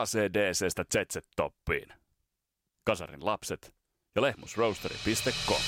ACDCstä 0.00 0.84
ZZ-toppiin. 0.94 1.92
Kasarin 2.84 3.26
lapset 3.26 3.74
ja 4.14 4.22
lehmusroasteri.com. 4.22 5.60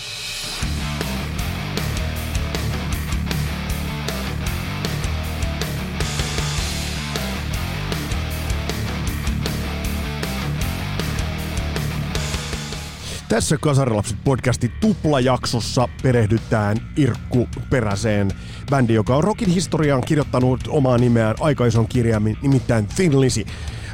Tässä 13.29 13.57
Kasarilapset 13.61 14.17
podcastin 14.25 14.73
tuplajaksossa 14.81 15.89
perehdytään 16.03 16.77
Irkku 16.97 17.49
Peräseen, 17.71 18.31
bändi, 18.71 18.95
joka 18.95 19.17
on 19.17 19.25
rockin 19.25 19.49
historiaan 19.49 20.03
kirjoittanut 20.07 20.61
omaa 20.69 20.99
nimeään 20.99 21.37
aika 21.41 21.67
ison 21.67 21.89
kirjaimin, 21.89 22.39
nimittäin 22.43 22.87
Thin 22.87 23.21
Lizzy. 23.21 23.45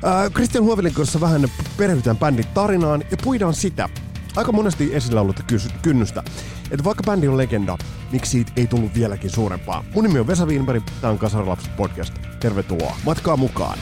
Äh, 0.05 0.33
Christian 0.33 0.65
Huovelin 0.65 0.95
kanssa 0.95 1.21
vähän 1.21 1.49
perehdytään 1.77 2.17
bändin 2.17 2.47
tarinaan 2.55 3.05
ja 3.11 3.17
puidaan 3.25 3.55
sitä, 3.55 3.89
aika 4.37 4.53
monesti 4.53 4.95
esillä 4.95 5.21
ollutta 5.21 5.43
kys- 5.53 5.73
kynnystä, 5.83 6.23
että 6.71 6.85
vaikka 6.85 7.03
bändi 7.03 7.29
on 7.29 7.37
legenda, 7.37 7.79
miksi 8.13 8.31
siitä 8.31 8.53
ei 8.57 8.67
tullut 8.67 8.95
vieläkin 8.95 9.31
suurempaa. 9.31 9.85
Mun 9.95 10.05
nimi 10.05 10.19
on 10.19 10.27
Vesa 10.27 10.47
Wienberg, 10.47 10.83
tämä 11.01 11.11
on 11.11 11.19
Kasarilapset 11.19 11.77
podcast. 11.77 12.15
Tervetuloa, 12.41 12.97
matkaa 13.05 13.37
mukaan! 13.37 13.79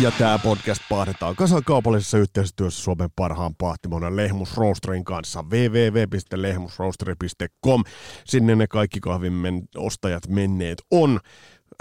Ja 0.00 0.10
tämä 0.10 0.38
podcast 0.38 0.82
paahdetaan 0.88 1.36
kasan 1.36 1.64
kaupallisessa 1.64 2.18
yhteistyössä 2.18 2.82
Suomen 2.82 3.10
parhaan 3.16 3.54
pahtimon 3.54 4.16
Lehmus 4.16 4.56
Roasterin 4.56 5.04
kanssa 5.04 5.42
www.lehmusroasteri.com. 5.42 7.84
Sinne 8.24 8.54
ne 8.54 8.66
kaikki 8.66 9.00
kahvin 9.00 9.32
ostajat 9.76 10.28
menneet 10.28 10.82
on. 10.90 11.20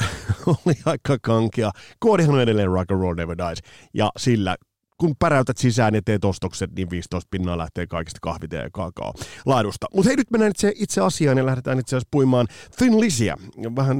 Oli 0.47 0.75
aika 0.85 1.17
kankea. 1.21 1.71
Koodihan 1.99 2.35
on 2.35 2.41
edelleen 2.41 2.71
Rock 2.71 2.91
and 2.91 3.01
Roll 3.01 3.15
Never 3.15 3.37
Dies. 3.37 3.59
Ja 3.93 4.11
sillä 4.17 4.57
kun 4.97 5.15
päräytät 5.19 5.57
sisään 5.57 5.95
ja 5.95 6.01
teet 6.01 6.25
ostokset, 6.25 6.75
niin 6.75 6.89
15 6.89 7.27
pinnaa 7.31 7.57
lähtee 7.57 7.87
kaikista 7.87 8.19
kahvitea 8.21 8.61
ja 8.61 8.69
kakao 8.73 9.13
laadusta. 9.45 9.87
Mutta 9.93 10.09
hei, 10.09 10.17
nyt 10.17 10.31
mennään 10.31 10.51
itse, 10.51 10.73
itse 10.75 11.01
asiaan 11.01 11.37
ja 11.37 11.45
lähdetään 11.45 11.79
itse 11.79 11.95
asiassa 11.95 12.07
puimaan 12.11 12.47
Thin 12.77 12.99
Lizzyä. 12.99 13.37
Vähän 13.75 13.97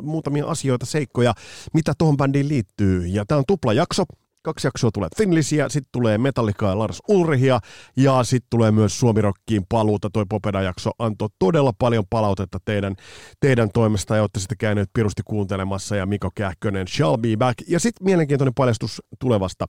muutamia 0.00 0.46
asioita, 0.46 0.86
seikkoja, 0.86 1.34
mitä 1.74 1.92
tuohon 1.98 2.16
bändiin 2.16 2.48
liittyy. 2.48 3.06
Ja 3.06 3.24
tämä 3.24 3.38
on 3.38 3.44
tupla 3.46 3.72
jakso. 3.72 4.04
Kaksi 4.44 4.66
jaksoa 4.66 4.90
tulee 4.90 5.08
Finlisiä, 5.16 5.68
sitten 5.68 5.88
tulee 5.92 6.18
Metallica 6.18 6.66
ja 6.66 6.78
Lars 6.78 7.02
Ulrichia, 7.08 7.60
ja 7.96 8.24
sitten 8.24 8.46
tulee 8.50 8.70
myös 8.70 9.00
Suomirokkiin 9.00 9.66
paluuta. 9.68 10.10
Toi 10.12 10.24
Popeda-jakso 10.28 10.90
antoi 10.98 11.28
todella 11.38 11.72
paljon 11.78 12.04
palautetta 12.10 12.58
teidän, 12.64 12.96
teidän 13.40 13.70
toimesta, 13.74 14.16
ja 14.16 14.22
olette 14.22 14.40
sitten 14.40 14.58
käyneet 14.58 14.90
pirusti 14.92 15.22
kuuntelemassa, 15.24 15.96
ja 15.96 16.06
Miko 16.06 16.30
Kähkönen 16.34 16.88
shall 16.88 17.16
be 17.16 17.36
back. 17.36 17.58
Ja 17.68 17.80
sitten 17.80 18.04
mielenkiintoinen 18.04 18.54
paljastus 18.54 19.02
tulevasta. 19.18 19.66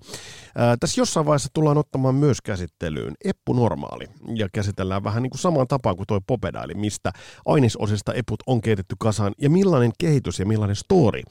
Ää, 0.56 0.78
tässä 0.80 1.02
jossain 1.02 1.26
vaiheessa 1.26 1.50
tullaan 1.54 1.78
ottamaan 1.78 2.16
myös 2.16 2.42
käsittelyyn 2.42 3.14
Eppu 3.26 3.54
Normaali, 3.54 4.06
ja 4.36 4.48
käsitellään 4.54 5.04
vähän 5.04 5.24
niin 5.24 5.32
kuin 5.32 5.40
samaan 5.40 5.68
tapaan 5.68 5.96
kuin 5.96 6.08
toi 6.08 6.20
Popeda, 6.28 6.64
eli 6.64 6.74
mistä 6.74 7.12
ainesosista 7.46 8.14
eput 8.14 8.40
on 8.48 8.62
keitetty 8.62 8.96
kasaan, 9.00 9.34
ja 9.42 9.50
millainen 9.50 9.92
kehitys 10.00 10.40
ja 10.40 10.46
millainen 10.46 10.76
story 10.76 11.22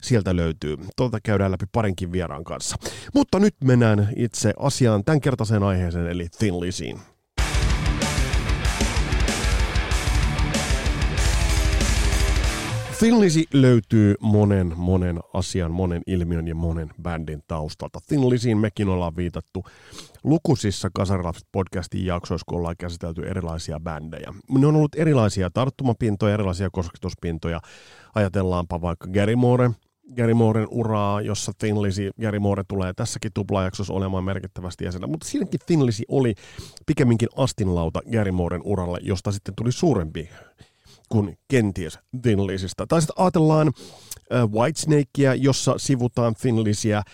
sieltä 0.00 0.36
löytyy. 0.36 0.76
Tuota 0.96 1.18
käydään 1.22 1.52
läpi 1.52 1.64
parinkin 1.72 2.12
vieraan 2.12 2.44
kanssa. 2.44 2.76
Mutta 3.14 3.38
nyt 3.38 3.54
mennään 3.64 4.08
itse 4.16 4.52
asiaan 4.58 5.04
tämän 5.04 5.20
kertaiseen 5.20 5.62
aiheeseen, 5.62 6.06
eli 6.06 6.28
Thin 6.38 6.60
Lizzyin. 6.60 6.98
Thin 12.98 13.20
Lizzy 13.20 13.42
löytyy 13.52 14.14
monen, 14.20 14.72
monen 14.76 15.20
asian, 15.34 15.72
monen 15.72 16.02
ilmiön 16.06 16.48
ja 16.48 16.54
monen 16.54 16.90
bändin 17.02 17.42
taustalta. 17.46 17.98
Thin 18.06 18.30
Lizzyin 18.30 18.58
mekin 18.58 18.88
ollaan 18.88 19.16
viitattu 19.16 19.64
lukuisissa 20.24 20.90
Kasarilapset 20.94 21.48
podcastin 21.52 22.06
jaksoissa, 22.06 22.44
kun 22.48 22.58
ollaan 22.58 22.76
käsitelty 22.78 23.28
erilaisia 23.28 23.80
bändejä. 23.80 24.34
Ne 24.58 24.66
on 24.66 24.76
ollut 24.76 24.94
erilaisia 24.94 25.50
tarttumapintoja, 25.50 26.34
erilaisia 26.34 26.70
kosketuspintoja. 26.72 27.60
Ajatellaanpa 28.14 28.80
vaikka 28.80 29.08
Gary 29.08 29.36
Moore, 29.36 29.70
Gary 30.16 30.34
Mooren 30.34 30.66
uraa, 30.70 31.20
jossa 31.20 31.52
Lizzy, 31.80 32.10
Gary 32.20 32.38
Moore 32.38 32.64
tulee 32.68 32.92
tässäkin 32.92 33.32
tuplajaksossa 33.34 33.92
olemaan 33.92 34.24
merkittävästi 34.24 34.84
jäsenä, 34.84 35.06
mutta 35.06 35.26
siinäkin 35.26 35.86
Lizzy 35.86 36.02
oli 36.08 36.34
pikemminkin 36.86 37.28
astinlauta 37.36 38.00
Gary 38.12 38.32
Mooren 38.32 38.62
uralle, 38.64 38.98
josta 39.02 39.32
sitten 39.32 39.54
tuli 39.54 39.72
suurempi 39.72 40.30
kuin 41.08 41.38
kenties 41.48 41.98
Thin 42.22 42.46
Lizzystä. 42.46 42.86
Tai 42.88 43.00
sitten 43.00 43.24
ajatellaan 43.24 43.72
äh, 44.32 44.50
Whitesnakea, 44.50 45.34
jossa 45.34 45.74
sivutaan 45.76 46.34
Thin 46.34 46.64
Lizzyä 46.64 46.98
äh, 46.98 47.04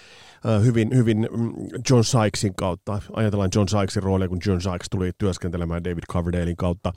hyvin, 0.64 0.90
hyvin 0.94 1.28
mm, 1.32 1.52
John 1.90 2.04
Sykesin 2.04 2.54
kautta. 2.54 3.02
Ajatellaan 3.12 3.50
John 3.54 3.68
Sykesin 3.68 4.02
roolia, 4.02 4.28
kun 4.28 4.40
John 4.46 4.60
Sykes 4.60 4.86
tuli 4.90 5.10
työskentelemään 5.18 5.84
David 5.84 6.04
Coverdalein 6.12 6.56
kautta 6.56 6.92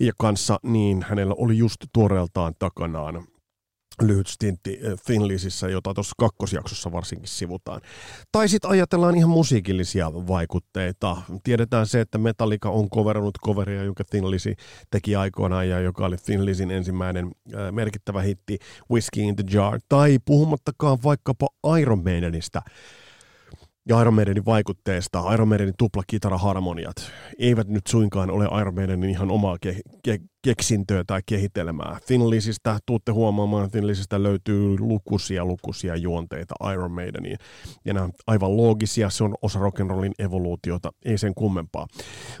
ja 0.00 0.12
kanssa, 0.18 0.58
niin 0.62 1.04
hänellä 1.08 1.34
oli 1.38 1.58
just 1.58 1.76
tuoreeltaan 1.92 2.54
takanaan 2.58 3.24
lyhyt 4.02 4.26
stintti 4.26 4.80
Finlisissä, 5.06 5.68
jota 5.68 5.94
tuossa 5.94 6.14
kakkosjaksossa 6.18 6.92
varsinkin 6.92 7.28
sivutaan. 7.28 7.80
Tai 8.32 8.48
sitten 8.48 8.70
ajatellaan 8.70 9.16
ihan 9.16 9.30
musiikillisia 9.30 10.12
vaikutteita. 10.12 11.16
Tiedetään 11.44 11.86
se, 11.86 12.00
että 12.00 12.18
Metallica 12.18 12.70
on 12.70 12.90
coverannut 12.90 13.38
coveria, 13.44 13.82
jonka 13.82 14.04
Lizzy 14.30 14.54
teki 14.90 15.16
aikoinaan 15.16 15.68
ja 15.68 15.80
joka 15.80 16.06
oli 16.06 16.16
Thin 16.16 16.44
Lizzyn 16.44 16.70
ensimmäinen 16.70 17.30
äh, 17.54 17.72
merkittävä 17.72 18.22
hitti 18.22 18.58
Whiskey 18.90 19.22
in 19.22 19.36
the 19.36 19.44
Jar. 19.52 19.80
Tai 19.88 20.18
puhumattakaan 20.24 20.98
vaikkapa 21.04 21.48
Iron 21.80 22.04
Maidenistä, 22.04 22.62
ja 23.88 24.00
Iron 24.00 24.14
Maidenin 24.14 24.44
vaikutteesta, 24.44 25.34
Iron 25.34 25.48
Maidenin 25.48 25.74
tuplakitaraharmoniat 25.78 26.96
eivät 27.38 27.68
nyt 27.68 27.86
suinkaan 27.86 28.30
ole 28.30 28.60
Iron 28.60 28.74
Maidenin 28.74 29.10
ihan 29.10 29.30
omaa 29.30 29.56
ke- 29.66 29.92
ke- 30.08 30.24
keksintöä 30.42 31.04
tai 31.06 31.20
kehitelmää. 31.26 31.98
Thin 32.06 32.30
Lizzystä, 32.30 32.78
tuutte 32.86 33.12
huomaamaan, 33.12 33.70
Thin 33.70 33.86
Lizzystä 33.86 34.22
löytyy 34.22 34.78
lukuisia 34.78 35.44
lukuisia 35.44 35.96
juonteita 35.96 36.54
Iron 36.72 36.90
Maideniin. 36.90 37.38
Ja 37.84 37.94
nämä 37.94 38.08
aivan 38.26 38.56
loogisia, 38.56 39.10
se 39.10 39.24
on 39.24 39.34
osa 39.42 39.58
rock'n'rollin 39.58 40.24
evoluutiota, 40.24 40.92
ei 41.04 41.18
sen 41.18 41.34
kummempaa. 41.34 41.86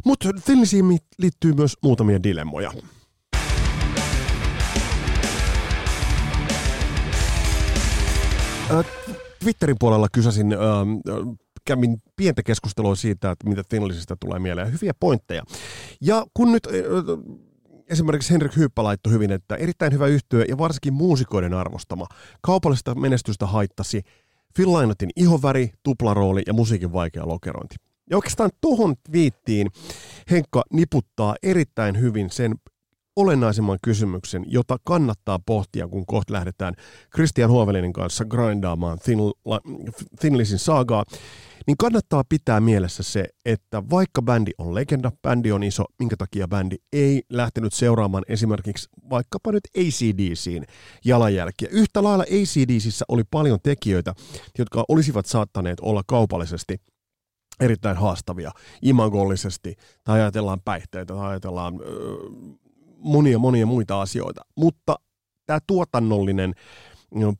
Mutta 0.04 0.30
Thin 0.44 0.60
Lizzyin 0.60 0.98
liittyy 1.18 1.52
myös 1.52 1.76
muutamia 1.82 2.22
dilemmoja. 2.22 2.72
Äh, 8.70 8.86
Twitterin 9.42 9.76
puolella 9.80 10.06
kysäsin, 10.12 10.52
äh, 10.52 10.58
kävin 11.64 12.02
pientä 12.16 12.42
keskustelua 12.42 12.94
siitä, 12.94 13.30
että 13.30 13.48
mitä 13.48 13.62
Finlisistä 13.70 14.16
tulee 14.20 14.38
mieleen. 14.38 14.72
Hyviä 14.72 14.92
pointteja. 15.00 15.42
Ja 16.00 16.26
kun 16.34 16.52
nyt 16.52 16.66
äh, 16.66 16.72
esimerkiksi 17.88 18.32
Henrik 18.32 18.56
Hyyppä 18.56 18.82
laittoi 18.82 19.12
hyvin, 19.12 19.32
että 19.32 19.56
erittäin 19.56 19.92
hyvä 19.92 20.06
yhtyö 20.06 20.44
ja 20.48 20.58
varsinkin 20.58 20.94
muusikoiden 20.94 21.54
arvostama. 21.54 22.06
Kaupallista 22.42 22.94
menestystä 22.94 23.46
haittasi 23.46 24.02
Phil 24.54 24.72
Lynottin 24.72 25.10
ihoväri, 25.16 25.70
tuplarooli 25.82 26.42
ja 26.46 26.52
musiikin 26.52 26.92
vaikea 26.92 27.28
lokerointi. 27.28 27.76
Ja 28.10 28.16
oikeastaan 28.16 28.50
tuohon 28.60 28.94
viittiin 29.12 29.68
Henkka 30.30 30.62
niputtaa 30.72 31.36
erittäin 31.42 32.00
hyvin 32.00 32.30
sen 32.30 32.54
olennaisemman 33.16 33.78
kysymyksen, 33.82 34.44
jota 34.46 34.76
kannattaa 34.84 35.38
pohtia, 35.46 35.88
kun 35.88 36.06
kohta 36.06 36.32
lähdetään 36.32 36.74
Christian 37.14 37.50
Huovelinin 37.50 37.92
kanssa 37.92 38.24
grindaamaan 38.24 38.98
Thin, 38.98 39.18
Thin 40.20 40.38
Lizzyn 40.38 40.58
saagaa, 40.58 41.04
niin 41.66 41.76
kannattaa 41.76 42.24
pitää 42.28 42.60
mielessä 42.60 43.02
se, 43.02 43.24
että 43.44 43.82
vaikka 43.90 44.22
bändi 44.22 44.50
on 44.58 44.74
legenda, 44.74 45.12
bändi 45.22 45.52
on 45.52 45.62
iso, 45.62 45.84
minkä 45.98 46.16
takia 46.16 46.48
bändi 46.48 46.76
ei 46.92 47.22
lähtenyt 47.30 47.72
seuraamaan 47.72 48.24
esimerkiksi 48.28 48.88
vaikkapa 49.10 49.52
nyt 49.52 49.64
ACDCin 49.78 50.64
jalanjälkiä. 51.04 51.68
Yhtä 51.72 52.02
lailla 52.02 52.24
ACDCissä 52.24 53.04
oli 53.08 53.22
paljon 53.30 53.58
tekijöitä, 53.62 54.14
jotka 54.58 54.84
olisivat 54.88 55.26
saattaneet 55.26 55.80
olla 55.80 56.02
kaupallisesti 56.06 56.80
erittäin 57.60 57.96
haastavia 57.96 58.50
imagollisesti, 58.82 59.76
tai 60.04 60.20
ajatellaan 60.20 60.60
päihteitä, 60.64 61.14
tai 61.14 61.28
ajatellaan 61.28 61.80
öö, 61.80 62.16
monia 63.02 63.38
monia 63.38 63.66
muita 63.66 64.00
asioita. 64.00 64.40
Mutta 64.56 64.96
tämä 65.46 65.58
tuotannollinen 65.66 66.54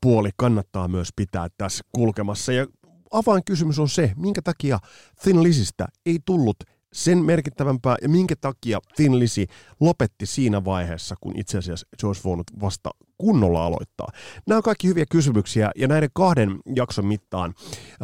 puoli 0.01 0.31
kannattaa 0.37 0.89
myös 0.89 1.09
pitää 1.17 1.49
tässä 1.59 1.85
kulkemassa. 1.93 2.53
Ja 2.53 2.67
avainkysymys 3.11 3.79
on 3.79 3.89
se, 3.89 4.13
minkä 4.17 4.43
takia 4.43 4.79
Thin 5.23 5.43
Lizzystä 5.43 5.87
ei 6.07 6.19
tullut 6.25 6.57
sen 6.93 7.25
merkittävämpää 7.25 7.97
ja 8.03 8.09
minkä 8.09 8.35
takia 8.41 8.79
Lizzy 9.11 9.47
lopetti 9.81 10.27
siinä 10.27 10.65
vaiheessa, 10.65 11.15
kun 11.21 11.39
itse 11.39 11.59
asiassa 11.59 11.87
se 11.99 12.07
olisi 12.07 12.25
voinut 12.25 12.47
vasta 12.61 12.91
kunnolla 13.19 13.67
aloittaa. 13.67 14.09
Nämä 14.47 14.57
on 14.57 14.63
kaikki 14.63 14.89
hyviä 14.89 15.05
kysymyksiä 15.11 15.71
ja 15.77 15.89
näiden 15.89 16.11
kahden 16.15 16.59
jakson 16.77 17.07
mittaan 17.07 17.55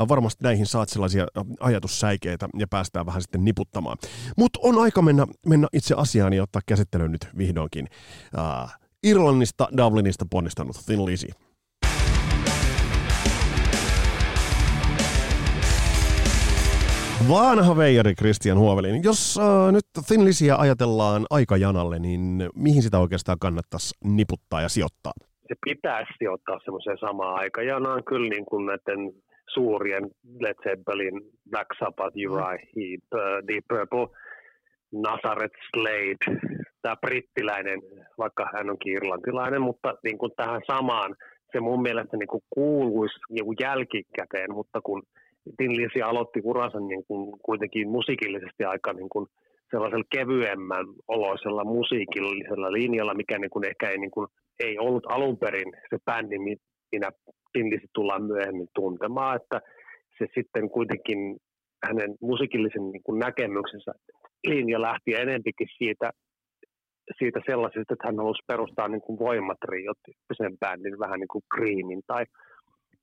varmasti 0.08 0.44
näihin 0.44 0.66
saat 0.66 0.88
sellaisia 0.88 1.26
ajatussäikeitä 1.60 2.48
ja 2.58 2.66
päästään 2.68 3.06
vähän 3.06 3.22
sitten 3.22 3.44
niputtamaan. 3.44 3.98
Mutta 4.36 4.58
on 4.62 4.78
aika 4.78 5.02
mennä, 5.02 5.26
mennä 5.46 5.68
itse 5.72 5.94
asiaan 5.94 6.32
ja 6.32 6.42
ottaa 6.42 6.62
käsittelyyn 6.66 7.12
nyt 7.12 7.28
vihdoinkin 7.38 7.88
uh, 8.34 8.70
Irlannista, 9.02 9.68
Dublinista 9.76 10.26
ponnistanut 10.30 10.76
Thin 10.86 11.04
Vanha 17.26 17.76
veijari 17.76 18.14
Christian 18.14 18.58
Huovelin. 18.58 19.04
Jos 19.04 19.38
äh, 19.38 19.72
nyt 19.72 19.84
Thin 20.06 20.24
Lizzyä 20.24 20.56
ajatellaan 20.58 21.26
aikajanalle, 21.30 21.98
niin 21.98 22.50
mihin 22.54 22.82
sitä 22.82 22.98
oikeastaan 22.98 23.38
kannattaisi 23.38 23.94
niputtaa 24.04 24.62
ja 24.62 24.68
sijoittaa? 24.68 25.12
Se 25.48 25.54
pitäisi 25.64 26.12
sijoittaa 26.18 26.58
semmoiseen 26.64 26.98
samaan 26.98 27.40
aikajanaan 27.40 28.04
kyllä 28.04 28.28
niin 28.28 28.46
kuin 28.46 28.66
näiden 28.66 29.12
suurien 29.54 30.04
Led 30.40 30.54
Zeppelin, 30.64 31.20
Black 31.50 31.70
Sabbath, 31.78 32.16
Uriah 32.28 32.60
Heep, 32.76 33.04
uh, 33.14 33.20
Deep 33.48 33.64
Purple, 33.68 34.16
Nazareth 34.92 35.58
Slade, 35.70 36.22
tämä 36.82 36.96
brittiläinen, 36.96 37.80
vaikka 38.18 38.50
hän 38.54 38.70
onkin 38.70 38.92
irlantilainen, 38.92 39.62
mutta 39.62 39.94
niin 40.04 40.18
kuin 40.18 40.32
tähän 40.36 40.60
samaan 40.66 41.16
se 41.52 41.60
mun 41.60 41.82
mielestä 41.82 42.16
niin 42.16 42.28
kuin 42.28 42.42
kuuluisi 42.50 43.18
niin 43.30 43.44
kuin 43.44 43.56
jälkikäteen, 43.60 44.52
mutta 44.52 44.80
kun 44.80 45.02
Tin 45.56 45.76
Lizzy 45.76 46.00
aloitti 46.02 46.40
uransa 46.44 46.80
niin 46.80 47.04
kuin 47.08 47.38
kuitenkin 47.44 47.88
musiikillisesti 47.88 48.64
aika 48.64 48.92
niin 48.92 49.08
kuin 49.08 49.26
sellaisella 49.70 50.04
kevyemmän 50.16 50.86
oloisella 51.08 51.64
musiikillisella 51.64 52.72
linjalla, 52.72 53.14
mikä 53.14 53.38
niin 53.38 53.50
kuin 53.50 53.66
ehkä 53.66 53.90
ei, 53.90 53.98
niin 53.98 54.10
kuin, 54.10 54.26
ei 54.60 54.78
ollut 54.78 55.04
alun 55.08 55.38
perin 55.38 55.72
se 55.90 55.96
bändi, 56.04 56.38
minä 56.92 57.10
Tin 57.52 57.70
Lizzy 57.70 57.86
tullaan 57.94 58.22
myöhemmin 58.22 58.68
tuntemaan, 58.74 59.36
että 59.36 59.60
se 60.18 60.26
sitten 60.34 60.70
kuitenkin 60.70 61.36
hänen 61.86 62.14
musiikillisen 62.20 62.90
niin 62.90 63.02
kuin 63.02 63.18
näkemyksensä 63.18 63.92
linja 64.46 64.82
lähti 64.82 65.14
enempikin 65.14 65.68
siitä, 65.78 66.10
siitä 67.18 67.40
sellaisesta, 67.46 67.94
että 67.94 68.06
hän 68.06 68.16
halusi 68.16 68.42
perustaa 68.46 68.88
niin 68.88 69.00
kuin 69.00 69.18
voimatrio-tyyppisen 69.18 70.58
bändin, 70.58 70.98
vähän 70.98 71.20
niin 71.20 71.28
kuin 71.28 71.44
Creamin 71.54 72.02
tai 72.06 72.24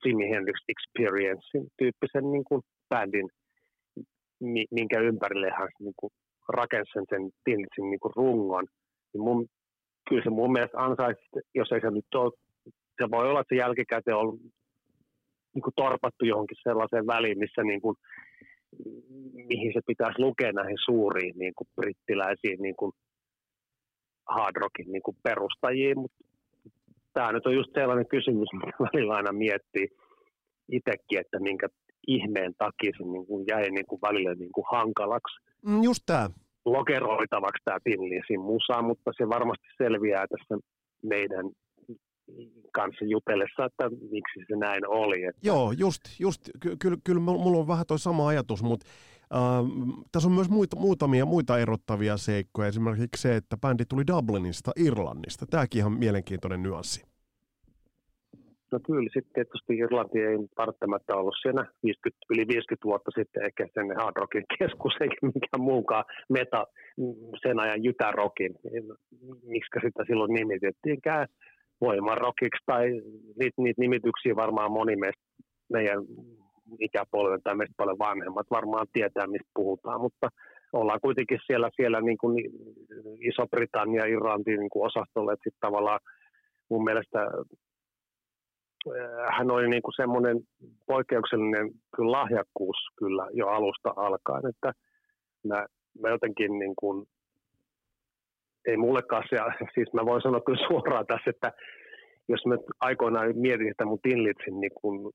Jimi 0.06 0.30
Hendrix 0.30 0.60
Experiencein 0.74 1.68
tyyppisen 1.78 2.32
niin 2.32 2.44
kuin 2.44 2.62
bändin, 2.90 3.30
minkä 4.72 5.00
ympärille 5.00 5.50
hän 5.58 5.70
niin 5.80 5.94
kuin 5.98 6.12
rakensi 6.50 6.92
sen, 6.94 7.06
sen 7.10 7.90
niin 7.90 8.00
kuin 8.00 8.16
rungon. 8.16 8.66
Niin 9.14 9.24
mun, 9.24 9.48
kyllä 10.10 10.24
se 10.24 10.30
mun 10.30 10.52
mielestä 10.52 10.78
ansaisi, 10.78 11.22
jos 11.56 11.72
ei 11.72 11.82
se 11.82 11.92
nyt 11.92 12.16
ole, 12.16 12.32
se 13.02 13.12
voi 13.12 13.30
olla, 13.30 13.40
että 13.40 13.56
se 13.56 13.60
jälkikäteen 13.60 14.18
on 14.18 14.38
niin 15.54 15.64
kuin 15.64 15.74
torpattu 15.76 16.26
johonkin 16.26 16.58
sellaiseen 16.64 17.08
väliin, 17.08 17.40
missä 17.40 17.64
niin 17.64 17.82
kuin, 17.82 17.96
mihin 19.34 19.72
se 19.74 19.82
pitäisi 19.88 20.20
lukea 20.20 20.52
näihin 20.52 20.78
suuriin 20.86 21.34
niin 21.38 21.54
kuin 21.58 21.68
brittiläisiin 21.76 22.60
niin 22.62 22.76
kuin 22.76 22.92
hard 24.30 24.56
rockin 24.56 24.92
niin 24.92 25.04
kuin 25.04 25.18
perustajiin, 25.24 26.00
mutta 26.00 26.25
tämä 27.16 27.32
nyt 27.32 27.46
on 27.46 27.56
just 27.60 27.72
sellainen 27.74 28.08
kysymys, 28.16 28.50
mitä 28.54 28.78
välillä 28.86 29.14
aina 29.16 29.32
miettii 29.32 29.88
itsekin, 30.78 31.20
että 31.20 31.40
minkä 31.40 31.68
ihmeen 32.08 32.54
takia 32.58 32.92
se 32.98 33.04
niin 33.04 33.26
kuin 33.28 33.46
jäi 33.48 33.70
niin 33.70 33.90
kuin 33.90 34.02
välillä 34.02 34.34
niin 34.36 34.52
kuin 34.56 34.66
hankalaksi. 34.72 35.36
Mm, 35.66 35.84
just 35.84 36.04
tämä. 36.06 36.30
Lokeroitavaksi 36.66 37.62
tämä 37.66 37.78
Tinlisin 37.84 38.42
musa, 38.42 38.82
mutta 38.82 39.12
se 39.18 39.30
varmasti 39.30 39.68
selviää 39.78 40.26
tässä 40.28 40.54
meidän 41.04 41.46
kanssa 42.74 43.06
jutellessa, 43.06 43.66
että 43.66 43.90
miksi 43.90 44.40
se 44.48 44.56
näin 44.56 44.88
oli. 44.88 45.24
Että... 45.24 45.42
Joo, 45.44 45.72
just, 45.72 46.02
just 46.20 46.42
ky- 46.60 46.76
kyllä, 46.80 46.98
kyllä 47.04 47.20
mulla 47.20 47.58
on 47.58 47.68
vähän 47.68 47.86
toi 47.88 48.00
sama 48.00 48.28
ajatus, 48.28 48.64
mutta 48.64 48.86
äh, 49.34 49.40
tässä 50.12 50.30
on 50.30 50.36
myös 50.36 50.50
muita, 50.50 50.76
muutamia 50.76 51.26
muita 51.26 51.60
erottavia 51.60 52.18
seikkoja, 52.18 52.68
esimerkiksi 52.68 53.22
se, 53.22 53.36
että 53.36 53.58
bändi 53.58 53.86
tuli 53.86 54.04
Dublinista, 54.08 54.72
Irlannista. 54.76 55.46
Tämäkin 55.46 55.80
ihan 55.80 55.92
mielenkiintoinen 55.92 56.64
nyanssi. 56.64 57.16
No 58.72 58.80
kyllä, 58.86 59.10
sitten 59.14 59.34
tietysti 59.34 59.78
Irlanti 59.78 60.20
ei 60.20 60.38
välttämättä 60.58 61.16
ollut 61.16 61.36
siinä 61.42 61.66
50, 61.84 62.26
yli 62.30 62.48
50 62.48 62.86
vuotta 62.86 63.12
sitten 63.16 63.46
ehkä 63.46 63.68
sen 63.74 63.96
hard 63.96 64.16
rockin 64.16 64.44
keskus 64.60 64.94
eikä 65.02 65.16
mikään 65.22 65.62
muukaan 65.72 66.06
meta 66.30 66.68
sen 67.42 67.60
ajan 67.60 67.84
jytärokin. 67.84 68.56
Miksi 69.44 69.80
sitä 69.86 70.04
silloin 70.08 70.34
nimitettiinkään 70.34 71.28
voimarokiksi 71.82 72.64
tai 72.66 72.86
niitä, 73.40 73.62
niitä 73.62 73.82
nimityksiä 73.82 74.36
varmaan 74.36 74.72
moni 74.72 74.96
meistä 74.96 75.24
meidän 75.74 76.00
ikäpolven 76.80 77.42
tai 77.44 77.56
meistä 77.56 77.74
paljon 77.78 78.00
vanhemmat 78.00 78.48
varmaan 78.52 78.88
tietää, 78.94 79.28
mistä 79.28 79.50
puhutaan, 79.54 80.02
mutta 80.02 80.30
ollaan 80.74 81.00
kuitenkin 81.02 81.40
siellä, 81.46 81.70
siellä 81.76 82.02
niin 82.02 82.18
kuin 82.18 82.36
Iso-Britannia, 83.20 84.06
Irlanti 84.06 84.58
niin 84.58 84.70
kuin 84.70 84.86
osastolle, 84.86 85.34
että 85.34 85.44
sitten 85.44 85.68
tavallaan 85.68 86.00
mun 86.70 86.84
mielestä 86.84 87.20
äh, 88.88 89.38
hän 89.38 89.52
oli 89.52 89.70
niin 89.70 89.82
kuin 89.82 89.96
semmoinen 89.96 90.38
poikkeuksellinen 90.88 91.72
kyllä 91.96 92.12
lahjakkuus 92.12 92.78
kyllä 93.00 93.28
jo 93.34 93.48
alusta 93.48 93.94
alkaen, 93.96 94.48
että 94.50 94.72
mä, 95.48 95.66
mä 96.02 96.10
jotenkin 96.10 96.60
niin 96.60 96.74
kuin 96.76 97.06
ei 98.68 98.78
mullekaan 98.78 99.24
se, 99.30 99.38
siis 99.74 99.94
mä 99.94 100.06
voin 100.06 100.22
sanoa 100.22 100.42
kyllä 100.42 100.68
suoraan 100.68 101.08
tässä, 101.08 101.30
että 101.30 101.52
jos 102.28 102.46
mä 102.46 102.56
aikoinaan 102.80 103.38
mietin 103.38 103.68
sitä 103.68 103.86
mun 103.86 104.00
Tinlitsin 104.02 104.60
niin 104.60 104.72
kun 104.82 105.12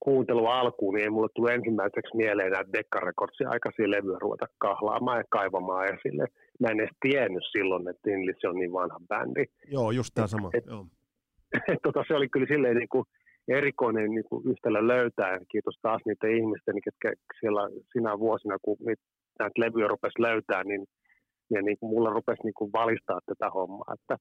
kuuntelua 0.00 0.60
alkuun, 0.60 0.94
niin 0.94 1.04
ei 1.04 1.10
mulle 1.10 1.28
tule 1.34 1.54
ensimmäiseksi 1.54 2.16
mieleen 2.16 2.52
näitä 2.52 2.72
Decca 2.72 3.00
Recordsin 3.00 3.48
aikaisia 3.48 3.90
levyjä 3.90 4.18
ruveta 4.20 4.46
kahlaamaan 4.58 5.18
ja 5.18 5.24
kaivamaan 5.30 5.86
esille. 5.94 6.26
Mä 6.60 6.68
en 6.68 6.80
edes 6.80 6.96
tiennyt 7.00 7.42
silloin, 7.52 7.88
että 7.88 8.02
Tinlitz 8.02 8.44
on 8.44 8.54
niin 8.54 8.72
vanha 8.72 9.00
bändi. 9.08 9.44
Joo, 9.68 9.90
just 9.90 10.10
tämä 10.14 10.26
sama. 10.26 10.50
Et, 10.54 10.66
Joo. 10.66 10.86
Et, 11.68 11.78
tota, 11.86 12.04
se 12.08 12.14
oli 12.14 12.28
kyllä 12.28 12.46
silleen 12.46 12.76
niin 12.76 12.88
kuin 12.88 13.04
erikoinen 13.48 14.10
niin 14.10 14.24
kuin 14.24 14.50
yhtälö 14.50 14.86
löytää. 14.86 15.38
Kiitos 15.50 15.78
taas 15.82 16.02
niitä 16.06 16.26
ihmisten, 16.26 16.74
jotka 16.86 17.10
siellä 17.40 17.62
sinä 17.92 18.18
vuosina, 18.18 18.56
kun 18.62 18.76
niitä, 18.86 19.02
näitä 19.38 19.60
levyjä 19.60 19.88
rupesi 19.88 20.22
löytää, 20.22 20.64
niin 20.64 20.86
ja 21.50 21.62
niin 21.62 21.78
kuin 21.78 21.90
mulla 21.90 22.10
rupesi 22.10 22.42
niin 22.42 22.54
kuin 22.54 22.72
valistaa 22.72 23.20
tätä 23.26 23.50
hommaa, 23.50 23.94
että 23.94 24.16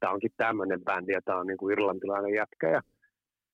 tämä 0.00 0.12
onkin 0.12 0.30
tämmöinen 0.36 0.84
bändi 0.84 1.12
ja 1.12 1.20
tämä 1.24 1.38
on 1.38 1.46
niin 1.46 1.56
kuin 1.56 1.72
irlantilainen 1.72 2.34
jätkä 2.34 2.70
ja, 2.70 2.80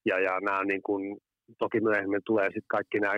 ja, 0.05 0.19
ja 0.21 0.41
nämä 0.41 0.65
niin 0.65 0.83
kuin, 0.83 1.19
toki 1.59 1.81
myöhemmin 1.81 2.21
tulee 2.25 2.47
sitten 2.47 2.69
kaikki 2.69 3.01
nämä 3.01 3.15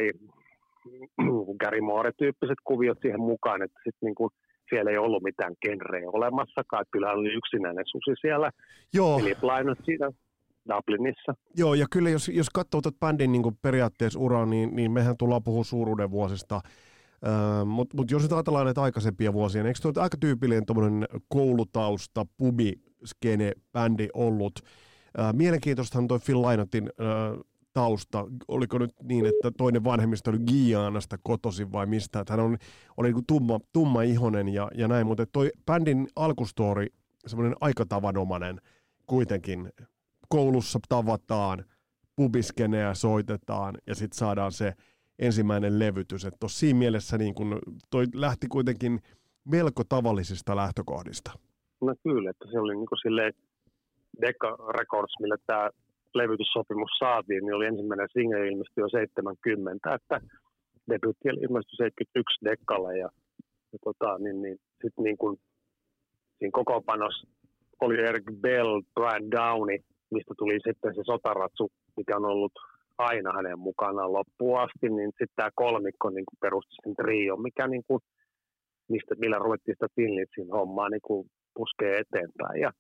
Gary 1.61 1.81
Moore-tyyppiset 1.81 2.59
kuviot 2.65 2.99
siihen 3.03 3.21
mukaan, 3.21 3.63
että 3.63 3.81
sitten 3.85 4.07
niin 4.07 4.15
kuin, 4.15 4.31
siellä 4.69 4.91
ei 4.91 4.99
ollut 4.99 5.23
mitään 5.23 5.55
genreä 5.63 6.11
olemassakaan, 6.13 6.83
että 6.83 6.93
kyllä 6.93 7.13
oli 7.13 7.33
yksinäinen 7.33 7.85
susi 7.87 8.21
siellä, 8.21 8.51
Joo. 8.95 9.19
eli 9.19 9.35
Lynott 9.43 9.81
siinä 9.85 10.11
Dublinissa. 10.69 11.35
Joo, 11.57 11.75
ja 11.75 11.87
kyllä 11.93 12.11
jos, 12.11 12.29
jos 12.29 12.51
katsoo 12.51 12.81
tätä 12.81 12.97
bändin 13.01 13.33
niin 13.33 13.59
periaatteessa 13.63 14.21
uraa, 14.21 14.47
niin, 14.47 14.77
niin 14.77 14.93
mehän 14.93 15.17
tullaan 15.17 15.43
puhua 15.43 15.65
suuruuden 15.65 16.11
vuosista– 16.11 16.61
mutta 17.67 17.97
mut 17.97 18.11
jos 18.11 18.23
nyt 18.23 18.33
ajatellaan 18.33 18.65
näitä 18.65 18.83
aikaisempia 18.83 19.33
vuosia, 19.33 19.63
niin 19.63 19.69
eikö 19.69 19.93
tuo 19.93 20.03
aika 20.03 20.17
tyypillinen 20.21 20.65
koulutausta, 21.29 22.27
pubi, 22.37 22.73
skene, 23.05 23.53
bändi 23.73 24.09
ollut? 24.15 24.53
Uh, 25.19 25.39
mielenkiintoistahan 25.39 26.09
toi 26.09 26.19
Phil 26.19 26.43
Lynottin 26.43 26.85
uh, 26.85 27.45
tausta. 27.73 28.27
Oliko 28.49 28.79
nyt 28.79 28.91
niin, 29.03 29.27
että 29.27 29.51
toinen 29.51 29.85
vanhemmista 29.85 30.31
oli 30.31 30.39
Gianasta 30.39 31.19
kotoisin 31.23 31.73
vai 31.73 31.87
mistä? 31.87 32.21
Että 32.21 32.33
hän 32.33 32.45
on, 32.45 32.59
oli 32.97 33.13
niin 33.13 33.27
tumma, 33.27 33.59
tumma 33.73 34.03
ihonen 34.03 34.49
ja, 34.49 34.71
ja 34.75 34.89
näin, 34.89 35.07
mutta 35.07 35.27
toi 35.27 35.51
bändin 35.67 36.09
alkustori, 36.17 36.87
semmoinen 37.27 37.57
aika 37.61 37.87
tavanomainen 37.87 38.61
kuitenkin. 39.07 39.73
Koulussa 40.29 40.79
tavataan, 40.89 41.65
pubiskeneä 42.17 42.95
soitetaan 42.95 43.75
ja 43.87 43.95
sitten 43.95 44.19
saadaan 44.19 44.53
se 44.53 44.73
ensimmäinen 45.19 45.79
levytys. 45.79 46.25
Että 46.25 46.49
siinä 46.49 46.79
mielessä 46.79 47.19
niin 47.19 47.35
kun 47.35 47.59
toi 47.91 48.07
lähti 48.15 48.47
kuitenkin 48.49 49.01
melko 49.45 49.85
tavallisista 49.89 50.57
lähtökohdista. 50.57 51.33
No 51.81 51.95
kyllä, 52.03 52.31
että 52.31 52.45
se 52.51 52.59
oli 52.59 52.77
niin 52.77 52.87
kuin 52.87 52.99
silleen 53.03 53.33
Decca 54.21 54.57
Records, 54.79 55.15
millä 55.21 55.37
tämä 55.47 55.71
levytyssopimus 56.15 56.91
saatiin, 56.99 57.45
niin 57.45 57.55
oli 57.55 57.67
ensimmäinen 57.67 58.09
single 58.13 58.49
ilmestyi 58.49 58.83
jo 58.83 58.89
70, 58.89 59.95
että 59.95 60.21
debutti 60.91 61.29
ilmestyi 61.29 61.77
71 61.77 62.45
Dekkalla 62.45 62.93
ja, 62.93 63.09
ja 63.73 63.79
tota, 63.85 64.19
niin, 64.19 64.43
niin, 64.43 64.57
sitten 64.83 65.05
niin 65.05 65.19
kuin, 65.19 65.37
siinä 66.39 66.51
kokoopanossa 66.53 67.29
oli 67.81 68.01
Eric 68.09 68.25
Bell, 68.41 68.83
Brian 68.95 69.31
Downey, 69.31 69.79
mistä 70.11 70.35
tuli 70.39 70.59
sitten 70.67 70.95
se 70.95 71.03
sotaratsu, 71.07 71.73
mikä 71.97 72.17
on 72.17 72.25
ollut 72.25 72.53
aina 72.99 73.33
hänen 73.33 73.59
mukanaan 73.59 74.13
loppuun 74.13 74.61
asti, 74.61 74.89
niin 74.89 75.11
sitten 75.11 75.37
tämä 75.37 75.51
kolmikko 75.55 76.11
niin 76.11 76.25
perusti 76.41 76.75
sen 76.83 76.95
trio, 76.97 77.37
mikä 77.37 77.69
niin 77.69 77.85
kuin, 77.89 78.01
mistä, 78.89 79.15
millä 79.19 79.39
ruvettiin 79.39 79.75
sitä 79.75 79.87
Finlitsin 79.97 80.51
hommaa 80.51 80.89
niin 80.89 81.07
kuin 81.09 81.31
puskee 81.55 81.99
eteenpäin. 81.99 82.61
Ja 82.61 82.71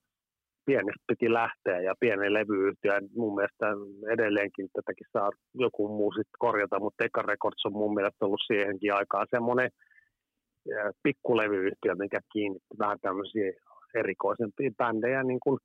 pienestä 0.65 1.05
piti 1.07 1.33
lähteä 1.33 1.81
ja 1.81 1.95
pienen 2.01 2.35
levyyhtiö. 2.35 3.01
Mun 3.17 3.35
mielestä 3.35 3.67
edelleenkin 4.13 4.69
tätäkin 4.73 5.07
saa 5.13 5.31
joku 5.55 5.89
muu 5.89 6.13
sitten 6.13 6.39
korjata, 6.39 6.81
mutta 6.81 7.05
Eka 7.05 7.23
Records 7.23 7.67
on 7.67 7.73
mun 7.73 7.95
mielestä 7.95 8.25
ollut 8.25 8.41
siihenkin 8.47 8.95
aikaan 8.95 9.27
semmoinen 9.31 9.71
pikkulevyyhtiö, 11.03 11.95
mikä 11.95 12.21
kiinnitti 12.33 12.79
vähän 12.79 12.99
tämmöisiä 13.03 13.53
erikoisempia 13.95 14.71
bändejä 14.79 15.23
niin 15.23 15.41
kuin 15.43 15.59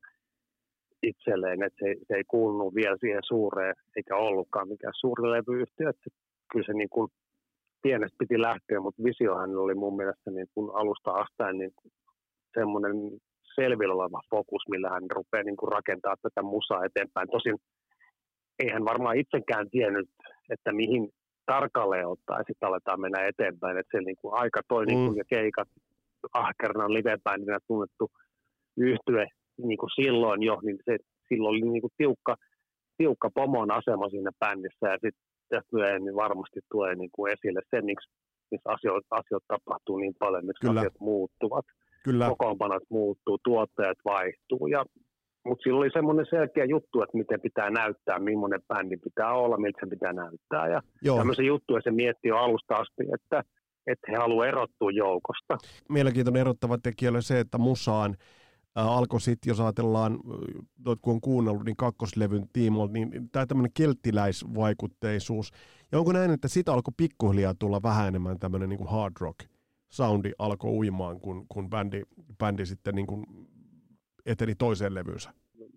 itselleen, 1.02 1.62
että 1.62 1.78
se, 1.84 1.94
se 2.08 2.14
ei 2.14 2.24
kuulunut 2.24 2.74
vielä 2.74 2.96
siihen 3.00 3.22
suureen, 3.24 3.74
eikä 3.96 4.16
ollutkaan 4.16 4.68
mikään 4.68 4.92
suuri 5.00 5.30
levyyhtiö, 5.30 5.88
että 5.90 6.10
kyllä 6.52 6.66
se 6.66 6.72
niin 6.72 6.88
kuin 6.88 7.08
pienestä 7.82 8.16
piti 8.18 8.40
lähteä, 8.42 8.80
mutta 8.80 9.04
visiohan 9.04 9.56
oli 9.56 9.74
mun 9.74 9.96
mielestä 9.96 10.30
niin 10.30 10.46
kuin 10.54 10.70
alusta 10.74 11.10
astain 11.10 11.58
niin 11.58 11.70
semmoinen 12.54 12.96
selvillä 13.60 13.94
oleva 13.94 14.20
fokus, 14.30 14.62
millä 14.68 14.88
hän 14.90 15.10
rupeaa 15.14 15.42
niin 15.42 15.56
kuin 15.56 15.72
rakentaa 15.72 16.14
tätä 16.22 16.42
musaa 16.42 16.84
eteenpäin. 16.84 17.28
Tosin 17.30 17.56
eihän 18.58 18.84
varmaan 18.84 19.16
itsekään 19.16 19.70
tiennyt, 19.70 20.08
että 20.50 20.72
mihin 20.72 21.08
tarkalleen 21.46 22.08
ottaa 22.08 22.38
ja 22.38 22.44
sitten 22.46 22.68
aletaan 22.68 23.00
mennä 23.00 23.26
eteenpäin. 23.26 23.78
Että 23.78 23.98
se 23.98 24.00
niin 24.02 24.16
kuin 24.20 24.34
aika 24.42 24.60
toi 24.68 24.84
mm. 24.84 24.88
niin 24.90 25.06
kuin, 25.06 25.16
ja 25.16 25.24
keikat, 25.34 25.68
ahkernan 26.32 26.94
livebändinä 26.94 27.58
tunnettu 27.66 28.10
yhtye 28.76 29.26
niin 29.68 29.78
kuin 29.78 29.90
silloin 30.00 30.42
jo, 30.42 30.58
niin 30.62 30.78
se, 30.84 30.96
silloin 31.28 31.50
oli 31.50 31.72
niin 31.72 31.80
kuin 31.80 31.96
tiukka, 31.96 32.34
tiukka 32.98 33.30
pomon 33.34 33.70
asema 33.70 34.08
siinä 34.08 34.30
bändissä 34.40 34.86
ja 34.92 34.98
sitten 35.02 35.24
tästä 35.48 35.76
myöhemmin 35.76 36.14
varmasti 36.14 36.60
tulee 36.72 36.94
niin 36.94 37.10
kuin 37.14 37.32
esille 37.32 37.60
se, 37.70 37.80
miksi 37.82 38.08
missä 38.50 38.70
asiat, 38.70 39.04
asiat 39.10 39.44
tapahtuu 39.48 39.96
niin 39.98 40.14
paljon, 40.18 40.46
miksi 40.46 40.66
Kyllä. 40.66 40.80
asiat 40.80 41.00
muuttuvat. 41.00 41.66
Kyllä. 42.08 42.28
Kokoonpanot 42.28 42.82
muuttuu, 42.90 43.38
tuottajat 43.44 43.98
vaihtuu 44.04 44.66
ja 44.66 44.84
mutta 45.46 45.62
sillä 45.62 45.78
oli 45.78 45.90
semmoinen 45.92 46.26
selkeä 46.30 46.64
juttu, 46.64 47.02
että 47.02 47.18
miten 47.18 47.40
pitää 47.40 47.70
näyttää, 47.70 48.18
millainen 48.18 48.60
bändi 48.68 48.96
pitää 48.96 49.32
olla, 49.32 49.56
miltä 49.56 49.78
se 49.80 49.90
pitää 49.90 50.12
näyttää. 50.12 50.68
Ja 50.68 50.82
Joo. 51.02 51.18
tämmöisen 51.18 51.46
juttu, 51.46 51.74
ja 51.74 51.80
se 51.84 51.90
mietti 51.90 52.28
jo 52.28 52.36
alusta 52.36 52.74
asti, 52.74 53.02
että, 53.14 53.44
että 53.86 54.06
he 54.10 54.16
haluavat 54.16 54.48
erottua 54.48 54.90
joukosta. 54.90 55.58
Mielenkiintoinen 55.88 56.40
erottava 56.40 56.78
tekijä 56.78 57.10
oli 57.10 57.22
se, 57.22 57.40
että 57.40 57.58
musaan 57.58 58.16
alkoi 58.74 59.20
sitten, 59.20 59.50
jos 59.50 59.60
ajatellaan, 59.60 60.18
kun 61.02 61.14
on 61.14 61.20
kuunnellut, 61.20 61.64
niin 61.64 61.76
kakkoslevyn 61.76 62.48
tiimoilta, 62.52 62.92
niin 62.92 63.30
tämä 63.32 63.46
tämmöinen 63.46 63.72
kelttiläisvaikutteisuus. 63.74 65.50
Ja 65.92 65.98
onko 65.98 66.12
näin, 66.12 66.30
että 66.30 66.48
sitä 66.48 66.72
alkoi 66.72 66.94
pikkuhiljaa 66.96 67.54
tulla 67.58 67.82
vähän 67.82 68.08
enemmän 68.08 68.38
tämmöinen 68.38 68.68
niin 68.68 68.78
kuin 68.78 68.90
hard 68.90 69.14
rock 69.20 69.38
soundi 69.88 70.32
alkoi 70.38 70.70
uimaan, 70.70 71.20
kun, 71.20 71.46
kun 71.48 71.70
bändi, 71.70 72.02
bändi 72.38 72.66
sitten 72.66 72.94
niin 72.94 73.06
kuin 73.06 73.26
eteni 74.26 74.54
toiseen 74.54 74.94
levyysä? 74.94 75.30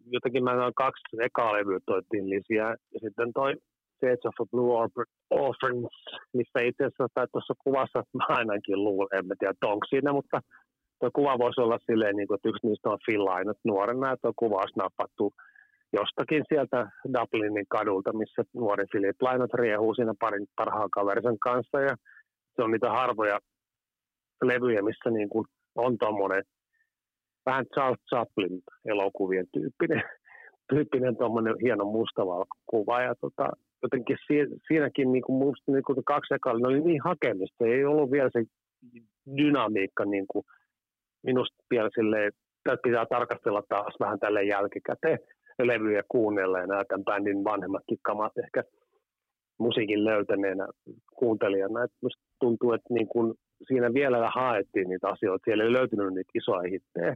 Jotenkin 0.05 0.43
mä 0.43 0.55
noin 0.55 0.73
kaksi 0.75 1.17
ekaa 1.21 1.53
levyä 1.53 1.79
toittiin 1.85 2.29
lisiä, 2.29 2.65
ja 2.93 2.99
sitten 2.99 3.33
toi 3.33 3.53
Shades 3.97 4.25
of 4.25 4.41
a 4.41 4.45
Blue 4.51 4.73
Orphans, 5.29 5.93
missä 6.33 6.59
itse 6.59 6.83
asiassa 6.83 7.27
tuossa 7.31 7.53
kuvassa 7.63 8.03
mä 8.13 8.25
ainakin 8.27 8.83
luulen, 8.83 9.19
en 9.19 9.27
mä 9.27 9.33
tiedä, 9.39 9.53
onko 9.65 9.85
siinä, 9.89 10.13
mutta 10.13 10.41
tuo 10.99 11.09
kuva 11.13 11.37
voisi 11.37 11.61
olla 11.61 11.77
silleen, 11.85 12.15
niin 12.15 12.27
kuin, 12.27 12.35
että 12.35 12.49
yksi 12.49 12.67
niistä 12.67 12.89
on 12.89 12.99
Phil 13.05 13.25
Lynott 13.25 13.59
nuorena, 13.63 14.11
että 14.11 14.21
tuo 14.21 14.33
kuva 14.35 14.55
olisi 14.55 14.79
napattu 14.79 15.33
jostakin 15.93 16.43
sieltä 16.49 16.91
Dublinin 17.13 17.65
kadulta, 17.69 18.13
missä 18.13 18.41
nuori 18.53 18.85
Philip 18.91 19.21
Lynott 19.21 19.53
riehuu 19.53 19.93
siinä 19.93 20.13
parin 20.19 20.47
parhaan 20.55 20.89
kaverisen 20.89 21.39
kanssa, 21.39 21.81
ja 21.81 21.95
se 22.55 22.63
on 22.63 22.71
niitä 22.71 22.89
harvoja 22.89 23.39
levyjä, 24.41 24.81
missä 24.81 25.09
niin 25.09 25.29
kuin 25.29 25.45
on 25.75 25.97
tuommoinen 25.97 26.43
vähän 27.45 27.65
Charles 27.65 27.99
Chaplin 28.09 28.61
elokuvien 28.85 29.45
tyyppinen, 29.53 30.03
tyyppinen 30.73 31.17
tuommoinen 31.17 31.55
hieno 31.63 31.85
mustavalkokuva. 31.85 33.01
Ja 33.01 33.15
tota, 33.21 33.49
jotenkin 33.83 34.17
si, 34.27 34.35
siinäkin 34.67 35.11
niin 35.11 35.23
kuin 35.23 35.37
musta 35.47 35.71
niin 35.71 35.83
kuin 35.83 36.05
kaksi 36.05 36.33
ekaa, 36.33 36.53
ne 36.53 36.67
oli 36.67 36.81
niin 36.81 37.01
hakemista. 37.03 37.65
Ei 37.65 37.85
ollut 37.85 38.11
vielä 38.11 38.29
se 38.33 38.43
dynamiikka 39.37 40.05
niin 40.05 40.25
kuin 40.27 40.45
minusta 41.23 41.63
vielä 41.69 41.89
silleen, 41.95 42.27
että 42.27 42.77
pitää 42.83 43.05
tarkastella 43.05 43.63
taas 43.69 43.95
vähän 43.99 44.19
tälle 44.19 44.43
jälkikäteen 44.43 45.19
levyjä 45.67 46.03
kuunnella 46.07 46.59
ja 46.59 46.85
tämän 46.87 47.03
bändin 47.03 47.43
vanhemmatkin 47.43 47.97
kamat 48.01 48.37
ehkä 48.37 48.63
musiikin 49.59 50.05
löytäneenä 50.05 50.67
kuuntelijana. 51.15 51.83
Että 51.83 51.97
musta 52.01 52.23
tuntuu, 52.39 52.73
että 52.73 52.93
niin 52.93 53.07
kuin 53.07 53.33
siinä 53.67 53.93
vielä 53.93 54.31
haettiin 54.35 54.89
niitä 54.89 55.07
asioita. 55.07 55.43
Siellä 55.45 55.63
ei 55.63 55.73
löytynyt 55.73 56.13
niitä 56.13 56.31
isoja 56.35 56.69
hittejä 56.69 57.15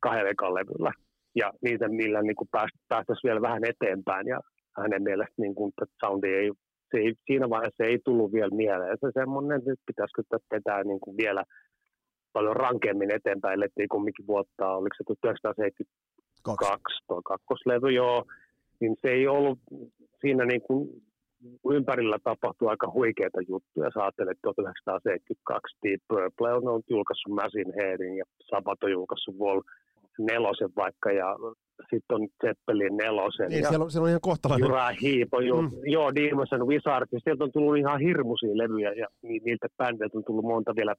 kahdella 0.00 0.30
ekan 0.30 0.54
levyllä. 0.54 0.92
Ja 1.34 1.52
niitä, 1.62 1.88
millä 1.88 2.22
niin 2.22 2.36
kuin 2.36 2.48
pääst, 2.50 2.74
päästäisiin 2.88 3.28
vielä 3.28 3.42
vähän 3.42 3.64
eteenpäin. 3.64 4.26
Ja 4.26 4.40
hänen 4.76 5.02
mielestä 5.02 5.34
niin 5.38 5.54
kuin, 5.54 5.72
soundi 6.00 6.28
ei, 6.28 6.52
se 6.90 6.98
ei, 6.98 7.14
siinä 7.26 7.50
vaiheessa 7.50 7.84
ei 7.84 7.98
tullut 8.04 8.32
vielä 8.32 8.56
mieleen. 8.56 8.98
Se 9.00 9.10
semmoinen, 9.14 9.58
että 9.58 9.70
nyt 9.70 9.80
pitäisikö 9.86 10.22
tätä 10.48 10.84
niin 10.84 11.00
kuin 11.00 11.16
vielä 11.16 11.44
paljon 12.32 12.56
rankemmin 12.56 13.14
eteenpäin. 13.14 13.60
Lettiin 13.60 13.88
kumminkin 13.88 14.26
vuotta, 14.26 14.76
oliko 14.76 14.94
se 14.96 15.04
1972 15.04 17.04
tuo 17.06 17.22
kakkoslevy, 17.22 17.90
joo. 17.90 18.24
Niin 18.80 18.96
se 19.02 19.08
ei 19.08 19.26
ollut 19.26 19.58
siinä 20.20 20.44
niin 20.44 20.62
kuin 20.62 20.88
ympärillä 21.70 22.18
tapahtuu 22.24 22.68
aika 22.68 22.90
huikeita 22.92 23.40
juttuja. 23.48 23.90
Sä 23.94 24.00
ajattelet, 24.02 24.30
että 24.30 24.42
1972 24.42 25.76
Deep 25.82 26.02
Purple 26.08 26.52
on 26.52 26.82
julkaissut 26.90 27.32
Machine 27.40 27.72
Headin 27.78 28.16
ja 28.16 28.24
Sabat 28.50 28.82
on 28.82 28.90
julkaissut 28.90 29.38
Wall 29.38 29.60
nelosen 30.18 30.70
vaikka 30.76 31.12
ja 31.12 31.36
sitten 31.90 32.14
on 32.16 32.28
Zeppelin 32.42 32.96
nelosen. 32.96 33.48
Niin, 33.48 33.62
ja 33.62 33.68
siellä, 33.68 33.84
on, 33.84 33.90
siellä 33.90 34.04
on 34.04 34.08
ihan 34.08 34.28
kohtalainen. 34.30 34.66
Jura 34.66 34.88
Hiipo, 35.02 35.40
jo, 35.40 35.62
mm. 35.62 35.70
joo, 35.84 36.14
Demons 36.14 36.52
and 36.52 36.62
Wizards. 36.62 37.10
Sieltä 37.24 37.44
on 37.44 37.52
tullut 37.52 37.76
ihan 37.76 38.00
hirmuisia 38.00 38.58
levyjä 38.62 38.92
ja 38.92 39.06
niiltä 39.22 39.66
bändeiltä 39.78 40.18
on 40.18 40.24
tullut 40.24 40.44
monta 40.44 40.72
vielä 40.76 40.94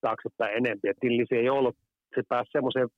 taaksepäin 0.00 0.56
enempi. 0.56 0.88
Tillisi 1.00 1.34
ei 1.34 1.48
ollut, 1.48 1.76
se 2.14 2.22
pääsi 2.28 2.50
semmoiseen 2.52 2.88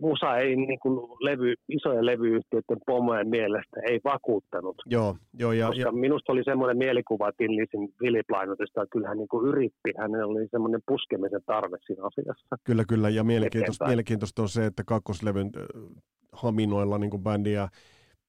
musa 0.00 0.36
ei 0.36 0.56
niin 0.56 0.78
kuin 0.82 1.00
levy, 1.20 1.54
isojen 1.68 2.06
levyyhtiöiden 2.06 2.78
pomojen 2.86 3.28
mielestä 3.28 3.80
ei 3.90 4.00
vakuuttanut. 4.04 4.76
Joo, 4.86 5.16
joo, 5.38 5.52
ja, 5.52 5.66
Koska 5.66 5.82
ja... 5.82 5.92
minusta 5.92 6.32
oli 6.32 6.44
semmoinen 6.44 6.78
mielikuva 6.78 7.32
Tillisin 7.32 7.88
Philip 7.98 8.30
Lainotista, 8.30 8.82
että 8.82 8.92
kyllä 8.92 9.08
hän 9.08 9.18
niin 9.18 9.28
kuin 9.28 9.48
yritti, 9.48 9.92
hänellä 9.98 10.26
oli 10.26 10.48
semmoinen 10.50 10.80
puskemisen 10.86 11.42
tarve 11.46 11.76
siinä 11.86 12.02
asiassa. 12.06 12.56
Kyllä, 12.64 12.84
kyllä, 12.88 13.08
ja 13.08 13.24
mielenkiintoista, 13.24 13.86
mielenkiintoista 13.86 14.42
on 14.42 14.48
se, 14.48 14.66
että 14.66 14.82
kakkoslevyn 14.86 15.50
haminoilla 16.32 16.98
niin 16.98 17.10
kuin 17.10 17.22
bändiä 17.22 17.68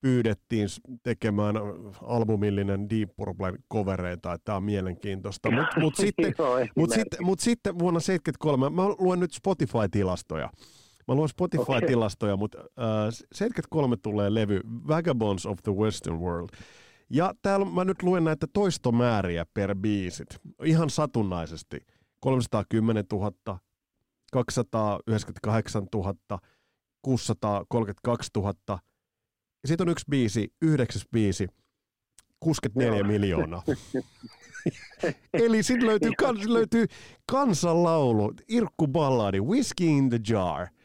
pyydettiin 0.02 0.68
tekemään 1.04 1.56
albumillinen 2.02 2.90
Deep 2.90 3.10
Purple 3.16 3.54
kovereita, 3.68 4.34
että 4.34 4.46
tämä 4.46 4.56
on 4.56 4.64
mielenkiintoista. 4.64 5.52
Mutta 5.52 5.80
mut 5.80 5.96
sitten, 6.06 6.34
mut 6.76 6.90
sitten, 6.90 7.26
mut 7.26 7.40
sitten 7.40 7.80
vuonna 7.80 8.00
1973, 8.00 8.70
mä 8.70 8.82
luen 9.00 9.20
nyt 9.20 9.34
Spotify-tilastoja. 9.34 10.50
Mä 11.12 11.16
luen 11.16 11.30
Spotify-tilastoja, 11.30 12.38
mutta 12.38 12.58
äh, 12.60 12.66
73 13.34 13.98
tulee 13.98 14.34
levy 14.34 14.62
Vagabonds 14.88 15.46
of 15.46 15.60
the 15.64 15.72
Western 15.72 16.20
World. 16.20 16.50
Ja 17.10 17.34
täällä 17.42 17.66
mä 17.66 17.86
nyt 17.86 18.04
luen 18.04 18.24
näitä 18.24 18.48
toistomääriä 18.54 19.46
per 19.54 19.76
biisit. 19.76 20.28
Ihan 20.64 20.90
satunnaisesti. 20.90 21.86
310 22.20 23.06
000, 23.12 23.60
298 24.32 25.88
000, 25.94 26.40
632 27.02 28.30
000. 28.36 28.54
Ja 28.68 29.68
sitten 29.68 29.88
on 29.88 29.92
yksi 29.92 30.06
biisi, 30.10 30.54
yhdeksäs 30.62 31.06
biisi, 31.12 31.48
64 32.40 32.98
Joo. 32.98 33.08
miljoonaa. 33.08 33.64
Eli 35.34 35.64
sitten 35.64 35.88
löytyy, 35.88 36.12
kans, 36.18 36.46
löytyy 36.46 36.86
kansanlaulu, 37.32 38.34
Irkku 38.48 38.88
Balladi, 38.88 39.40
Whiskey 39.42 39.88
in 39.88 40.10
the 40.10 40.20
Jar– 40.30 40.68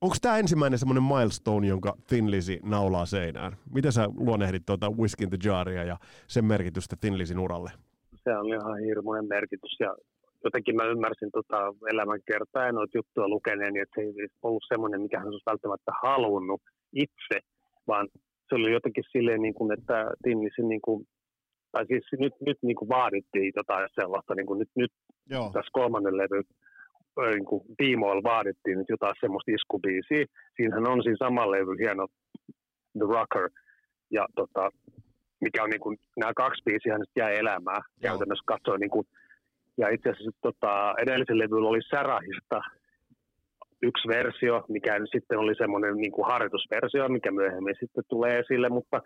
Onko 0.00 0.16
tämä 0.22 0.38
ensimmäinen 0.38 0.78
semmoinen 0.78 1.02
milestone, 1.02 1.66
jonka 1.66 1.96
Thin 2.08 2.30
Lizzy 2.30 2.58
naulaa 2.62 3.06
seinään? 3.06 3.52
Miten 3.74 3.92
sä 3.92 4.08
luonnehdit 4.16 4.66
tuota 4.66 4.90
Whiskey 4.90 5.24
in 5.24 5.30
the 5.30 5.38
Jaria 5.44 5.84
ja 5.84 5.96
sen 6.26 6.44
merkitystä 6.44 6.96
Thin 7.00 7.18
Lizzyn 7.18 7.38
uralle? 7.38 7.70
Se 8.24 8.36
on 8.36 8.46
ihan 8.46 8.78
hirmuinen 8.78 9.28
merkitys 9.28 9.76
ja 9.80 9.94
jotenkin 10.44 10.76
mä 10.76 10.84
ymmärsin 10.84 11.30
tota 11.32 11.74
elämän 11.92 12.20
kertaa 12.26 12.66
ja 12.66 12.72
noita 12.72 12.98
juttuja 12.98 13.28
lukeneeni, 13.28 13.80
että 13.80 13.94
se 13.94 14.00
ei 14.00 14.28
ollut 14.42 14.64
semmoinen, 14.68 15.00
mikä 15.00 15.18
hän 15.18 15.28
olisi 15.28 15.50
välttämättä 15.50 15.92
halunnut 16.02 16.62
itse, 16.92 17.36
vaan 17.86 18.08
se 18.48 18.54
oli 18.54 18.72
jotenkin 18.72 19.04
silleen, 19.12 19.42
niin 19.42 19.54
kuin, 19.54 19.72
että 19.72 20.10
Thin 20.22 20.44
Lizzy, 20.44 20.62
niin 20.62 20.80
kuin, 20.80 21.06
tai 21.72 21.86
siis 21.86 22.04
nyt, 22.18 22.32
nyt 22.46 22.58
niin 22.62 22.76
kuin 22.76 22.88
vaadittiin 22.88 23.52
jotain 23.56 23.88
sellaista, 23.94 24.34
niin 24.34 24.46
kuin 24.46 24.58
nyt, 24.58 24.70
nyt 24.76 24.92
Joo. 25.30 25.50
tässä 25.52 25.70
kolmannen 25.72 26.16
levy 26.16 26.42
niin 27.16 27.44
kuin 27.44 27.62
tiimoilla 27.76 28.22
vaadittiin 28.22 28.78
nyt 28.78 28.88
jotain 28.88 29.14
semmoista 29.20 29.50
iskubiisiä. 29.50 30.24
Siinähän 30.56 30.88
on 30.88 31.02
siinä 31.02 31.16
samalla 31.18 31.56
levy 31.56 31.74
hieno 31.78 32.06
The 32.98 33.06
Rocker, 33.14 33.50
ja 34.10 34.26
tota, 34.34 34.70
mikä 35.40 35.62
on 35.62 35.70
niin 35.70 35.80
kuin, 35.80 35.98
nämä 36.16 36.32
kaksi 36.36 36.62
biisiä 36.64 36.98
nyt 36.98 37.10
jäi 37.16 37.36
elämään 37.36 37.82
Joo. 37.82 38.02
käytännössä 38.02 38.44
katsoen. 38.46 38.80
Niin 38.80 38.90
kuin, 38.90 39.06
ja 39.78 39.88
itse 39.88 40.08
asiassa 40.10 40.30
tota, 40.42 40.94
edellisen 41.02 41.38
levyllä 41.38 41.68
oli 41.68 41.80
Sarahista 41.82 42.60
yksi 43.82 44.08
versio, 44.08 44.64
mikä 44.68 44.92
sitten 45.12 45.38
oli 45.38 45.54
semmoinen 45.54 45.96
niin 45.96 46.12
kuin 46.12 46.26
harjoitusversio, 46.26 47.08
mikä 47.08 47.30
myöhemmin 47.30 47.74
sitten 47.80 48.04
tulee 48.08 48.38
esille, 48.38 48.68
mutta, 48.68 49.00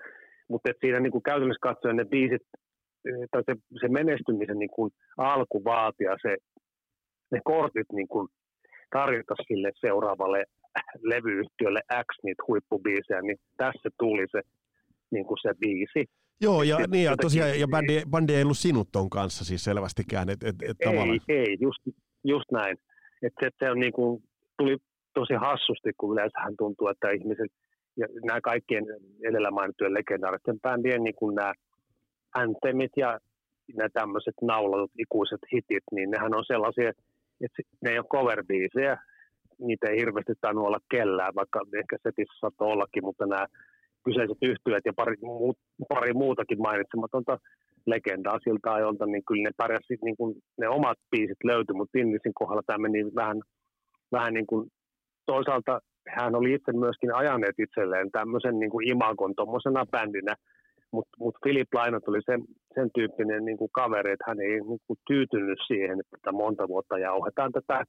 mutta 0.48 0.70
et 0.70 0.76
siinä 0.80 1.00
niin 1.00 1.12
kuin 1.12 1.22
käytännössä 1.22 1.68
katsoen 1.68 1.96
ne 1.96 2.04
biisit, 2.04 2.42
tai 3.30 3.42
se, 3.46 3.54
se 3.80 3.88
menestymisen 3.88 4.58
niin 4.58 4.70
kuin 4.70 4.90
alku 5.18 5.64
vaatia 5.64 6.16
se 6.22 6.36
ne 7.30 7.40
kortit 7.44 7.86
niin 7.92 8.08
kuin 8.08 8.28
tarjota 8.92 9.34
sille 9.46 9.70
seuraavalle 9.80 10.44
levyyhtiölle 11.02 11.80
X 11.80 12.08
niitä 12.22 12.42
huippubiisejä, 12.48 13.22
niin 13.22 13.36
tässä 13.56 13.88
tuli 13.98 14.26
se, 14.30 14.40
niin 15.10 15.24
kuin 15.24 15.38
se 15.42 15.54
biisi. 15.60 16.04
Joo, 16.40 16.62
ja, 16.62 16.78
niin, 16.90 17.04
ja 17.04 17.16
tosiaan, 17.16 17.60
ja 17.60 17.68
bändi, 17.68 18.02
bändi 18.10 18.34
ei 18.34 18.42
ollut 18.42 18.58
sinut 18.58 18.88
ton 18.92 19.10
kanssa 19.10 19.44
siis 19.44 19.64
selvästikään. 19.64 20.28
Et, 20.28 20.42
et, 20.42 20.56
et 20.62 20.76
ei, 20.80 20.86
tavallaan. 20.86 21.20
ei, 21.28 21.56
just, 21.60 21.82
just 22.24 22.50
näin. 22.52 22.76
Et 23.22 23.32
se, 23.40 23.50
se 23.58 23.70
on 23.70 23.80
niin 23.80 23.92
kuin, 23.92 24.22
tuli 24.58 24.76
tosi 25.14 25.34
hassusti, 25.34 25.90
kun 25.98 26.12
yleensähän 26.12 26.54
tuntuu, 26.58 26.88
että 26.88 27.10
ihmiset, 27.10 27.52
ja 27.96 28.06
nämä 28.24 28.40
kaikkien 28.40 28.84
edellä 29.28 29.50
mainittujen 29.50 29.94
legendaaristen 29.94 30.60
bändien 30.60 31.02
niin 31.02 31.14
kuin 31.14 31.34
nämä 31.34 31.52
anthemit 32.34 32.92
ja 32.96 33.18
nämä 33.76 33.88
tämmöiset 33.92 34.34
naulatut 34.42 34.90
ikuiset 34.98 35.40
hitit, 35.52 35.84
niin 35.92 36.10
nehän 36.10 36.34
on 36.34 36.44
sellaisia, 36.44 36.90
että 36.90 37.02
ne 37.82 37.90
ei 37.90 37.98
ole 37.98 38.06
cover 38.06 38.44
niitä 39.58 39.86
ei 39.90 39.98
hirveästi 39.98 40.32
tainnut 40.40 40.66
olla 40.66 40.80
kellään, 40.90 41.34
vaikka 41.34 41.60
ehkä 41.80 41.96
setissä 42.02 42.38
saattoi 42.40 42.72
ollakin, 42.72 43.04
mutta 43.04 43.26
nämä 43.26 43.46
kyseiset 44.04 44.38
yhtyöt 44.42 44.84
ja 44.84 44.92
pari, 44.96 45.16
muu, 45.22 45.54
pari 45.88 46.12
muutakin 46.12 46.62
mainitsematonta 46.62 47.38
legendaa 47.86 48.38
siltä 48.44 48.72
ajolta, 48.72 49.06
niin 49.06 49.24
kyllä 49.28 49.42
ne 49.42 49.50
pärjäsi, 49.56 49.98
niin 50.04 50.16
kuin 50.16 50.34
ne 50.60 50.68
omat 50.68 50.98
biisit 51.10 51.44
löytyi, 51.44 51.74
mutta 51.74 51.98
Innisin 51.98 52.34
kohdalla 52.34 52.62
tämä 52.66 52.78
meni 52.78 53.04
vähän, 53.14 53.40
vähän 54.12 54.34
niin 54.34 54.46
kuin, 54.46 54.70
toisaalta 55.26 55.80
hän 56.08 56.34
oli 56.34 56.54
itse 56.54 56.72
myöskin 56.72 57.14
ajaneet 57.14 57.58
itselleen 57.58 58.10
tämmöisen 58.10 58.58
niin 58.58 58.70
kuin 58.70 58.88
imagon 58.88 59.34
tuommoisena 59.36 59.86
bändinä, 59.86 60.34
mutta 60.92 61.16
mut 61.18 61.34
Philip 61.42 61.68
Lainot 61.74 62.08
oli 62.08 62.22
sen, 62.26 62.44
sen 62.74 62.90
tyyppinen 62.94 63.44
niin 63.44 63.58
kuin 63.58 63.70
kaveri, 63.72 64.12
että 64.12 64.24
hän 64.28 64.40
ei 64.40 64.48
niin 64.48 64.80
kuin 64.86 64.98
tyytynyt 65.06 65.58
siihen, 65.66 66.00
että 66.14 66.32
monta 66.32 66.68
vuotta 66.68 66.98
jauhetaan 66.98 67.52
tätä 67.52 67.84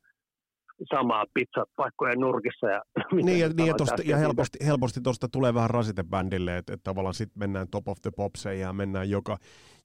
samaa 0.89 1.25
pizzapaikkojen 1.33 2.19
nurkissa. 2.19 2.67
Ja, 2.67 2.81
niin, 3.25 3.39
ja, 3.39 3.49
niin 3.57 3.67
ja, 3.67 3.73
tosta, 3.73 4.01
ja 4.05 4.17
helposti, 4.17 4.59
helposti 4.65 5.01
tuosta 5.01 5.27
tulee 5.31 5.53
vähän 5.53 5.69
rasite 5.69 6.03
bändille, 6.03 6.57
että, 6.57 6.73
että 6.73 6.83
tavallaan 6.83 7.13
sitten 7.13 7.39
mennään 7.39 7.67
top 7.71 7.87
of 7.87 7.97
the 8.01 8.11
popseen 8.15 8.59
ja 8.59 8.73
mennään 8.73 9.09
joka, 9.09 9.37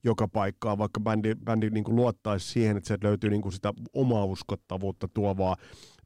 joka 0.03 0.27
paikkaan, 0.27 0.77
vaikka 0.77 0.99
bändi, 0.99 1.35
bändi 1.35 1.69
niin 1.69 1.83
kuin 1.83 1.95
luottaisi 1.95 2.47
siihen, 2.47 2.77
että 2.77 2.87
se 2.87 2.97
löytyy 3.03 3.29
niin 3.29 3.41
kuin 3.41 3.53
sitä 3.53 3.73
omaa 3.93 4.25
uskottavuutta 4.25 5.07
tuovaa, 5.13 5.55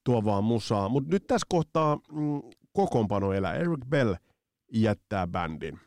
tuovaa 0.04 0.42
musaa. 0.42 0.90
Mutta 0.90 1.10
nyt 1.12 1.24
tässä 1.28 1.48
kohtaa 1.50 1.96
mm, 1.96 2.42
kokoonpano 2.74 3.34
elää. 3.34 3.54
Eric 3.54 3.86
Bell 3.90 4.14
jättää 4.74 5.28
bändin. 5.28 5.80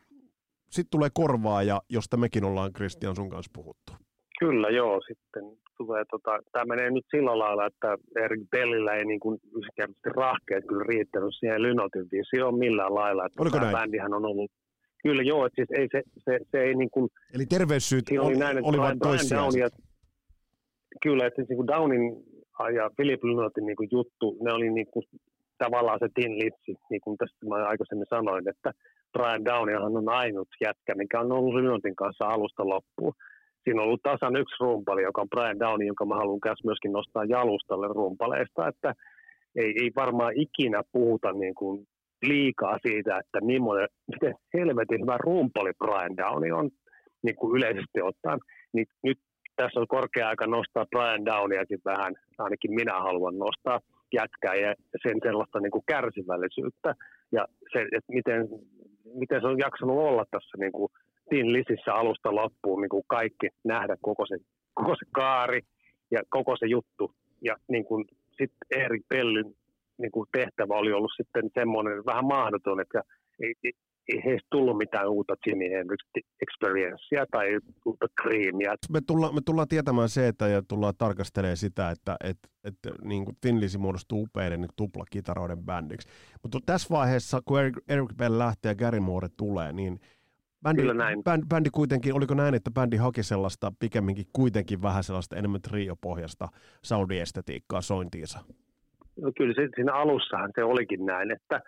Sitten 0.75 0.90
tulee 0.90 1.11
korvaaja, 1.14 1.81
josta 1.97 2.16
mekin 2.16 2.45
ollaan 2.45 2.73
Christian 2.73 3.16
sun 3.16 3.31
kanssa 3.31 3.50
puhuttu. 3.54 3.93
Kyllä 4.38 4.69
joo, 4.69 5.00
sitten 5.09 5.45
tulee, 5.78 6.04
tota, 6.11 6.38
tämä 6.52 6.64
menee 6.64 6.90
nyt 6.90 7.04
sillä 7.11 7.38
lailla, 7.38 7.66
että 7.66 7.97
Erik 8.25 8.50
Bellillä 8.50 8.93
ei 8.95 9.04
niin 9.04 9.21
kuin 9.21 9.35
yksinkertaisesti 9.59 10.11
rahkeet 10.16 10.64
kyllä 10.69 10.85
riittänyt 10.88 11.35
siihen 11.38 11.62
Lynotin 11.62 12.07
visioon 12.12 12.59
millään 12.59 12.95
lailla. 12.95 13.26
Että 13.26 13.43
Oliko 13.43 13.57
tämä 13.57 13.73
näin? 13.73 13.76
bändihän 13.76 14.14
on 14.14 14.25
ollut, 14.25 14.50
kyllä 15.02 15.23
joo, 15.23 15.47
että 15.47 15.57
siis 15.59 15.81
ei 15.81 15.88
se, 15.93 16.02
se, 16.25 16.38
se 16.50 16.59
ei 16.62 16.75
niin 16.75 16.90
kuin, 16.90 17.11
Eli 17.35 17.47
terveyssyyt 17.47 18.04
Siinä 18.09 18.23
oli 18.23 18.37
näin, 18.37 18.64
olivat 18.64 18.99
toissijaiset. 19.02 19.61
ja, 19.61 19.69
kyllä, 21.02 21.26
että 21.26 21.37
siis 21.37 21.49
niin 21.49 21.57
kuin 21.57 21.66
Downin 21.66 22.02
ja 22.78 22.90
Philip 22.97 23.25
Lynotin 23.25 23.66
niin 23.66 23.76
kuin 23.76 23.88
juttu, 23.93 24.37
ne 24.45 24.52
oli 24.52 24.71
niin 24.71 24.87
kuin, 24.93 25.04
tavallaan 25.59 25.99
se 25.99 26.09
Tin 26.14 26.38
Litsi, 26.38 26.75
niin 26.90 27.00
kuin 27.00 27.16
tässä 27.19 27.37
mä 27.49 27.54
aikaisemmin 27.54 28.07
sanoin, 28.11 28.49
että 28.49 28.73
Brian 29.18 29.44
Downihan 29.44 29.97
on 29.97 30.09
ainut 30.09 30.49
jätkä, 30.61 30.94
mikä 30.94 31.21
on 31.21 31.33
ollut 31.33 31.54
Lynotin 31.54 31.97
kanssa 31.97 32.25
alusta 32.26 32.68
loppuun. 32.68 33.14
Siinä 33.64 33.80
on 33.80 33.87
ollut 33.87 34.02
tasan 34.02 34.37
yksi 34.37 34.56
rumpali, 34.61 35.02
joka 35.02 35.21
on 35.21 35.30
Brian 35.30 35.59
Downi, 35.59 35.87
jonka 35.87 36.04
mä 36.06 36.14
haluan 36.14 36.40
myös 36.44 36.59
myöskin 36.64 36.92
nostaa 36.92 37.25
jalustalle 37.25 37.88
rumpaleista, 37.88 38.68
että 38.68 38.94
ei, 39.56 39.75
ei 39.83 39.90
varmaan 39.97 40.33
ikinä 40.37 40.83
puhuta 40.92 41.33
niin 41.33 41.54
kuin 41.54 41.87
liikaa 42.23 42.78
siitä, 42.87 43.18
että 43.18 43.40
millainen, 43.40 43.88
miten 44.12 44.35
helvetin 44.54 45.00
hyvä 45.02 45.16
rumpali 45.18 45.73
Brian 45.78 46.16
Downi 46.16 46.52
on 46.52 46.71
niin 47.23 47.36
kuin 47.36 47.56
yleisesti 47.56 48.02
ottaen. 48.02 48.39
Niin 48.73 48.86
nyt 49.02 49.19
tässä 49.56 49.80
on 49.80 49.89
korkea 49.89 50.28
aika 50.28 50.47
nostaa 50.47 50.86
Brian 50.91 51.25
Downiakin 51.25 51.78
vähän, 51.84 52.15
ainakin 52.39 52.75
minä 52.75 52.95
haluan 53.00 53.39
nostaa 53.39 53.80
jätkää 54.15 54.54
ja 54.54 54.75
sen 55.02 55.19
sellaista 55.23 55.60
niin 55.60 55.71
kuin 55.71 55.84
kärsivällisyyttä 55.86 56.95
ja 57.32 57.47
se, 57.73 57.80
että 57.97 58.12
miten, 58.12 58.49
miten 59.15 59.41
se 59.41 59.47
on 59.47 59.59
jaksanut 59.59 59.99
olla 59.99 60.25
tässä 60.31 60.59
niin 60.59 60.73
kuin 60.73 60.93
Tin 61.31 61.53
Lisissä 61.53 61.95
alusta 61.95 62.35
loppuun 62.35 62.81
niin 62.83 62.89
kuin 62.89 63.05
kaikki 63.07 63.49
nähdä 63.65 63.97
koko 64.00 64.27
se, 64.27 64.37
koko 64.75 64.95
se 64.95 65.07
kaari 65.13 65.61
ja 66.11 66.23
koko 66.29 66.57
se 66.57 66.67
juttu. 66.67 67.15
Ja 67.43 67.57
niin 67.69 67.85
kuin 67.85 68.05
sitten 68.29 68.83
Erik 68.83 69.03
Pellyn 69.09 69.55
niin 69.99 70.13
kuin 70.13 70.29
tehtävä 70.33 70.75
oli 70.75 70.93
ollut 70.93 71.13
sitten 71.17 71.50
semmoinen 71.55 72.05
vähän 72.07 72.25
mahdoton, 72.25 72.81
että 72.81 73.03
ei, 73.40 73.54
ei, 73.64 73.73
ei 74.08 74.25
heistä 74.25 74.47
tullut 74.50 74.78
mitään 74.78 75.08
uutta 75.08 75.34
Jimi 75.47 75.70
Hendrix 75.70 75.99
experiencea 76.42 77.26
tai 77.30 77.58
uutta 77.84 78.06
creamia. 78.23 78.75
me 78.92 79.00
tullaan, 79.06 79.34
me 79.34 79.40
tullaan 79.47 79.68
tietämään 79.68 80.08
se, 80.08 80.28
että 80.28 80.49
ja 80.49 80.62
tullaan 80.62 80.94
tarkastelemaan 80.99 81.56
sitä, 81.56 81.90
että, 81.90 82.16
että, 82.25 82.49
että 82.64 82.90
niin 83.04 83.25
kuin 83.25 83.36
Thin 83.40 83.60
Lizzy 83.60 83.78
muodostuu 83.78 84.23
upeiden 84.23 84.60
niin 84.60 84.70
tuplakitaroiden 84.76 85.58
bändiksi. 85.58 86.08
Mutta 86.42 86.58
tässä 86.66 86.94
vaiheessa, 86.94 87.40
kun 87.44 87.60
Eric, 87.60 87.75
Eric 87.88 88.16
Bell 88.16 88.38
lähtee 88.38 88.70
ja 88.70 88.75
Gary 88.75 89.00
Moore 89.00 89.28
tulee, 89.36 89.73
niin 89.73 90.00
bändi, 90.62 90.82
Kyllä 90.82 90.94
näin. 90.94 91.25
bändi, 91.25 91.47
bändi 91.47 91.70
kuitenkin, 91.70 92.14
oliko 92.14 92.34
näin, 92.34 92.54
että 92.54 92.70
bändi 92.70 92.97
haki 92.97 93.23
sellaista 93.23 93.73
pikemminkin 93.78 94.26
kuitenkin 94.32 94.82
vähän 94.82 95.04
sellaista 95.04 95.36
enemmän 95.36 95.62
trio-pohjasta 95.62 96.49
Saudi-estetiikkaa 96.82 97.80
sointiinsa? 97.80 98.38
No 99.23 99.32
kyllä 99.36 99.54
se, 99.54 99.68
siinä 99.75 99.92
alussahan 99.92 100.50
se 100.54 100.64
olikin 100.64 101.06
näin, 101.06 101.30
että 101.30 101.60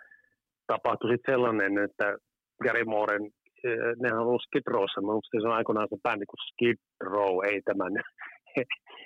tapahtui 0.67 1.11
sitten 1.11 1.33
sellainen, 1.33 1.77
että 1.77 2.17
Gary 2.63 2.83
Mooren, 2.83 3.23
eh, 3.63 3.77
nehän 4.01 4.19
on 4.19 4.27
ollut 4.27 4.41
Skid 4.47 4.67
Rowssa, 4.67 5.01
mä 5.01 5.11
muistin, 5.11 5.41
se 5.41 5.47
on 5.47 5.53
aikoinaan 5.53 5.87
se 5.89 5.97
bändi 6.03 6.25
kuin 6.25 6.47
Skid 6.49 6.79
Row, 7.01 7.45
ei 7.45 7.61
tämän 7.61 7.93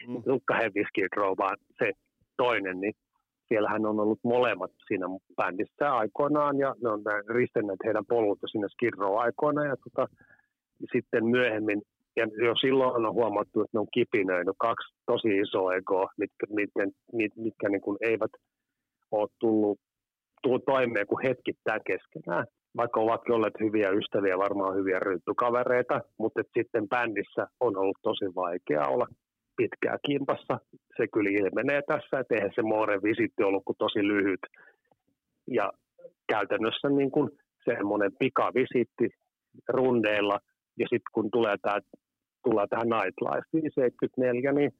Mm. 0.08 0.16
Heavy 0.60 0.84
Skid 0.88 1.14
Row, 1.16 1.34
vaan 1.38 1.58
se 1.80 1.92
toinen, 2.38 2.82
niin 2.82 2.94
siellähän 3.48 3.86
on 3.86 4.00
ollut 4.00 4.20
molemmat 4.24 4.72
siinä 4.88 5.06
bändissä 5.36 5.94
aikoinaan, 5.94 6.60
ja 6.60 6.76
ne 6.84 6.90
on 6.90 7.02
ristenneet 7.30 7.80
heidän 7.86 8.06
polulta 8.06 8.48
sinne 8.48 8.68
Skid 8.70 8.94
Row 8.98 9.18
aikoina, 9.18 9.66
ja 9.66 9.76
tota, 9.84 10.08
sitten 10.94 11.26
myöhemmin, 11.26 11.82
ja 12.16 12.28
jo 12.46 12.56
silloin 12.56 13.06
on 13.06 13.14
huomattu, 13.14 13.62
että 13.62 13.78
ne 13.78 13.80
on 13.80 13.88
kipinöinyt 13.94 14.56
kaksi 14.60 14.96
tosi 15.06 15.38
isoa 15.38 15.76
egoa, 15.76 16.08
mitkä, 16.18 16.46
mitkä, 16.50 16.88
mitkä, 17.14 17.42
mitkä 17.42 17.70
niin 17.70 17.82
kuin 17.82 17.98
eivät 18.02 18.32
ole 19.12 19.28
tullut, 19.40 19.80
tullut 20.42 20.66
toimeen 20.66 21.08
kuin 21.08 21.28
hetkittäin 21.28 21.82
keskenään. 21.86 22.46
Vaikka 22.78 23.00
ovatkin 23.00 23.36
olleet 23.36 23.60
hyviä 23.60 23.90
ystäviä, 23.90 24.38
varmaan 24.38 24.76
hyviä 24.76 25.00
ryppykavereita, 25.00 26.02
mutta 26.18 26.42
sitten 26.58 26.90
bändissä 26.90 27.48
on 27.60 27.78
ollut 27.78 27.98
tosi 28.02 28.26
vaikea 28.36 28.88
olla 28.88 29.08
pitkää 29.58 29.98
kimpassa. 30.06 30.60
Se 30.98 31.08
kyllä 31.14 31.30
ilmenee 31.30 31.82
tässä, 31.88 32.20
että 32.20 32.36
eihän 32.36 32.52
se 32.56 32.62
Mooren 32.62 33.04
visitti 33.04 33.44
ollut 33.44 33.66
kuin 33.66 33.78
tosi 33.78 34.08
lyhyt. 34.08 34.40
Ja 35.48 35.72
käytännössä 36.28 36.90
niin 36.90 37.12
kuin 37.12 37.30
semmoinen 37.66 38.12
pikavisitti 38.20 39.10
rundeilla, 39.68 40.40
ja 40.80 40.86
sitten 40.90 41.14
kun 41.14 41.32
tulee 41.32 41.56
tämä 41.62 41.80
tullaan 42.44 42.70
tähän 42.70 42.90
Nightlife 42.90 43.48
74, 43.52 44.52
niin 44.52 44.72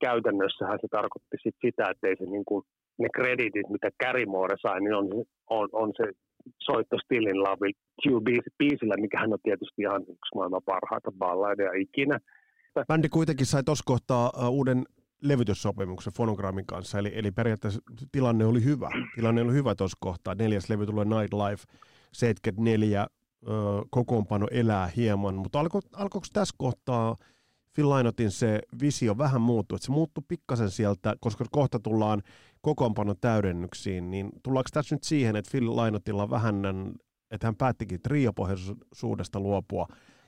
käytännössähän 0.00 0.78
se 0.80 0.88
tarkoitti 0.90 1.36
sit 1.42 1.56
sitä, 1.64 1.90
että 1.90 2.06
ei 2.08 2.16
se 2.16 2.24
niin 2.24 2.44
kuin, 2.44 2.64
ne 2.98 3.08
kreditit, 3.14 3.68
mitä 3.70 3.88
Gary 4.04 4.26
Moore 4.26 4.56
sai, 4.62 4.80
niin 4.80 4.94
on, 4.94 5.08
on, 5.50 5.68
on 5.72 5.92
se 5.96 6.12
soitto 6.58 6.98
Still 7.04 7.26
in 7.26 7.42
Love 7.42 7.70
Q-biisillä, 8.02 9.00
mikä 9.00 9.20
hän 9.20 9.32
on 9.32 9.38
tietysti 9.42 9.82
ihan 9.82 10.02
yksi 10.02 10.34
maailman 10.34 10.62
parhaita 10.64 11.12
balladeja 11.18 11.70
ikinä. 11.72 12.18
Bändi 12.88 13.08
kuitenkin 13.08 13.46
sai 13.46 13.62
tuossa 13.64 13.82
kohtaa 13.86 14.32
uh, 14.36 14.48
uuden 14.48 14.84
levytyssopimuksen 15.22 16.12
Fonogrammin 16.12 16.66
kanssa, 16.66 16.98
eli, 16.98 17.12
eli 17.14 17.30
periaatteessa 17.30 17.80
tilanne 18.12 18.44
oli 18.44 18.64
hyvä. 18.64 18.90
Tilanne 19.14 19.42
oli 19.42 19.52
hyvä 19.52 19.74
tuossa 19.74 19.98
kohtaa. 20.00 20.34
Neljäs 20.34 20.70
levy 20.70 20.86
tulee 20.86 21.04
Nightlife, 21.04 21.64
74, 22.12 23.02
ö, 23.02 23.50
kokoonpano 23.90 24.46
elää 24.50 24.90
hieman, 24.96 25.34
mutta 25.34 25.60
alko, 25.60 25.80
alkoiko 25.92 26.26
tässä 26.32 26.54
kohtaa 26.58 27.16
Phil 27.76 27.88
Lainotin 27.88 28.30
se 28.30 28.60
visio 28.80 29.18
vähän 29.18 29.40
muuttua, 29.40 29.76
että 29.76 29.86
se 29.86 29.92
muuttui 29.92 30.24
pikkasen 30.28 30.70
sieltä, 30.70 31.14
koska 31.20 31.44
kohta 31.50 31.78
tullaan 31.78 32.22
kokoonpanon 32.66 33.16
täydennyksiin, 33.20 34.10
niin 34.10 34.30
tullaanko 34.42 34.68
tässä 34.72 34.94
nyt 34.94 35.02
siihen, 35.02 35.36
että 35.36 35.50
Phil 35.50 35.76
Lainotilla 35.76 36.30
vähän, 36.30 36.56
että 37.30 37.46
hän 37.46 37.56
päättikin 37.56 38.02
triopohjaisuudesta 38.02 39.40
luopua, 39.40 39.86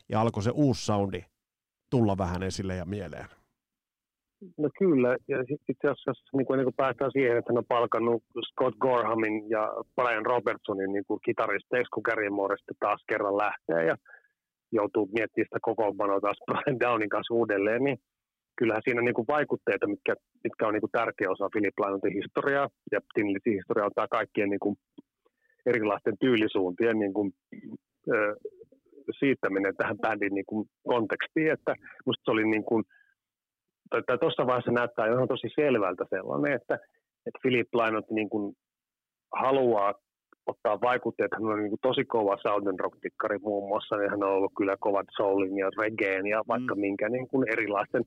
ja 0.09 0.21
alkoi 0.21 0.43
se 0.43 0.51
uusi 0.55 0.85
soundi 0.85 1.23
tulla 1.91 2.19
vähän 2.19 2.43
esille 2.43 2.75
ja 2.77 2.85
mieleen? 2.85 3.27
No 4.59 4.69
kyllä, 4.79 5.17
ja 5.29 5.39
sit 5.49 5.63
itse 5.69 5.89
asiassa 5.89 6.37
niin 6.37 6.47
kuin, 6.47 6.55
ennen 6.55 6.65
kuin 6.65 6.83
päästään 6.83 7.11
siihen, 7.13 7.37
että 7.37 7.53
hän 7.53 7.59
on 7.59 7.75
palkannut 7.77 8.23
Scott 8.49 8.77
Gorhamin 8.79 9.51
ja 9.51 9.63
Brian 9.97 10.27
Robertsonin 10.27 10.93
niin 10.93 11.05
kuin 11.09 11.21
kitaristeiksi, 11.25 11.91
kun 11.95 12.07
Gary 12.07 12.29
sitten 12.31 12.77
taas 12.81 13.05
kerran 13.09 13.37
lähtee 13.37 13.85
ja 13.91 13.97
joutuu 14.73 15.07
miettimään 15.07 15.47
sitä 15.49 15.59
kokoonpanoa 15.63 16.21
taas 16.21 16.41
Brian 16.47 16.81
Downin 16.81 17.09
kanssa 17.09 17.35
uudelleen, 17.35 17.85
niin 17.85 17.99
kyllähän 18.59 18.83
siinä 18.85 19.03
niin 19.03 19.15
kuin 19.15 19.31
vaikutteita, 19.37 19.87
mitkä, 19.87 20.15
mitkä 20.45 20.67
on 20.67 20.73
niin 20.75 20.87
kuin 20.87 20.97
tärkeä 20.99 21.31
osa 21.31 21.49
Philip 21.53 21.79
Lynottin 21.79 22.19
historiaa, 22.21 22.69
ja 22.93 23.01
Tinlisin 23.15 23.59
historia 23.59 23.85
on 23.85 23.95
tämä 23.95 24.09
kaikkien 24.19 24.51
niin 24.51 24.65
kuin 24.65 24.77
erilaisten 25.67 26.19
tyylisuuntien 26.21 26.99
niin 26.99 27.13
kuin, 27.13 27.33
ö, 28.15 28.37
siittäminen 29.19 29.77
tähän 29.77 29.99
bändin 29.99 30.35
niin 30.35 30.47
kuin 30.47 30.69
kontekstiin, 30.89 31.51
että 31.53 31.75
musta 32.07 32.23
se 32.25 32.31
oli 32.31 32.45
niin 32.45 32.65
kuin, 32.65 32.85
tai 33.91 34.19
tuossa 34.19 34.47
vaiheessa 34.47 34.73
näyttää 34.73 35.07
jo 35.07 35.27
tosi 35.27 35.49
selvältä 35.55 36.05
sellainen, 36.11 36.53
että, 36.53 36.75
että 37.27 37.39
Philip 37.43 37.69
Lynott 37.75 38.11
niin 38.11 38.31
kuin 38.31 38.55
haluaa 39.33 39.95
ottaa 40.47 40.81
vaikutteet. 40.81 41.33
Hän 41.35 41.45
on 41.45 41.59
niin 41.59 41.71
kuin 41.71 41.87
tosi 41.89 42.05
kova 42.05 42.37
Southern 42.43 42.81
rock-tikkari 42.81 43.39
muun 43.39 43.69
muassa, 43.69 43.97
niin 43.97 44.11
hän 44.11 44.23
on 44.23 44.33
ollut 44.33 44.53
kyllä 44.59 44.77
kovat 44.81 45.07
soulin 45.17 45.59
ja 45.59 45.71
reggaen 45.79 46.27
ja 46.27 46.43
vaikka 46.49 46.75
mm. 46.75 46.81
minkä 46.81 47.09
niin 47.09 47.29
kuin 47.29 47.53
erilaisten 47.53 48.05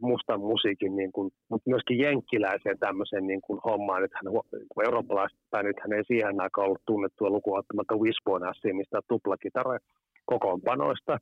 mustan 0.00 0.40
musiikin, 0.40 0.96
niin 0.96 1.12
kuin, 1.12 1.30
mutta 1.48 1.70
myöskin 1.70 1.98
jenkkiläiseen 1.98 2.78
tämmöiseen 2.78 3.26
niin 3.26 3.40
kuin 3.40 3.60
hommaan, 3.64 4.04
että 4.04 4.18
hän, 4.18 4.32
kun 4.68 4.84
eurooppalaiset 4.84 5.38
bändit, 5.50 5.80
hän 5.80 5.92
ei 5.92 6.04
siihen 6.04 6.40
aikaan 6.40 6.66
ollut 6.66 6.82
tunnettua 6.86 7.30
lukuottamatta 7.30 7.96
Wishbone 7.96 8.46
mistä 8.72 9.00
tuplakitara 9.08 9.78
kokoonpanoista. 10.24 11.18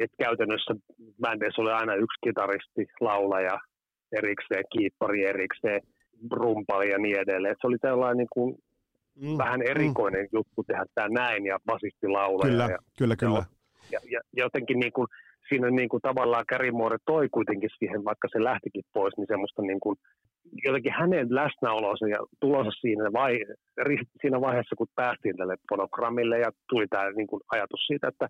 Et 0.00 0.10
käytännössä 0.18 0.74
bändeissä 1.22 1.62
oli 1.62 1.72
aina 1.72 1.94
yksi 1.94 2.18
kitaristi, 2.24 2.86
laulaja 3.00 3.58
erikseen, 4.12 4.64
kiippari 4.72 5.24
erikseen, 5.24 5.80
rumpali 6.32 6.90
ja 6.90 6.98
niin 6.98 7.18
edelleen. 7.18 7.52
Et 7.52 7.58
se 7.60 7.66
oli 7.66 7.76
sellainen 7.80 8.16
niin 8.16 8.32
kuin 8.32 8.58
mm, 9.20 9.38
vähän 9.38 9.60
mm. 9.60 9.66
erikoinen 9.70 10.22
mm. 10.22 10.28
juttu 10.32 10.64
tehdä 10.66 10.84
tämä 10.94 11.08
näin 11.08 11.46
ja 11.46 11.58
basisti 11.66 12.08
laulaja. 12.08 12.50
Kyllä, 12.50 12.68
ja, 12.70 12.78
kyllä, 12.98 13.16
kyllä. 13.16 13.44
Ja, 13.92 14.00
ja, 14.04 14.20
ja 14.36 14.44
jotenkin 14.44 14.80
niin 14.80 14.92
kuin, 14.92 15.08
siinä 15.48 15.70
niin 15.70 15.88
kuin 15.88 16.02
tavallaan 16.02 16.44
Kärimuori 16.48 16.96
toi 17.06 17.28
kuitenkin 17.28 17.70
siihen, 17.78 18.04
vaikka 18.04 18.28
se 18.32 18.44
lähtikin 18.44 18.84
pois, 18.92 19.16
niin 19.16 19.26
semmoista 19.28 19.62
niin 19.62 19.80
kuin, 19.80 19.96
jotenkin 20.64 20.92
hänen 20.92 21.34
läsnäolonsa 21.34 22.08
ja 22.08 22.18
tulossa 22.40 22.80
siinä, 22.80 23.12
vai, 23.12 23.38
siinä 24.20 24.40
vaiheessa, 24.40 24.76
kun 24.76 24.86
päästiin 24.94 25.36
tälle 25.36 25.56
fonogrammille 25.68 26.38
ja 26.38 26.50
tuli 26.68 26.86
tämä 26.88 27.10
niin 27.10 27.26
kuin 27.26 27.42
ajatus 27.52 27.86
siitä, 27.86 28.08
että 28.08 28.28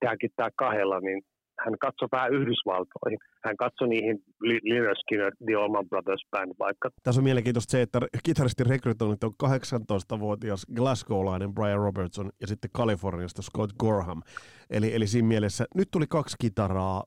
tehdäänkin 0.00 0.30
tämä 0.36 0.48
kahdella, 0.56 1.00
niin 1.00 1.22
hän 1.58 1.78
katsoi 1.78 2.08
vähän 2.12 2.34
Yhdysvaltoihin. 2.34 3.18
Hän 3.44 3.56
katsoi 3.56 3.88
niihin 3.88 4.18
Lynyrd 4.40 4.96
Skinner, 4.96 5.32
The 5.44 5.54
Allman 5.54 5.88
Brothers 5.88 6.22
Band 6.30 6.52
vaikka. 6.58 6.90
Tässä 7.02 7.20
on 7.20 7.24
mielenkiintoista 7.24 7.70
se, 7.70 7.82
että 7.82 8.00
kitaristin 8.22 8.66
rekrytoinnit 8.66 9.24
on 9.24 9.32
18-vuotias 9.44 10.66
Glasgow-lainen 10.74 11.54
Brian 11.54 11.78
Robertson 11.78 12.30
ja 12.40 12.46
sitten 12.46 12.70
Kaliforniasta 12.72 13.42
Scott 13.42 13.72
Gorham. 13.78 14.22
Eli, 14.70 14.94
eli 14.94 15.06
siinä 15.06 15.28
mielessä 15.28 15.64
nyt 15.74 15.88
tuli 15.90 16.06
kaksi 16.08 16.36
kitaraa 16.40 17.02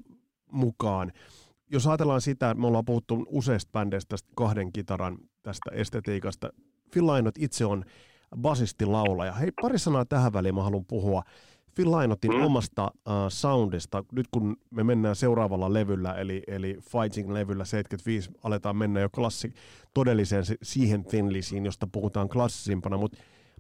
mukaan. 0.51 1.12
Jos 1.71 1.88
ajatellaan 1.88 2.21
sitä, 2.21 2.53
me 2.53 2.67
ollaan 2.67 2.86
puhuttu 2.86 3.25
useista 3.29 3.71
bändeistä 3.71 4.10
tästä 4.10 4.29
kahden 4.36 4.71
kitaran 4.71 5.17
tästä 5.43 5.71
estetiikasta. 5.73 6.49
Phil 6.91 7.07
Lynott 7.07 7.38
itse 7.39 7.65
on 7.65 7.83
basisti 8.41 8.86
laulaja. 8.86 9.31
Hei, 9.31 9.51
pari 9.62 9.79
sanaa 9.79 10.05
tähän 10.05 10.33
väliin 10.33 10.55
mä 10.55 10.63
haluan 10.63 10.86
puhua. 10.86 11.23
Phil 11.77 11.91
Lynottin 11.91 12.31
mm. 12.31 12.41
omasta 12.41 12.83
uh, 12.83 13.13
soundista, 13.27 14.03
nyt 14.11 14.25
kun 14.31 14.57
me 14.71 14.83
mennään 14.83 15.15
seuraavalla 15.15 15.73
levyllä, 15.73 16.13
eli, 16.13 16.43
eli 16.47 16.73
Fighting-levyllä 16.73 17.65
75, 17.65 18.31
aletaan 18.43 18.75
mennä 18.75 18.99
jo 18.99 19.09
klassi, 19.09 19.53
todelliseen 19.93 20.43
siihen 20.63 21.05
Thinlisiin, 21.05 21.65
josta 21.65 21.87
puhutaan 21.91 22.29
klassisimpana, 22.29 22.97
mutta 22.97 23.17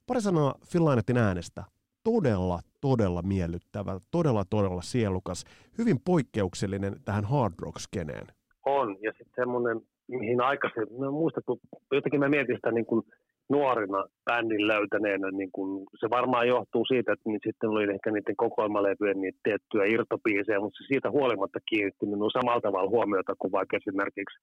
pari 0.07 0.21
sanaa 0.21 0.55
Phil 0.71 0.85
Lynottin 0.85 1.17
äänestä. 1.17 1.63
Todella, 2.03 2.59
todella 2.81 3.21
miellyttävä, 3.21 3.99
todella, 4.11 4.43
todella 4.49 4.81
sielukas, 4.81 5.43
hyvin 5.77 5.99
poikkeuksellinen 6.05 6.95
tähän 7.05 7.25
hard 7.25 7.53
rock-skeneen. 7.61 8.27
On, 8.65 8.97
ja 9.01 9.11
sitten 9.11 9.35
semmoinen, 9.35 9.81
mihin 10.07 10.41
aikaisemmin, 10.41 10.99
mä 10.99 11.11
muistan, 11.11 11.43
kun 11.45 11.59
jotenkin 11.91 12.19
mä 12.19 12.29
mietin 12.29 12.55
sitä 12.55 12.71
niin 12.71 12.85
kuin 12.85 13.03
nuorina 13.49 14.03
bändin 14.25 14.67
löytäneenä, 14.67 15.31
niin 15.31 15.51
kun, 15.51 15.85
se 15.99 16.09
varmaan 16.09 16.47
johtuu 16.47 16.85
siitä, 16.85 17.13
että 17.13 17.29
niin 17.29 17.39
sitten 17.45 17.69
oli 17.69 17.93
ehkä 17.93 18.11
niiden 18.11 18.35
kokoelmalevyjen 18.35 19.21
niitä 19.21 19.39
tiettyjä 19.43 19.85
irtopiisejä, 19.85 20.59
mutta 20.59 20.77
se 20.77 20.87
siitä 20.87 21.11
huolimatta 21.11 21.59
kiinnitti 21.69 22.05
minun 22.05 22.31
samalla 22.31 22.61
tavalla 22.61 22.89
huomiota 22.89 23.33
kuin 23.39 23.51
vaikka 23.51 23.77
esimerkiksi 23.77 24.39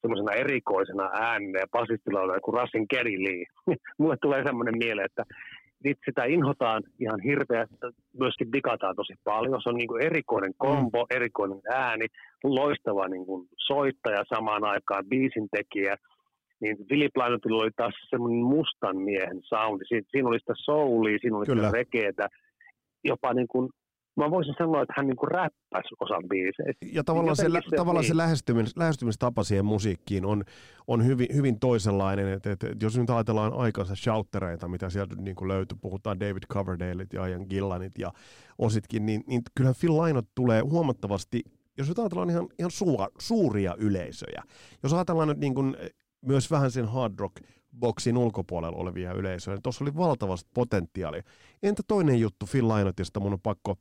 semmoisena 0.00 0.32
erikoisena 0.32 1.10
äänenä 1.12 1.58
ja 1.58 1.66
basistilaulajana 1.72 2.40
kuin 2.40 2.54
Rassin 2.54 2.88
Kerry 2.88 3.22
Lee. 3.24 3.44
Mulle 3.98 4.16
tulee 4.22 4.42
semmoinen 4.44 4.78
mieleen, 4.78 5.06
että 5.06 5.24
nyt 5.84 5.98
sitä 6.04 6.24
inhotaan 6.24 6.82
ihan 7.00 7.20
hirveästi, 7.20 7.76
myöskin 8.18 8.52
digataan 8.52 8.96
tosi 8.96 9.14
paljon. 9.24 9.62
Se 9.62 9.68
on 9.68 9.74
niin 9.74 9.88
kuin 9.88 10.02
erikoinen 10.02 10.54
kombo, 10.56 10.98
mm. 10.98 11.16
erikoinen 11.16 11.60
ääni, 11.70 12.06
loistava 12.44 13.08
niin 13.08 13.26
kuin 13.26 13.48
soittaja 13.66 14.24
samaan 14.34 14.64
aikaan, 14.64 15.04
biisintekijä– 15.08 15.96
niin 16.62 16.76
Philip 16.88 17.16
Lynotilla 17.16 17.62
oli 17.62 17.70
taas 17.76 17.94
semmoinen 18.10 18.44
mustan 18.44 18.96
miehen 18.96 19.40
soundi. 19.42 19.84
Siinä, 19.88 20.06
siinä 20.10 20.28
oli 20.28 20.38
sitä 20.38 20.54
soulia, 20.56 21.18
siinä 21.20 21.36
oli 21.36 21.46
Kyllä. 21.46 21.62
sitä 21.62 21.76
rekeetä, 21.76 22.28
jopa 23.04 23.34
niin 23.34 23.48
kuin 23.48 23.68
mä 24.16 24.30
voisin 24.30 24.54
sanoa, 24.58 24.82
että 24.82 24.94
hän 24.96 25.06
niin 25.06 25.16
kuin 25.16 25.30
räppäsi 25.30 25.94
osan 26.00 26.22
biiseistä. 26.28 26.86
Ja 26.92 27.04
tavallaan, 27.04 27.36
se, 27.36 27.42
se, 27.42 27.76
tavallaan 27.76 28.02
niin. 28.02 28.08
se 28.08 28.16
lähestymis, 28.16 28.76
lähestymistapa 28.76 29.42
siihen 29.42 29.64
musiikkiin 29.64 30.24
on, 30.24 30.44
on 30.86 31.06
hyvin, 31.06 31.26
hyvin 31.34 31.60
toisenlainen. 31.60 32.28
Et, 32.28 32.46
et, 32.46 32.62
et 32.62 32.82
jos 32.82 32.98
nyt 32.98 33.10
ajatellaan 33.10 33.52
aikansa 33.54 33.94
shouttereita, 33.96 34.68
mitä 34.68 34.90
sieltä 34.90 35.14
niin 35.16 35.36
kuin 35.36 35.48
löytyy, 35.48 35.78
puhutaan 35.80 36.20
David 36.20 36.42
Coverdaleit 36.52 37.12
ja 37.12 37.26
Ian 37.26 37.46
Gillanit 37.48 37.98
ja 37.98 38.12
ositkin, 38.58 39.06
niin, 39.06 39.22
niin 39.26 39.42
kyllähän 39.54 39.74
Phil 39.80 40.02
Lynott 40.02 40.28
tulee 40.34 40.60
huomattavasti 40.60 41.42
jos 41.78 41.88
nyt 41.88 41.98
ajatellaan 41.98 42.30
ihan, 42.30 42.48
ihan 42.58 42.70
suura, 42.70 43.08
suuria 43.18 43.74
yleisöjä, 43.78 44.42
jos 44.82 44.94
ajatellaan 44.94 45.28
nyt 45.28 45.38
niin 45.38 45.54
kuin 45.54 45.76
myös 46.26 46.50
vähän 46.50 46.70
sen 46.70 46.88
hard 46.88 47.12
rock 47.18 47.36
boksin 47.80 48.16
ulkopuolella 48.16 48.78
olevia 48.78 49.12
yleisöjä. 49.12 49.58
Tuossa 49.62 49.84
oli 49.84 49.96
valtavasti 49.96 50.50
potentiaalia. 50.54 51.22
Entä 51.62 51.82
toinen 51.88 52.20
juttu 52.20 52.46
Phil 52.52 52.68
Lynotista, 52.68 53.20
mun 53.20 53.32
on 53.32 53.40
pakko, 53.40 53.76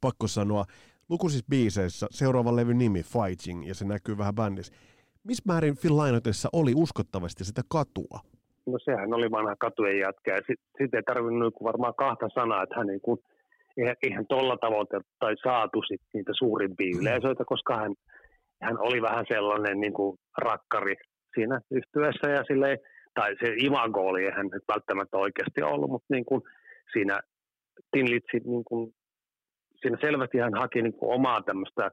pakko 0.00 0.26
sanoa. 0.26 0.64
Lukuisissa 1.08 1.46
biiseissä 1.50 2.06
seuraavan 2.10 2.56
levyn 2.56 2.78
nimi 2.78 3.02
Fighting, 3.02 3.68
ja 3.68 3.74
se 3.74 3.84
näkyy 3.84 4.18
vähän 4.18 4.34
bändissä. 4.34 4.72
Missä 5.24 5.42
määrin 5.46 5.76
Phil 5.80 5.96
Lynotissa 5.96 6.48
oli 6.52 6.72
uskottavasti 6.74 7.44
sitä 7.44 7.62
katua? 7.68 8.20
No 8.66 8.78
sehän 8.84 9.14
oli 9.14 9.30
vanha 9.30 9.56
katujen 9.56 9.98
jätkä, 9.98 10.30
ja 10.34 10.36
sitten 10.36 10.70
sit 10.78 10.94
ei 10.94 11.02
tarvinnut 11.02 11.40
niinku 11.40 11.64
varmaan 11.64 11.94
kahta 11.94 12.28
sanaa, 12.34 12.62
että 12.62 12.76
hän 12.76 12.86
niin 12.86 13.00
kuin, 13.00 13.18
eihän, 13.76 13.96
eihän 14.02 14.26
tuolla 14.28 14.56
tavoite 14.56 15.00
tai 15.18 15.34
saatu 15.42 15.82
sit 15.82 16.00
niitä 16.14 16.32
suurimpia 16.38 16.94
mm. 16.94 17.00
yleisöitä, 17.00 17.44
koska 17.44 17.76
hän, 17.76 17.94
hän 18.62 18.78
oli 18.78 19.02
vähän 19.02 19.24
sellainen 19.28 19.80
niin 19.80 19.92
kuin 19.92 20.18
rakkari 20.38 20.94
siinä 21.34 21.60
yhtyessä 21.70 22.30
ja 22.30 22.44
silleen, 22.44 22.78
tai 23.14 23.36
se 23.40 23.54
imago 23.56 24.00
oli, 24.00 24.24
eihän 24.24 24.46
nyt 24.46 24.62
välttämättä 24.68 25.16
oikeasti 25.16 25.62
ollut, 25.62 25.90
mutta 25.90 26.14
niin 26.14 26.24
kuin 26.24 26.42
siinä 26.92 27.20
Tinlitsi, 27.92 28.38
niin 28.44 28.64
kuin, 28.64 28.94
siinä 29.80 29.98
selvästi 30.00 30.38
hän 30.38 30.54
haki 30.54 30.82
niin 30.82 30.92
kuin 30.92 31.14
omaa 31.14 31.42
tämmöistä 31.42 31.90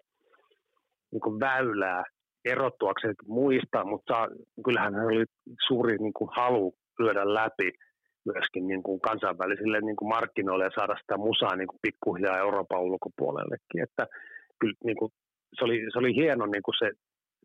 niin 1.11 1.21
kuin 1.21 1.39
väylää 1.39 2.03
erottuakseen 2.45 3.15
muista, 3.27 3.85
mutta 3.85 4.13
saa, 4.13 4.27
kyllähän 4.65 4.95
hän 4.95 5.05
oli 5.05 5.25
suuri 5.67 5.97
niin 5.97 6.13
kuin 6.13 6.29
halu 6.35 6.73
lyödä 6.99 7.33
läpi 7.33 7.71
myöskin 8.25 8.67
niin 8.67 8.83
kuin 8.83 8.99
kansainvälisille 9.01 9.81
niin 9.81 9.95
kuin 9.95 10.09
markkinoille 10.09 10.63
ja 10.63 10.77
saada 10.79 10.95
sitä 11.01 11.17
musaa 11.17 11.55
niin 11.55 11.67
kuin 11.67 11.79
pikkuhiljaa 11.81 12.37
Euroopan 12.37 12.81
ulkopuolellekin. 12.81 13.83
Että 13.83 14.07
kyllä 14.59 14.73
niin 14.83 14.97
kuin, 14.97 15.11
se, 15.57 15.65
oli, 15.65 15.77
se 15.93 15.99
oli 15.99 16.15
hieno 16.15 16.45
niin 16.45 16.63
kuin 16.63 16.75
se 16.79 16.91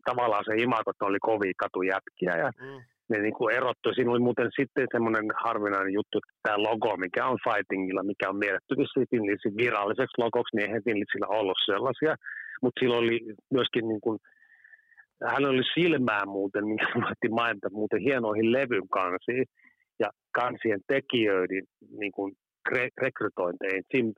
tavallaan 0.09 0.45
se 0.47 0.53
imago, 0.65 0.91
että 0.91 1.05
oli 1.05 1.19
kovia 1.19 1.61
katujätkiä 1.63 2.33
ja 2.43 2.49
mm. 2.61 2.79
ne 3.09 3.17
niin 3.21 3.33
kuin 3.33 3.55
erottui. 3.55 3.95
Siinä 3.95 4.11
oli 4.11 4.27
muuten 4.27 4.49
sitten 4.59 4.87
semmoinen 4.91 5.25
harvinainen 5.43 5.93
juttu, 5.93 6.17
että 6.17 6.33
tämä 6.43 6.63
logo, 6.69 6.97
mikä 6.97 7.27
on 7.27 7.37
Fightingilla, 7.45 8.03
mikä 8.03 8.29
on 8.29 8.37
mielletty 8.37 8.75
viralliseksi 9.57 10.21
logoksi, 10.23 10.55
niin 10.55 10.67
eihän 10.67 10.83
Tinlisillä 10.83 11.27
ollut 11.27 11.57
sellaisia. 11.65 12.15
Mutta 12.61 12.79
sillä 12.79 12.97
oli 12.97 13.19
myöskin 13.51 13.87
niin 13.87 14.01
kuin, 14.01 14.19
hän 15.31 15.45
oli 15.45 15.63
silmää 15.73 16.25
muuten, 16.25 16.67
minkä 16.67 16.87
unohti 16.95 17.29
mainita 17.29 17.69
muuten 17.71 18.01
hienoihin 18.01 18.51
levyn 18.51 18.87
kansiin 18.89 19.45
ja 19.99 20.09
kansien 20.31 20.81
tekijöiden 20.87 21.63
niin 21.99 22.11
kuin 22.11 22.33
rekrytointeihin. 23.01 23.83
Jim 23.93 24.13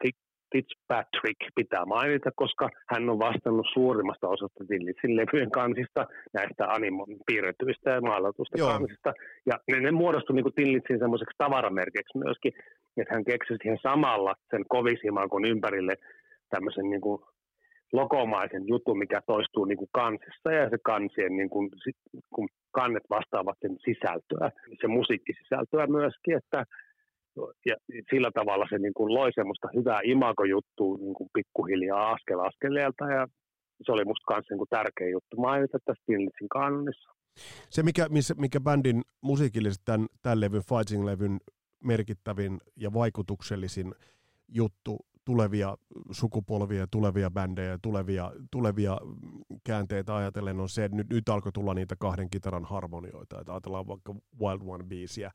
Fitzpatrick 0.55 1.39
pitää 1.55 1.85
mainita, 1.85 2.29
koska 2.35 2.69
hän 2.89 3.09
on 3.09 3.19
vastannut 3.19 3.67
suurimmasta 3.73 4.27
osasta 4.27 4.65
Tillitsin 4.67 5.15
levyjen 5.15 5.51
kansista, 5.51 6.05
näistä 6.33 6.63
animo- 6.67 7.05
piirretyistä 7.25 7.89
ja 7.89 8.01
maalatusta 8.01 8.57
Joo. 8.57 8.69
kansista. 8.69 9.13
Ja 9.45 9.55
ne, 9.67 9.79
ne 9.79 9.91
muodostui 9.91 10.35
niin 10.35 10.53
Tillitsin 10.55 10.99
semmoiseksi 10.99 11.35
tavaramerkiksi 11.37 12.17
myöskin, 12.17 12.53
että 12.97 13.13
hän 13.13 13.25
keksi 13.25 13.53
siihen 13.61 13.79
samalla 13.81 14.33
sen 14.51 14.63
kovisimman 14.67 15.29
ympärille 15.47 15.95
tämmöisen 16.49 16.89
niin 16.89 17.01
kuin 17.01 17.21
lokomaisen 17.93 18.63
jutun, 18.67 18.97
mikä 18.97 19.21
toistuu 19.27 19.65
niin 19.65 19.77
kuin 19.77 19.89
kansissa 19.91 20.51
ja 20.51 20.69
se 20.69 20.77
kansien, 20.83 21.37
niin 21.37 21.49
kuin, 21.49 21.69
kun 22.35 22.47
kannet 22.71 23.03
vastaavat 23.09 23.57
sen 23.61 23.77
sisältöä, 23.85 24.51
se 24.81 24.87
musiikkisisältöä 24.87 25.87
myöskin, 25.87 26.37
että 26.37 26.65
ja 27.65 27.75
sillä 28.09 28.31
tavalla 28.33 28.65
se 28.69 28.77
niin 28.77 28.93
kuin 28.93 29.13
loi 29.13 29.31
semmoista 29.35 29.67
hyvää 29.75 29.99
imagojuttua 30.03 30.97
niin 30.97 31.13
kuin 31.13 31.29
pikkuhiljaa 31.33 32.11
askel 32.11 32.39
askeleelta. 32.39 33.05
Ja 33.05 33.27
se 33.85 33.91
oli 33.91 34.05
musta 34.05 34.25
kanssa 34.27 34.53
niin 34.53 34.57
kuin 34.57 34.69
tärkeä 34.69 35.09
juttu 35.09 35.37
mainita 35.37 35.77
tässä 35.85 36.01
Stinlitzin 36.03 36.49
kanonissa. 36.49 37.09
Se, 37.69 37.83
mikä, 37.83 38.07
mikä 38.37 38.59
bändin 38.59 39.01
musiikillisesti 39.21 39.85
tämän, 39.85 40.07
tämän 40.21 40.39
levyn, 40.41 40.61
Fighting-levyn 40.61 41.37
merkittävin 41.83 42.57
ja 42.75 42.93
vaikutuksellisin 42.93 43.95
juttu 44.47 44.97
tulevia 45.25 45.77
sukupolvia 46.11 46.87
tulevia 46.91 47.31
bändejä 47.31 47.79
tulevia, 47.81 48.31
tulevia 48.51 48.97
käänteitä 49.63 50.15
ajatellen 50.15 50.59
on 50.59 50.69
se, 50.69 50.85
että 50.85 50.97
nyt, 50.97 51.09
nyt 51.09 51.29
alkoi 51.29 51.51
tulla 51.51 51.73
niitä 51.73 51.95
kahden 51.99 52.29
kitaran 52.29 52.65
harmonioita, 52.65 53.39
että 53.39 53.53
ajatellaan 53.53 53.87
vaikka 53.87 54.15
Wild 54.41 54.61
One-biisiä, 54.61 55.31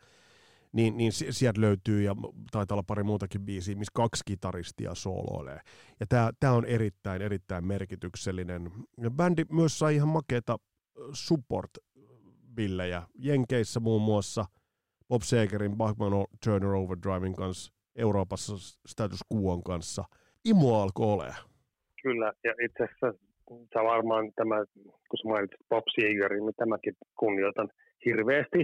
niin, 0.72 0.96
niin 0.96 1.12
sieltä 1.12 1.60
löytyy, 1.60 2.02
ja 2.02 2.16
taitaa 2.52 2.74
olla 2.74 2.82
pari 2.86 3.02
muutakin 3.02 3.40
biisiä, 3.40 3.76
missä 3.76 3.92
kaksi 3.94 4.22
kitaristia 4.26 4.94
sooloilee. 4.94 5.60
Ja 6.00 6.06
tämä 6.40 6.52
on 6.52 6.64
erittäin, 6.64 7.22
erittäin 7.22 7.66
merkityksellinen. 7.66 8.70
Ja 8.98 9.10
bändi 9.10 9.44
myös 9.52 9.78
sai 9.78 9.94
ihan 9.94 10.08
makeita 10.08 10.56
support-billejä. 11.12 13.02
Jenkeissä 13.14 13.80
muun 13.80 14.02
muassa 14.02 14.44
Bob 15.08 15.22
Segerin 15.22 15.76
Bachman 15.76 16.12
Turner 16.44 16.70
Overdrivein 16.70 17.34
kanssa, 17.34 17.72
Euroopassa 17.96 18.52
Status 18.86 19.20
Quoon 19.34 19.62
kanssa. 19.62 20.04
Imo 20.44 20.82
alkoi 20.82 21.12
olemaan. 21.12 21.44
Kyllä, 22.02 22.32
ja 22.44 22.54
itse 22.64 22.84
asiassa 22.84 23.12
sä 23.74 23.84
varmaan 23.84 24.32
tämä, 24.36 24.64
kun 24.84 25.18
sä 25.22 25.28
mainitsit 25.28 25.68
Bob 25.68 25.84
Segerin, 25.94 26.46
niin 26.46 26.54
tämäkin 26.56 26.94
kunnioitan 27.18 27.68
hirveästi. 28.04 28.58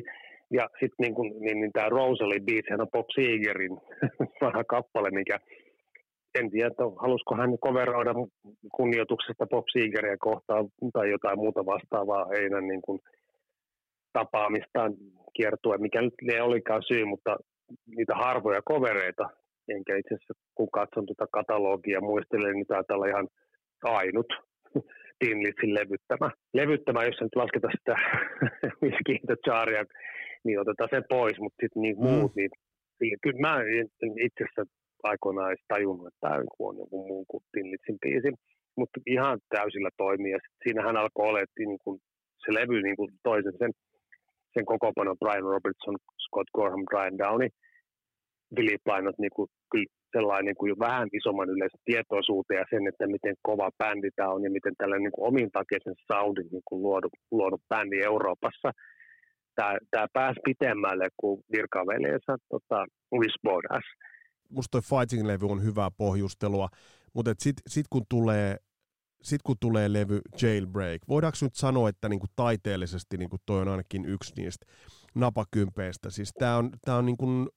Ja 0.51 0.69
sitten 0.81 1.03
niin, 1.03 1.15
kun, 1.15 1.27
niin, 1.41 1.61
niin 1.61 1.73
tämä 1.73 1.89
Rosalie 1.89 2.41
Beach, 2.41 2.81
on 2.81 2.89
Bob 2.93 3.07
Segerin 3.15 3.77
vanha 4.41 4.65
kappale, 4.65 5.11
mikä 5.11 5.41
en 6.39 6.51
tiedä, 6.51 6.67
että 6.67 6.83
halusiko 7.03 7.37
hän 7.37 7.59
koveroida 7.61 8.15
kunnioituksesta 8.77 9.47
Bob 9.47 9.65
Segeria 9.73 10.17
kohtaan 10.19 10.69
tai 10.93 11.11
jotain 11.11 11.39
muuta 11.39 11.67
vastaavaa 11.67 12.27
heidän 12.35 12.67
niin 12.69 12.83
kuin, 12.83 13.01
tapaamistaan 14.19 14.95
kiertue, 15.37 15.79
mikä 15.79 16.03
nyt 16.03 16.15
ei 16.33 16.41
olikaan 16.41 16.83
syy, 16.89 17.05
mutta 17.05 17.37
niitä 17.97 18.15
harvoja 18.15 18.61
kovereita, 18.65 19.25
enkä 19.69 19.97
itse 19.97 20.15
asiassa 20.15 20.35
kun 20.55 20.71
katson 20.71 21.07
tuota 21.07 21.27
katalogia 21.39 22.01
muistelen, 22.01 22.55
niin 22.55 22.67
taitaa 22.67 22.97
olla 22.97 23.07
ihan 23.07 23.29
ainut 23.83 24.31
Tinlitsin 25.21 25.75
levyttämä. 25.75 26.31
Levyttämä, 26.55 27.05
jos 27.05 27.21
nyt 27.21 27.37
lasketaan 27.37 27.75
sitä 27.79 27.95
Whiskey 28.83 29.19
the 29.27 29.37
Charia, 29.47 29.85
niin 30.47 30.61
otetaan 30.61 30.93
se 30.93 31.01
pois, 31.09 31.39
mutta 31.41 31.61
sitten 31.63 31.83
niin 31.83 31.99
muut, 32.07 32.33
mm. 32.35 32.39
niin, 32.41 32.51
niin 33.01 33.17
kyllä 33.23 33.41
mä 33.47 33.55
itse 34.27 34.41
asiassa 34.45 34.65
aikoinaan 35.03 35.51
edes 35.51 35.65
tajunnut, 35.69 36.07
että 36.07 36.21
tämä 36.21 36.35
on 36.69 36.79
joku 36.79 36.97
muu 37.09 37.25
kuin 37.31 37.45
Tinlitsin 37.53 37.99
biisi, 38.03 38.31
mutta 38.79 39.01
ihan 39.07 39.39
täysillä 39.49 39.91
toimii. 39.97 40.33
Ja 40.33 40.39
sit 40.43 40.57
siinähän 40.65 40.97
alkoi 40.97 41.29
olla, 41.29 41.41
että 41.41 41.59
niin 41.59 41.79
kuin 41.85 41.97
se 42.43 42.55
levy 42.59 42.83
niin 42.83 42.97
kuin 42.97 43.11
toisen 43.23 43.57
sen, 43.59 43.73
sen 44.55 44.65
kokoopano 44.65 45.15
Brian 45.23 45.51
Robertson, 45.55 45.97
Scott 46.25 46.51
Gorham, 46.57 46.85
Brian 46.91 47.19
Downey, 47.19 47.49
Billy 48.55 48.77
Plainot 48.85 49.19
niin 49.19 49.35
kuin, 49.37 49.49
kyllä 49.73 49.91
sellainen 50.13 50.45
niin 50.45 50.61
kuin 50.61 50.79
vähän 50.79 51.09
isomman 51.19 51.51
yleisön 51.55 51.81
tietoisuuteen 51.85 52.59
ja 52.59 52.67
sen, 52.71 52.89
että 52.89 53.07
miten 53.07 53.35
kova 53.43 53.71
bändi 53.79 54.11
tämä 54.17 54.29
on 54.35 54.45
ja 54.45 54.51
miten 54.51 54.75
tällainen 54.79 55.05
niin 55.05 55.17
kuin 55.17 55.29
omintakeisen 55.29 55.97
soundin 56.07 56.49
niin 56.53 56.67
kuin 56.69 56.83
luodu, 56.83 57.09
luodu 57.31 57.57
bändi 57.69 57.99
Euroopassa– 58.11 58.71
tämä, 59.91 60.07
pääsi 60.13 60.41
pitemmälle 60.45 61.09
kuin 61.17 61.45
virkaveljeensä 61.53 62.37
tota, 62.49 62.87
Wisbodas. 63.13 63.85
Musta 64.51 64.71
toi 64.71 64.81
Fighting-levy 64.81 65.47
on 65.47 65.63
hyvää 65.65 65.91
pohjustelua, 65.91 66.69
mutta 67.15 67.35
sitten 67.39 67.63
sit 67.67 67.87
kun 67.91 68.03
tulee 68.09 68.57
sitten 69.23 69.43
kun 69.45 69.57
tulee 69.61 69.93
levy 69.93 70.21
Jailbreak, 70.43 71.03
voidaanko 71.09 71.39
nyt 71.41 71.55
sanoa, 71.55 71.89
että 71.89 72.09
niinku 72.09 72.27
taiteellisesti 72.37 73.17
niinku 73.17 73.37
toi 73.47 73.61
on 73.61 73.69
ainakin 73.69 74.05
yksi 74.05 74.33
niistä 74.37 74.67
napakympeistä. 75.15 76.11
Siis 76.11 76.33
tämä 76.39 76.57
on, 76.57 76.71
tää 76.85 76.97
on 76.97 77.07
niinku 77.07 77.49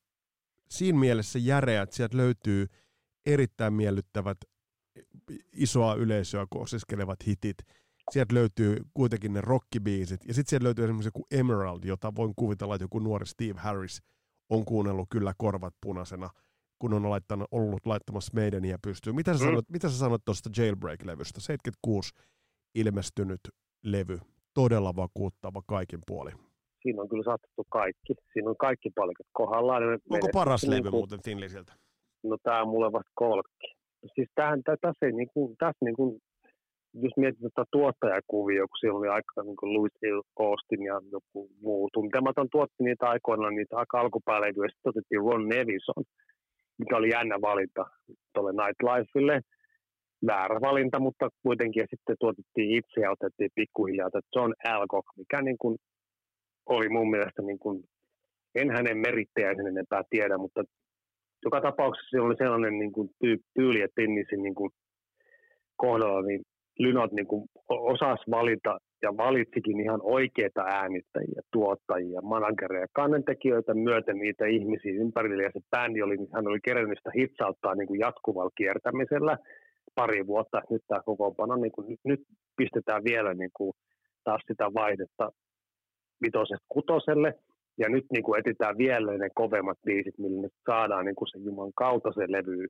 siinä 0.70 1.00
mielessä 1.00 1.40
järeä, 1.40 1.82
että 1.82 1.96
sieltä 1.96 2.18
löytyy 2.18 2.68
erittäin 3.26 3.74
miellyttävät 3.74 4.38
isoa 5.54 5.96
yleisöä 5.96 6.46
kosiskelevat 6.50 7.28
hitit– 7.28 7.58
sieltä 8.10 8.36
löytyy 8.36 8.78
kuitenkin 8.94 9.34
ne 9.34 9.42
rockibiisit, 9.42 10.26
ja 10.28 10.34
sitten 10.34 10.50
sieltä 10.50 10.64
löytyy 10.64 10.84
esimerkiksi 10.86 11.08
joku 11.08 11.26
Emerald, 11.32 11.80
jota 11.84 12.16
voin 12.16 12.34
kuvitella, 12.36 12.76
että 12.76 12.84
joku 12.84 13.00
nuori 13.00 13.26
Steve 13.26 13.60
Harris 13.60 14.02
on 14.50 14.66
kuunnellut 14.66 15.08
kyllä 15.12 15.34
korvat 15.38 15.74
punaisena, 15.82 16.30
kun 16.80 16.94
on 16.94 17.10
laittanut, 17.10 17.48
ollut 17.52 17.86
laittamassa 17.86 18.32
meidäniä 18.36 18.78
pystyyn. 18.84 19.16
Mitä 19.16 19.34
sä, 19.34 19.44
mm. 19.44 19.50
sanot, 19.50 19.66
mitä 19.70 19.90
sä 19.90 19.98
sanot 19.98 20.26
tuosta 20.26 20.50
Jailbreak-levystä? 20.58 21.40
76 21.40 22.14
ilmestynyt 22.76 23.40
levy, 23.84 24.20
todella 24.54 24.96
vakuuttava 24.96 25.62
kaikin 25.68 26.00
puolin. 26.08 26.34
Siinä 26.82 27.02
on 27.02 27.10
kyllä 27.10 27.24
saatettu 27.24 27.64
kaikki. 27.70 28.14
Siinä 28.34 28.50
on 28.50 28.58
kaikki 28.58 28.90
palikat 28.96 29.28
kohdallaan. 29.32 29.84
Onko 30.10 30.28
paras 30.34 30.64
niin 30.64 30.74
levy 30.74 30.92
muuten 30.92 31.20
Finlisiltä? 31.26 31.74
No 32.24 32.38
tämä 32.44 32.62
on 32.62 32.68
mulle 32.68 32.92
vasta 32.92 33.12
kolkki. 33.16 33.76
Siis 34.16 34.30
tähän, 34.36 34.64
tässä, 34.64 35.06
ei, 35.06 35.12
niin 35.12 35.30
kuin, 35.34 35.58
tässä 35.58 35.86
niin 35.86 35.96
kuin 35.96 36.22
jos 36.94 37.18
mietit 37.18 37.42
tätä 37.42 37.64
tuottajakuvia, 37.72 38.62
kun 38.62 38.78
siellä 38.80 39.00
oli 39.00 39.08
aika 39.08 39.44
niin 39.44 39.56
kuin 39.56 39.74
Louis 39.74 39.94
Austin 40.40 40.84
ja 40.84 41.02
joku 41.12 41.50
muu 41.62 41.90
tuntematon 41.94 42.48
tuotti 42.52 42.84
niitä 42.84 43.06
aikoina, 43.10 43.50
niitä 43.50 43.78
aika 43.78 44.00
alkupäälevyjä, 44.00 44.66
ja 44.66 44.70
sitten 44.70 44.90
otettiin 44.90 45.22
Ron 45.22 45.50
Nevison, 45.50 46.04
mikä 46.78 46.98
oli 46.98 47.10
jännä 47.10 47.42
valinta 47.42 47.86
tuolle 48.34 48.52
Nightlifeille. 48.52 49.42
Väärä 50.28 50.62
valinta, 50.62 51.00
mutta 51.00 51.30
kuitenkin 51.44 51.82
ja 51.82 51.88
sitten 51.90 52.16
tuotettiin 52.20 52.72
itse 52.72 53.02
ja 53.02 53.12
otettiin 53.12 53.50
pikkuhiljaa 53.56 54.10
John 54.36 54.54
Alcock, 54.68 55.08
mikä 55.18 55.42
niin 55.42 55.58
kuin 55.58 55.78
oli 56.66 56.90
mun 56.90 57.10
mielestä, 57.10 57.42
niin 57.42 57.60
kuin, 57.60 57.84
en 58.56 58.70
hänen 58.72 58.98
merittejä 58.98 59.56
sen 59.56 59.68
enempää 59.68 60.04
tiedä, 60.10 60.38
mutta 60.38 60.64
joka 61.46 61.62
tapauksessa 61.62 62.10
se 62.10 62.22
oli 62.22 62.36
sellainen 62.38 62.80
niin 62.80 62.92
kuin 62.92 63.10
tyyli, 63.56 63.82
että 63.82 64.02
niin 64.02 64.56
kuin 64.56 64.72
kohdalla 65.76 66.22
niin 66.22 66.42
Lynot 66.80 67.12
niin 67.12 67.28
kuin 67.28 67.50
osasi 67.70 68.24
valita 68.32 68.78
ja 69.02 69.18
valitsikin 69.18 69.80
ihan 69.80 70.00
oikeita 70.04 70.62
äänittäjiä, 70.62 71.42
tuottajia, 71.52 72.22
managereja, 72.22 72.88
kannentekijöitä 72.94 73.74
myöten 73.74 74.18
niitä 74.18 74.46
ihmisiä 74.46 74.94
ympärille. 74.94 75.44
Ja 75.44 75.52
se 75.54 75.60
bändi 75.72 76.02
oli, 76.02 76.18
hän 76.34 76.48
oli 76.48 76.60
kerännyt 76.64 76.98
sitä 76.98 77.12
hitsauttaa 77.16 77.76
niin 77.76 77.88
kuin 77.88 78.00
jatkuvalla 78.00 78.52
kiertämisellä 78.58 79.38
pari 79.96 80.28
vuotta. 80.28 80.62
Nyt 80.70 80.82
tämä 80.88 81.02
kokoonpano, 81.06 81.56
niin 81.56 81.72
kuin, 81.72 81.88
nyt, 81.90 82.00
nyt 82.04 82.22
pistetään 82.58 83.04
vielä 83.04 83.34
niin 83.34 83.52
kuin, 83.54 83.74
taas 84.24 84.42
sitä 84.48 84.66
vaihdetta 84.74 85.30
vitosesta 86.26 86.66
kutoselle. 86.70 87.34
Ja 87.78 87.90
nyt 87.90 88.06
niin 88.12 88.24
kuin 88.24 88.40
etsitään 88.40 88.78
vielä 88.78 89.18
ne 89.18 89.30
kovemmat 89.36 89.78
biisit, 89.86 90.18
millä 90.18 90.42
ne 90.42 90.50
saadaan 90.66 91.06
niin 91.06 91.16
kuin 91.16 91.28
se 91.28 91.40
Juman 91.40 91.72
kautta 91.76 92.12
se 92.12 92.26
levy 92.28 92.68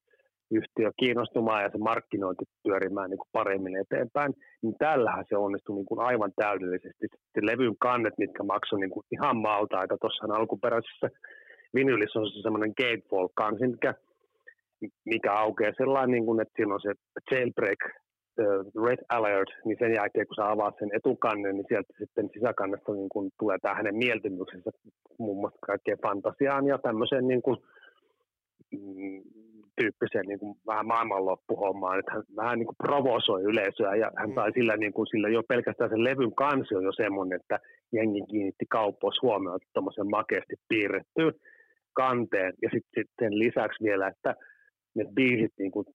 yhtiö 0.52 0.92
kiinnostumaan 1.00 1.64
ja 1.64 1.70
se 1.70 1.78
markkinointi 1.78 2.46
pyörimään 2.64 3.10
niin 3.10 3.18
kuin 3.18 3.30
paremmin 3.32 3.78
eteenpäin, 3.78 4.34
niin 4.62 4.76
tällähän 4.80 5.26
se 5.30 5.38
onnistui 5.38 5.76
niin 5.76 5.86
kuin 5.86 6.00
aivan 6.00 6.32
täydellisesti. 6.36 7.08
Sitten 7.12 7.46
levyn 7.46 7.76
kannet, 7.80 8.14
mitkä 8.18 8.44
maksoi 8.44 8.80
niin 8.80 8.90
kuin 8.90 9.06
ihan 9.12 9.38
maltaita, 9.38 9.98
tuossa 10.02 10.34
alkuperäisessä 10.34 11.10
vinylissä 11.76 12.20
on 12.20 12.28
se 12.28 12.42
semmoinen 12.42 12.74
gatefold 12.82 13.30
kansi, 13.36 13.68
mikä, 13.68 13.94
mikä 15.06 15.34
aukeaa 15.34 15.74
sellainen, 15.78 16.12
niin 16.12 16.26
kuin, 16.26 16.42
että 16.42 16.54
siinä 16.56 16.74
on 16.74 16.82
se 16.82 16.94
jailbreak, 17.32 17.80
red 18.86 19.00
alert, 19.10 19.50
niin 19.66 19.78
sen 19.80 19.94
jälkeen 19.94 20.28
kun 20.28 20.36
sä 20.36 20.50
avaat 20.50 20.76
sen 20.80 20.90
etukannen, 20.94 21.56
niin 21.56 21.66
sieltä 21.68 21.94
sitten 21.98 22.30
sisäkannesta 22.34 22.94
niin 22.94 23.10
kuin 23.10 23.30
tulee 23.40 23.58
tämä 23.62 23.76
hänen 23.76 23.96
mieltymyksensä 23.96 24.72
muun 25.20 25.40
muassa 25.42 25.60
kaikkeen 25.68 25.98
fantasiaan 26.02 26.68
ja 26.68 26.78
tämmöiseen 26.78 27.28
niin 27.28 27.42
kuin, 27.42 27.58
mm, 28.72 29.22
tyyppiseen 29.80 30.26
niin 30.28 30.40
kuin 30.40 30.56
vähän 30.68 30.88
maailmanloppuhommaan, 30.88 32.00
että 32.00 32.12
hän 32.12 32.24
vähän 32.36 32.60
niin 32.60 32.68
kuin 32.68 32.82
provosoi 32.84 33.42
yleisöä 33.44 33.96
ja 33.96 34.12
hän 34.18 34.30
mm. 34.30 34.36
sai 34.36 34.52
sillä, 34.52 34.78
niin 34.78 34.94
kuin, 34.94 35.08
sillä 35.08 35.30
jo 35.30 35.44
pelkästään 35.44 35.90
sen 35.90 36.04
levyn 36.04 36.36
kansi 36.36 36.76
on 36.76 36.84
jo 36.84 36.92
semmoinen, 36.92 37.40
että 37.42 37.60
jengi 37.94 38.22
kiinnitti 38.32 38.66
kauppoissa 38.70 39.26
huomioon 39.28 39.60
tuommoisen 39.74 40.10
makeasti 40.10 40.56
piirrettyyn 40.70 41.34
kanteen 41.94 42.54
ja 42.62 42.70
sitten 42.74 42.92
sit 42.96 43.12
sen 43.20 43.40
lisäksi 43.40 43.84
vielä, 43.84 44.08
että 44.08 44.36
ne 44.96 45.06
biisit 45.16 45.54
niin 45.60 45.72
kuin 45.72 45.86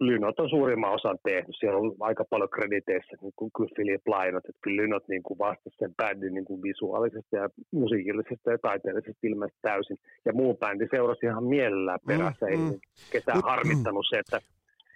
Lynot 0.00 0.40
on 0.40 0.50
suurimman 0.50 0.92
osan 0.92 1.18
tehnyt. 1.22 1.56
Siellä 1.58 1.78
on 1.78 1.94
aika 2.00 2.24
paljon 2.30 2.50
krediteissä, 2.50 3.16
niin 3.22 3.32
kuin 3.36 3.50
kyllä 3.56 3.70
Philip 3.74 4.08
Lainot, 4.08 4.44
että 4.48 4.60
kyllä 4.62 4.82
Lynot 4.82 5.08
niin 5.08 5.22
kuin 5.22 5.38
vastasi 5.38 5.76
sen 5.78 5.94
bändin 5.94 6.34
niin 6.34 6.44
kuin 6.44 6.62
visuaalisesti 6.62 7.36
ja 7.36 7.48
musiikillisesti 7.72 8.50
ja 8.50 8.58
taiteellisesti 8.62 9.26
ilmeisesti 9.26 9.58
täysin. 9.62 9.96
Ja 10.24 10.32
muu 10.32 10.56
bändi 10.56 10.86
seurasi 10.90 11.26
ihan 11.26 11.44
mielellään 11.44 11.98
perässä. 12.06 12.46
Mm, 12.46 12.52
Ei 12.52 12.56
mm. 12.56 12.80
ketään 13.12 13.38
mm, 13.38 13.48
harmittanut 13.50 14.06
se, 14.10 14.18
että, 14.18 14.38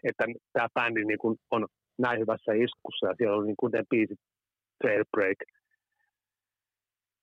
että 0.04 0.24
tämä 0.52 0.68
bändi 0.74 1.04
niin 1.04 1.18
kuin 1.18 1.38
on 1.50 1.66
näin 1.98 2.20
hyvässä 2.20 2.52
iskussa 2.52 3.06
ja 3.06 3.14
siellä 3.16 3.36
on 3.36 3.46
niin 3.46 3.60
kuin 3.60 3.70
ne 3.72 3.82
biisit 3.90 4.20
Jailbreak, 4.84 5.38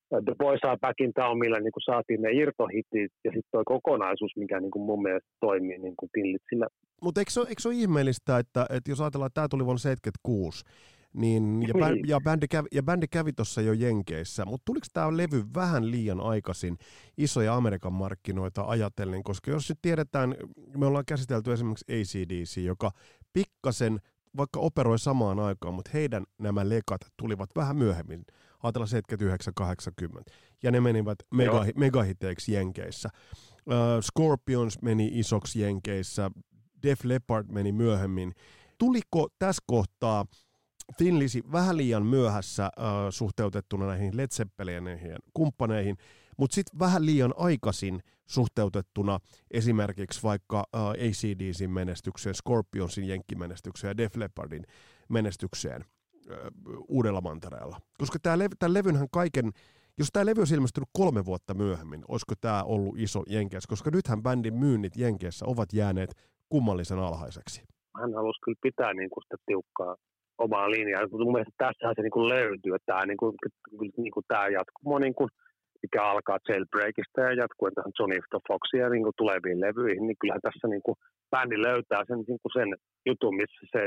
The 0.10 0.36
Boys 0.38 0.64
Are 0.64 0.78
Back 0.82 1.02
in 1.02 1.14
Town, 1.14 1.38
millä 1.40 1.60
niin 1.60 1.72
kuin 1.72 1.90
saatiin 1.92 2.22
ne 2.22 2.32
irtohitit 2.32 3.12
ja 3.24 3.32
sitten 3.32 3.52
tuo 3.52 3.64
kokonaisuus, 3.66 4.38
mikä 4.38 4.60
niin 4.60 4.72
kuin 4.72 4.86
mun 4.86 5.02
mielestä 5.02 5.30
toimii 5.40 5.78
niin 5.78 5.96
kuin 6.00 6.10
Tillitsillä. 6.14 6.68
Mutta 7.02 7.22
eikö, 7.22 7.32
eikö 7.48 7.62
se 7.62 7.68
ole 7.68 7.76
ihmeellistä, 7.76 8.40
että, 8.40 8.66
että 8.70 8.92
jos 8.92 9.02
ajatellaan, 9.02 9.28
että 9.28 9.36
tämä 9.36 9.48
tuli 9.48 9.66
vuonna 9.66 9.80
76, 9.80 10.64
niin, 11.14 11.64
ja, 11.68 11.74
bä, 11.74 11.88
ja, 12.08 12.20
bändi 12.22 12.48
kävi, 12.48 12.68
ja 12.72 12.84
bändi 12.84 13.08
kävi 13.08 13.34
tuossa 13.34 13.62
jo 13.62 13.74
Jenkeissä, 13.74 14.46
mutta 14.46 14.66
tuliko 14.66 14.88
tämä 14.94 15.18
levy 15.18 15.44
vähän 15.56 15.92
liian 15.92 16.20
aikaisin 16.22 16.78
isoja 17.18 17.56
Amerikan 17.56 17.94
markkinoita 17.94 18.64
ajatellen, 18.68 19.24
koska 19.24 19.52
jos 19.52 19.70
nyt 19.70 19.80
tiedetään, 19.82 20.36
me 20.78 20.86
ollaan 20.86 21.06
käsitelty 21.06 21.54
esimerkiksi 21.54 21.86
ACDC, 21.90 22.58
joka 22.58 22.92
pikkasen, 23.34 24.00
vaikka 24.38 24.60
operoi 24.60 25.00
samaan 25.00 25.40
aikaan, 25.40 25.74
mutta 25.74 25.92
heidän 25.94 26.24
nämä 26.38 26.70
lekat 26.70 27.02
tulivat 27.18 27.50
vähän 27.56 27.78
myöhemmin, 27.78 28.26
ajatellaan 28.64 28.90
79-80, 30.30 30.34
ja 30.64 30.72
ne 30.72 30.82
menivät 30.82 31.18
mega, 31.34 31.66
megahiteiksi 31.76 32.54
Jenkeissä. 32.54 33.10
Uh, 33.66 33.74
Scorpions 34.02 34.82
meni 34.82 35.12
isoksi 35.14 35.62
Jenkeissä, 35.62 36.32
Def 36.84 37.04
Leppard 37.04 37.48
meni 37.52 37.72
myöhemmin. 37.72 38.34
Tuliko 38.78 39.28
tässä 39.40 39.64
kohtaa 39.68 40.26
Finlisi 40.98 41.44
vähän 41.52 41.78
liian 41.78 42.06
myöhässä 42.06 42.64
äh, 42.64 42.72
suhteutettuna 43.10 43.88
näihin 43.88 44.18
Led 44.18 44.28
Zeppelineihin 44.28 45.16
kumppaneihin, 45.34 45.98
mutta 46.38 46.56
sitten 46.56 46.80
vähän 46.80 47.06
liian 47.06 47.34
aikaisin 47.38 48.00
suhteutettuna 48.26 49.20
esimerkiksi 49.52 50.24
vaikka 50.24 50.64
äh, 50.76 50.82
ACDCin 50.82 51.72
menestykseen, 51.72 52.36
Scorpionsin 52.36 53.08
jenkkimenestykseen 53.08 53.90
ja 53.90 53.98
Def 53.98 54.16
Leppardin 54.16 54.64
menestykseen 55.10 55.86
äh, 56.32 56.38
uudella 56.88 57.22
mantereella. 57.22 57.82
Koska 57.98 58.20
tämä 58.20 58.36
lev- 58.36 58.74
levynhän 58.74 59.08
kaiken, 59.12 59.52
jos 59.98 60.10
tämä 60.14 60.26
levy 60.26 60.42
olisi 60.42 60.56
ilmestynyt 60.56 60.90
kolme 60.94 61.26
vuotta 61.26 61.54
myöhemmin, 61.54 62.04
olisiko 62.08 62.34
tämä 62.42 62.64
ollut 62.64 63.00
iso 63.00 63.24
Jenkeissä, 63.28 63.68
koska 63.70 63.92
nythän 63.92 64.24
bändin 64.24 64.54
myynnit 64.54 64.98
Jenkeissä 64.98 65.46
ovat 65.46 65.74
jääneet 65.74 66.16
kummallisen 66.50 67.00
alhaiseksi. 67.00 67.62
Hän 68.00 68.14
halusi 68.14 68.40
kyllä 68.44 68.66
pitää 68.68 68.94
niin 68.94 69.10
kuin 69.10 69.24
sitä 69.24 69.38
tiukkaa 69.46 69.96
omaa 70.46 70.72
linjaa. 70.72 71.08
Mun 71.12 71.36
mielestä 71.36 71.64
tässähän 71.66 71.96
se 71.96 72.02
niin 72.02 72.18
kuin 72.18 72.30
löytyy, 72.36 72.76
että 72.76 72.90
tämä, 72.92 73.06
niin 73.06 73.22
kuin, 73.22 73.34
niin 74.04 74.14
kuin 74.16 74.26
tämä 74.28 74.48
jatkumo, 74.58 75.00
niin 75.00 75.16
kuin, 75.20 75.30
mikä 75.84 76.02
alkaa 76.12 76.46
Jailbreakista 76.50 77.22
ja 77.22 77.34
jatkuu 77.42 77.72
tähän 77.72 77.96
Johnny 78.00 78.20
the 78.32 78.40
Foxia 78.48 78.84
ja 78.84 78.90
niin 78.90 79.06
kuin 79.06 79.20
tuleviin 79.22 79.62
levyihin, 79.66 80.06
niin 80.08 80.20
kyllähän 80.20 80.48
tässä 80.48 80.68
niin 80.68 80.86
kuin, 80.86 80.96
bändi 81.32 81.58
löytää 81.70 82.02
sen, 82.08 82.20
niin 82.28 82.42
kuin 82.44 82.56
sen 82.58 82.70
jutun, 83.10 83.36
missä 83.42 83.64
se, 83.74 83.82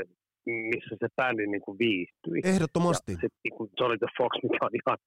missä 0.72 0.94
se 1.01 1.09
bändi 1.18 1.46
niin 1.46 1.64
kuin 1.66 1.79
viihtyi. 1.79 2.40
Ehdottomasti. 2.53 3.12
Ja 3.12 3.18
se, 3.20 3.29
niin 3.44 3.57
kuin 3.57 3.70
Johnny 3.79 3.98
the 3.98 4.11
Fox, 4.18 4.33
mikä 4.42 4.66
on 4.66 4.79
ihan 4.81 4.98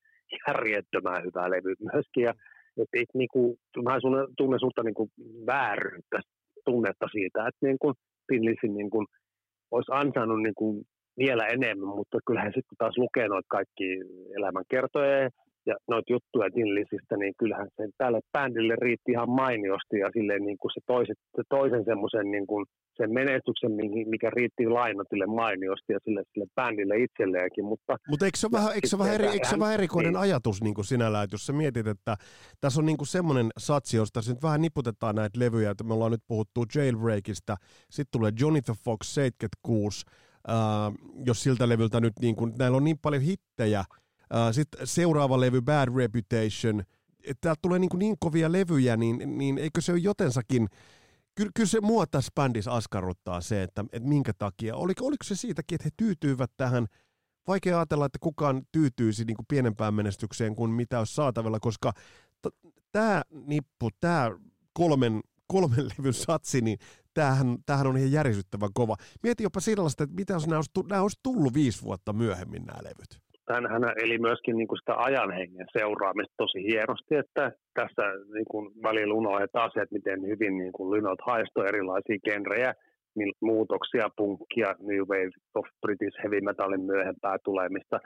järjettömän 0.47 1.23
hyvä 1.25 1.49
levy 1.53 1.73
myöskin. 1.91 2.23
Ja, 2.27 2.33
että, 2.81 2.95
et, 3.01 3.11
niin 3.13 3.31
kuin, 3.33 3.57
mä 3.87 3.93
tunnen 4.37 4.59
sulta 4.59 4.83
niin 4.83 4.99
kuin 4.99 5.09
vääryyttä, 5.51 6.19
tunnetta 6.65 7.07
siitä, 7.11 7.47
että 7.47 7.65
niin 7.65 7.77
kuin 7.81 7.93
Finlisin 8.27 8.73
niin 8.73 8.89
kuin, 8.89 9.07
olisi 9.71 9.91
ansainnut 9.91 10.41
niin 10.41 10.55
kuin 10.55 10.83
vielä 11.17 11.47
enemmän, 11.47 11.95
mutta 11.95 12.17
kyllähän 12.25 12.53
sitten 12.55 12.77
taas 12.77 12.97
lukee 12.97 13.27
noita 13.27 13.47
kaikki 13.49 13.87
elämänkertoja 14.37 15.19
ja 15.21 15.29
noita 15.87 16.13
juttuja 16.13 16.53
Dinlisistä, 16.55 17.17
niin 17.17 17.33
kyllähän 17.39 17.67
se 17.75 17.83
tälle 17.97 18.19
bändille 18.33 18.75
riitti 18.75 19.11
ihan 19.11 19.29
mainiosti 19.29 19.97
ja 19.99 20.09
silleen 20.13 20.43
niin 20.45 20.57
kuin 20.57 20.71
se, 20.73 20.81
toiset, 20.85 21.17
se 21.35 21.43
toisen 21.49 21.85
semmoisen 21.85 22.31
niin 22.31 22.47
kuin 22.47 22.65
sen 22.97 23.13
menestyksen, 23.13 23.71
mikä 24.05 24.29
riitti 24.29 24.67
Lainotille 24.67 25.25
mainiosti 25.25 25.93
ja 25.93 25.99
sille, 26.03 26.23
sille 26.33 26.47
bändille 26.55 26.95
itselleenkin. 26.97 27.65
Mutta, 27.65 27.97
mutta 28.09 28.25
eikö 28.25 28.37
se 28.37 28.47
ole 28.47 28.51
vähän, 28.51 28.73
eikö 28.75 28.87
se 28.87 28.97
vähän, 28.97 29.15
eri, 29.15 29.27
eikö 29.27 29.47
se 29.47 29.59
vähän 29.59 29.73
erikoinen 29.73 30.13
niin. 30.13 30.21
ajatus 30.21 30.63
niin 30.63 30.75
kuin 30.75 30.85
sinällään, 30.85 31.23
että 31.23 31.33
jos 31.33 31.45
sä 31.45 31.53
mietit, 31.53 31.87
että 31.87 32.15
tässä 32.61 32.81
on 32.81 32.85
niin 32.85 32.97
kuin 32.97 33.07
semmoinen 33.07 33.47
satsi, 33.57 33.97
josta 33.97 34.19
nyt 34.27 34.43
vähän 34.43 34.61
niputetaan 34.61 35.15
näitä 35.15 35.39
levyjä, 35.39 35.71
että 35.71 35.83
me 35.83 35.93
ollaan 35.93 36.11
nyt 36.11 36.23
puhuttu 36.27 36.63
Jailbreakista, 36.75 37.55
sitten 37.89 38.19
tulee 38.19 38.31
Johnny 38.39 38.61
the 38.61 38.73
Fox 38.85 39.07
76, 39.07 40.05
Uh, 40.49 41.23
jos 41.25 41.43
siltä 41.43 41.69
levyltä 41.69 42.01
nyt 42.01 42.13
niin 42.21 42.35
kuin, 42.35 42.53
näillä 42.59 42.77
on 42.77 42.83
niin 42.83 42.99
paljon 43.01 43.21
hittejä. 43.21 43.83
Uh, 44.33 44.53
Sitten 44.53 44.87
seuraava 44.87 45.39
levy 45.39 45.61
Bad 45.61 45.89
Reputation, 45.95 46.83
täältä 47.41 47.59
tulee 47.61 47.79
niin, 47.79 47.89
niin 47.95 48.15
kovia 48.19 48.51
levyjä, 48.51 48.97
niin, 48.97 49.37
niin 49.37 49.57
eikö 49.57 49.81
se 49.81 49.91
ole 49.91 49.99
jotensakin, 49.99 50.67
kyllä, 51.35 51.51
kyllä 51.55 51.67
se 51.67 51.81
mua 51.81 52.07
tässä 52.07 52.31
bändissä 52.35 52.71
askarruttaa 52.71 53.41
se, 53.41 53.63
että, 53.63 53.85
että 53.91 54.09
minkä 54.09 54.33
takia, 54.33 54.75
oliko, 54.75 55.05
oliko 55.05 55.23
se 55.23 55.35
siitäkin, 55.35 55.75
että 55.75 55.83
he 55.83 55.89
tyytyivät 55.97 56.51
tähän, 56.57 56.87
vaikea 57.47 57.77
ajatella, 57.77 58.05
että 58.05 58.19
kukaan 58.21 58.61
tyytyisi 58.71 59.25
niin 59.25 59.35
kuin 59.35 59.45
pienempään 59.49 59.93
menestykseen 59.93 60.55
kuin 60.55 60.71
mitä 60.71 60.99
olisi 60.99 61.15
saatavilla, 61.15 61.59
koska 61.59 61.93
t- 62.41 62.73
tämä 62.91 63.21
nippu, 63.45 63.89
tämä 63.99 64.31
kolmen, 64.73 65.21
kolmen 65.47 65.87
levyn 65.97 66.13
satsi, 66.13 66.61
niin 66.61 66.77
tämähän, 67.13 67.57
tämähän 67.65 67.87
on 67.87 67.97
ihan 67.97 68.11
järisyttävän 68.11 68.73
kova. 68.73 68.95
Mieti 69.23 69.43
jopa 69.43 69.59
sellaista, 69.59 70.03
että 70.03 70.15
mitä 70.15 70.33
jos 70.33 70.47
nämä 70.47 70.57
olisi, 70.57 70.71
nämä 70.89 71.01
olisi 71.01 71.19
tullut 71.23 71.53
viisi 71.53 71.81
vuotta 71.81 72.13
myöhemmin 72.13 72.65
nämä 72.65 72.79
levyt. 72.83 73.24
Hän 73.49 73.83
eli 74.03 74.17
myöskin 74.17 74.57
niin 74.57 74.67
kuin 74.67 74.79
sitä 74.79 74.95
ajanhengen 74.97 75.67
seuraamista 75.77 76.33
tosi 76.37 76.63
hienosti, 76.63 77.15
että 77.15 77.51
tässä 77.73 78.03
niin 78.33 78.45
kuin 78.51 78.71
välillä 78.83 79.13
unohdetaan 79.13 79.71
se, 79.73 79.81
että 79.81 79.95
miten 79.95 80.27
hyvin 80.27 80.57
niin 80.57 80.71
kuin 80.71 80.91
Lynot 80.91 81.19
haistoi 81.21 81.67
erilaisia 81.67 82.19
genrejä, 82.25 82.73
muutoksia, 83.41 84.09
punkkia, 84.17 84.75
New 84.79 85.01
Wave 85.11 85.31
of 85.55 85.65
British 85.81 86.23
Heavy 86.23 86.41
Metalin 86.41 86.81
myöhempää 86.81 87.37
tulemista, 87.43 87.99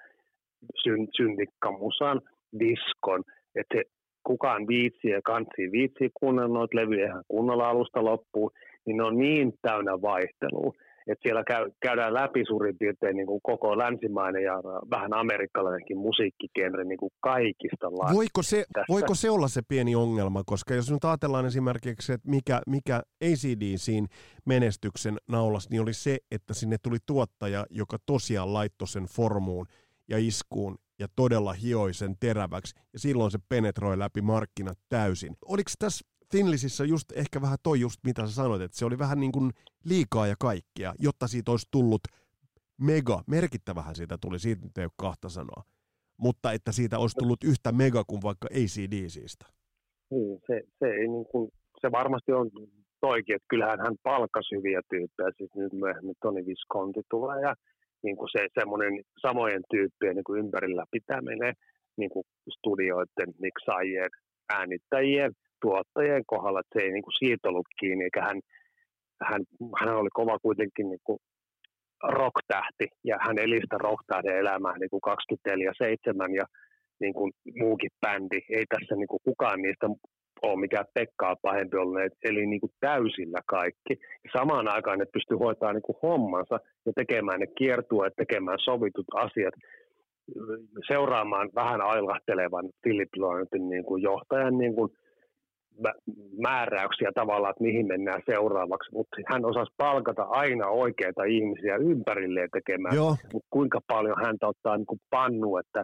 syn, 0.84 1.08
syndikkamusan, 1.18 2.22
diskon, 2.60 3.24
että 3.56 3.78
se 3.78 3.84
kukaan 4.24 4.68
viitsii 4.68 5.12
ja 5.12 5.22
kansi 5.24 5.72
viitsii 5.72 6.10
kuunnella 6.14 6.54
noita 6.54 6.78
levyjä 6.78 7.22
kunnolla 7.28 7.70
alusta 7.70 8.04
loppuun, 8.04 8.52
niin 8.86 8.98
ne 8.98 9.04
on 9.04 9.18
niin 9.18 9.54
täynnä 9.62 10.02
vaihtelua, 10.02 10.74
että 11.12 11.24
siellä 11.24 11.44
käy, 11.44 11.72
käydään 11.82 12.14
läpi 12.14 12.44
suurin 12.48 12.78
piirtein 12.78 13.16
niin 13.16 13.28
kuin 13.28 13.42
koko 13.44 13.78
länsimainen 13.78 14.44
ja 14.44 14.54
vähän 14.90 15.14
amerikkalainenkin 15.14 15.98
musiikkikenre 15.98 16.84
niin 16.84 16.98
kuin 16.98 17.12
kaikista 17.20 17.92
laista. 17.92 18.16
Voiko 18.16 18.44
se, 18.44 18.66
voiko 18.90 19.16
se 19.16 19.30
olla 19.30 19.48
se 19.48 19.62
pieni 19.68 19.96
ongelma, 19.96 20.44
koska 20.46 20.74
jos 20.74 20.92
nyt 20.92 21.06
ajatellaan 21.06 21.46
esimerkiksi, 21.46 22.14
että 22.14 22.30
mikä, 22.30 22.62
mikä 22.68 23.02
ACDCin 23.24 24.08
menestyksen 24.46 25.18
naulas, 25.28 25.70
niin 25.70 25.82
oli 25.82 25.94
se, 25.94 26.18
että 26.32 26.54
sinne 26.54 26.78
tuli 26.84 26.98
tuottaja, 27.06 27.66
joka 27.70 27.98
tosiaan 28.06 28.54
laittoi 28.54 28.88
sen 28.88 29.06
formuun 29.06 29.68
ja 30.10 30.18
iskuun 30.18 30.78
ja 31.00 31.08
todella 31.16 31.54
hioi 31.54 31.94
sen 31.94 32.16
teräväksi, 32.20 32.76
ja 32.94 33.00
silloin 33.00 33.32
se 33.32 33.40
penetroi 33.50 34.00
läpi 34.00 34.22
markkinat 34.22 34.78
täysin. 34.90 35.36
Oliko 35.46 35.70
tässä 35.80 36.06
Finlisissä 36.32 36.86
just 36.86 37.12
ehkä 37.12 37.42
vähän 37.42 37.58
toi 37.64 37.80
just 37.80 38.00
mitä 38.04 38.28
sä 38.28 38.34
sanoit, 38.34 38.62
että 38.62 38.78
se 38.78 38.86
oli 38.86 39.00
vähän 39.00 39.20
niin 39.20 39.32
kuin 39.32 39.52
liikaa 39.86 40.28
ja 40.28 40.36
kaikkea, 40.40 40.94
jotta 41.00 41.28
siitä 41.28 41.52
olisi 41.52 41.68
tullut 41.72 42.02
mega, 42.82 43.24
merkittävähän 43.28 43.96
siitä 43.96 44.18
tuli, 44.22 44.40
siitä 44.40 44.66
nyt 44.66 44.78
ei 44.78 44.86
ole 44.86 44.92
kahta 44.98 45.30
sanoa, 45.30 45.64
mutta 46.18 46.52
että 46.52 46.72
siitä 46.72 47.00
olisi 47.00 47.16
tullut 47.20 47.44
yhtä 47.44 47.72
mega 47.72 48.04
kuin 48.04 48.22
vaikka 48.22 48.48
ACDCistä. 48.52 49.46
Niin, 50.12 50.40
se, 50.48 50.62
se, 50.80 50.86
ei 50.86 51.08
niin 51.08 51.26
kuin, 51.32 51.52
se 51.82 51.92
varmasti 51.92 52.32
on 52.32 52.52
toikin, 53.02 53.36
että 53.36 53.46
kyllähän 53.50 53.80
hän 53.80 53.96
palkkasi 54.04 54.56
hyviä 54.56 54.82
tyyppejä, 54.90 55.30
siis 55.38 55.52
nyt 55.56 55.74
myöhemmin 55.74 56.16
Toni 56.22 56.46
Visconti 56.46 57.02
tulee 57.10 57.42
ja 57.42 57.56
niin 58.04 58.18
kuin 58.18 58.30
se 58.32 58.48
semmoinen 58.60 59.04
samojen 59.22 59.64
tyyppien 59.72 60.16
niin 60.16 60.24
kuin 60.24 60.40
ympärillä 60.40 60.84
pitäminen, 60.92 61.54
niin 61.98 62.10
kuin 62.10 62.26
studioiden, 62.58 63.34
miksaajien, 63.40 64.10
äänittäjien, 64.50 65.32
tuottajien 65.62 66.24
kohdalla, 66.28 66.60
että 66.60 66.80
se 66.80 66.86
ei 66.86 66.92
niin 66.92 67.04
kuin 67.04 67.20
siitä 67.20 67.50
ollut 67.50 67.68
kiinni, 67.80 68.04
eikä 68.04 68.22
hän, 68.22 68.40
hän, 69.24 69.42
hän 69.80 69.98
oli 69.98 70.10
kova 70.14 70.40
kuitenkin 70.40 70.90
niin 70.90 71.04
kuin 71.04 71.20
rock-tähti, 72.04 72.88
ja 73.04 73.18
hän 73.22 73.38
eli 73.40 73.60
sitä 73.62 73.78
rock-tähden 73.78 74.38
elämää 74.38 74.78
niin 74.78 74.90
kuin 74.90 75.02
24-7, 76.30 76.36
ja 76.36 76.46
niin 77.00 77.14
kuin 77.14 77.32
muukin 77.60 77.92
bändi, 78.02 78.40
ei 78.50 78.66
tässä 78.70 78.96
niin 78.96 79.08
kuin 79.08 79.20
kukaan 79.24 79.62
niistä 79.62 79.88
ole 80.42 80.60
mikään 80.60 80.86
Pekkaa 80.94 81.36
pahempi 81.42 81.78
ollut, 81.78 82.02
eli 82.24 82.46
niin 82.46 82.60
kuin 82.60 82.72
täysillä 82.80 83.42
kaikki. 83.46 83.94
Samaan 84.38 84.68
aikaan 84.68 85.00
ne 85.00 85.06
pystyy 85.14 85.38
hoitamaan 85.38 85.76
niin 85.76 85.90
kuin 85.90 85.98
hommansa 86.04 86.60
ja 86.86 86.92
tekemään 86.96 87.40
ne 87.40 87.48
kiertueet, 87.58 88.14
tekemään 88.16 88.58
sovitut 88.60 89.06
asiat, 89.16 89.54
seuraamaan 90.88 91.50
vähän 91.56 91.82
ailahtelevan 91.82 92.70
Philip 92.84 93.10
Lawrentin 93.18 93.70
niin 93.70 93.84
kuin 93.84 94.04
johtajan 94.04 94.58
niin 94.58 94.76
kuin 94.76 94.90
määräyksiä 96.38 97.12
tavallaan, 97.16 97.52
että 97.52 97.64
mihin 97.64 97.88
mennään 97.88 98.22
seuraavaksi, 98.26 98.92
mutta 98.94 99.18
hän 99.32 99.46
osasi 99.46 99.72
palkata 99.78 100.24
aina 100.24 100.68
oikeita 100.68 101.24
ihmisiä 101.24 101.76
ympärilleen 101.76 102.50
tekemään, 102.54 102.96
Joo. 102.96 103.16
mutta 103.34 103.48
kuinka 103.50 103.80
paljon 103.88 104.18
häntä 104.26 104.48
ottaa 104.48 104.78
niin 104.78 104.86
kuin 104.86 105.02
pannu, 105.10 105.58
että 105.58 105.84